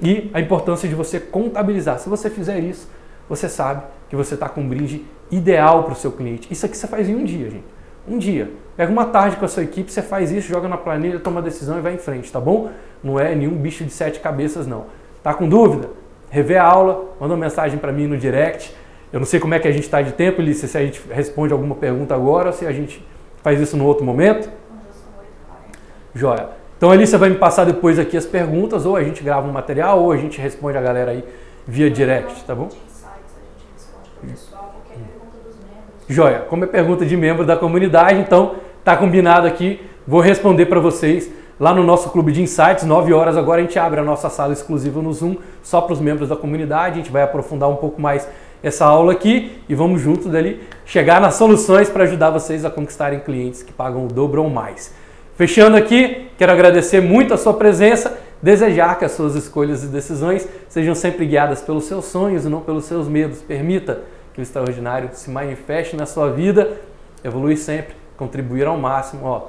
e 0.00 0.30
a 0.32 0.40
importância 0.40 0.88
de 0.88 0.94
você 0.94 1.20
contabilizar. 1.20 1.98
Se 1.98 2.08
você 2.08 2.30
fizer 2.30 2.58
isso, 2.58 2.88
você 3.28 3.50
sabe 3.50 3.82
que 4.08 4.16
você 4.16 4.32
está 4.32 4.48
com 4.48 4.62
um 4.62 4.68
brinde 4.68 5.04
ideal 5.30 5.84
para 5.84 5.92
o 5.92 5.96
seu 5.96 6.10
cliente. 6.10 6.48
Isso 6.50 6.64
aqui 6.64 6.74
você 6.74 6.86
faz 6.86 7.06
em 7.06 7.14
um 7.14 7.24
dia, 7.24 7.50
gente. 7.50 7.66
Um 8.08 8.16
dia. 8.16 8.50
Pega 8.78 8.90
uma 8.90 9.04
tarde 9.04 9.36
com 9.36 9.44
a 9.44 9.48
sua 9.48 9.62
equipe, 9.62 9.92
você 9.92 10.00
faz 10.00 10.32
isso, 10.32 10.48
joga 10.48 10.68
na 10.68 10.78
planilha, 10.78 11.20
toma 11.20 11.40
a 11.40 11.42
decisão 11.42 11.76
e 11.76 11.82
vai 11.82 11.92
em 11.92 11.98
frente, 11.98 12.32
tá 12.32 12.40
bom? 12.40 12.70
Não 13.04 13.20
é 13.20 13.34
nenhum 13.34 13.54
bicho 13.56 13.84
de 13.84 13.90
sete 13.90 14.20
cabeças, 14.20 14.66
não. 14.66 14.86
Tá 15.22 15.34
com 15.34 15.46
dúvida? 15.46 15.90
Rever 16.30 16.62
a 16.62 16.64
aula, 16.64 17.14
manda 17.20 17.34
uma 17.34 17.40
mensagem 17.40 17.78
para 17.78 17.92
mim 17.92 18.06
no 18.06 18.16
direct. 18.16 18.74
Eu 19.12 19.20
não 19.20 19.26
sei 19.26 19.40
como 19.40 19.54
é 19.54 19.58
que 19.58 19.66
a 19.66 19.72
gente 19.72 19.84
está 19.84 20.02
de 20.02 20.12
tempo, 20.12 20.42
Lícia, 20.42 20.68
se 20.68 20.76
a 20.76 20.82
gente 20.82 21.02
responde 21.10 21.52
alguma 21.52 21.74
pergunta 21.74 22.14
agora 22.14 22.48
ou 22.48 22.52
se 22.52 22.66
a 22.66 22.72
gente 22.72 23.04
faz 23.42 23.60
isso 23.60 23.76
no 23.76 23.86
outro 23.86 24.04
momento. 24.04 24.50
Joia. 26.14 26.50
Então 26.76 26.90
você 26.90 27.16
vai 27.16 27.28
me 27.28 27.36
passar 27.36 27.64
depois 27.64 27.98
aqui 27.98 28.16
as 28.16 28.24
perguntas, 28.24 28.86
ou 28.86 28.96
a 28.96 29.02
gente 29.02 29.22
grava 29.22 29.48
um 29.48 29.52
material, 29.52 30.00
ou 30.00 30.12
a 30.12 30.16
gente 30.16 30.40
responde 30.40 30.78
a 30.78 30.80
galera 30.80 31.10
aí 31.10 31.24
via 31.66 31.90
direct, 31.90 32.44
tá 32.44 32.54
bom? 32.54 32.68
Joia, 36.08 36.40
como 36.48 36.64
é 36.64 36.66
pergunta 36.66 37.04
de 37.04 37.16
membro 37.16 37.44
da 37.44 37.56
comunidade, 37.56 38.20
então 38.20 38.56
tá 38.84 38.96
combinado 38.96 39.46
aqui, 39.46 39.80
vou 40.06 40.20
responder 40.20 40.66
para 40.66 40.80
vocês 40.80 41.30
lá 41.58 41.74
no 41.74 41.82
nosso 41.82 42.10
clube 42.10 42.30
de 42.30 42.40
insights, 42.40 42.84
9 42.84 43.12
horas 43.12 43.36
agora 43.36 43.60
a 43.60 43.64
gente 43.64 43.78
abre 43.78 43.98
a 43.98 44.04
nossa 44.04 44.30
sala 44.30 44.52
exclusiva 44.52 45.02
no 45.02 45.12
Zoom, 45.12 45.36
só 45.62 45.80
para 45.80 45.92
os 45.92 46.00
membros 46.00 46.28
da 46.28 46.36
comunidade, 46.36 46.94
a 46.94 46.96
gente 46.98 47.10
vai 47.10 47.22
aprofundar 47.22 47.68
um 47.68 47.76
pouco 47.76 48.00
mais 48.00 48.28
essa 48.62 48.84
aula 48.84 49.12
aqui 49.12 49.60
e 49.68 49.74
vamos 49.74 50.00
juntos 50.00 50.26
dali 50.26 50.60
chegar 50.84 51.20
nas 51.20 51.34
soluções 51.34 51.88
para 51.88 52.04
ajudar 52.04 52.30
vocês 52.30 52.64
a 52.64 52.70
conquistarem 52.70 53.20
clientes 53.20 53.62
que 53.62 53.72
pagam 53.72 54.06
o 54.06 54.08
dobro 54.08 54.42
ou 54.42 54.50
mais. 54.50 54.92
Fechando 55.36 55.76
aqui, 55.76 56.28
quero 56.36 56.50
agradecer 56.50 57.00
muito 57.00 57.32
a 57.32 57.36
sua 57.36 57.54
presença, 57.54 58.18
desejar 58.42 58.98
que 58.98 59.04
as 59.04 59.12
suas 59.12 59.36
escolhas 59.36 59.84
e 59.84 59.86
decisões 59.86 60.48
sejam 60.68 60.94
sempre 60.94 61.26
guiadas 61.26 61.62
pelos 61.62 61.84
seus 61.84 62.06
sonhos 62.06 62.44
e 62.44 62.48
não 62.48 62.60
pelos 62.60 62.86
seus 62.86 63.06
medos. 63.06 63.40
Permita 63.40 64.00
que 64.34 64.40
o 64.40 64.42
extraordinário 64.42 65.10
se 65.12 65.30
manifeste 65.30 65.94
na 65.96 66.06
sua 66.06 66.30
vida, 66.30 66.72
evoluir 67.22 67.58
sempre, 67.58 67.94
contribuir 68.16 68.66
ao 68.66 68.76
máximo. 68.76 69.24
Ó, 69.24 69.48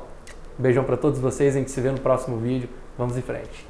beijão 0.58 0.84
para 0.84 0.98
todos 0.98 1.20
vocês, 1.20 1.56
a 1.56 1.60
gente 1.60 1.72
se 1.72 1.82
vê 1.82 1.90
no 1.90 2.00
próximo 2.00 2.38
vídeo. 2.38 2.70
Vamos 2.98 3.18
em 3.18 3.22
frente. 3.22 3.69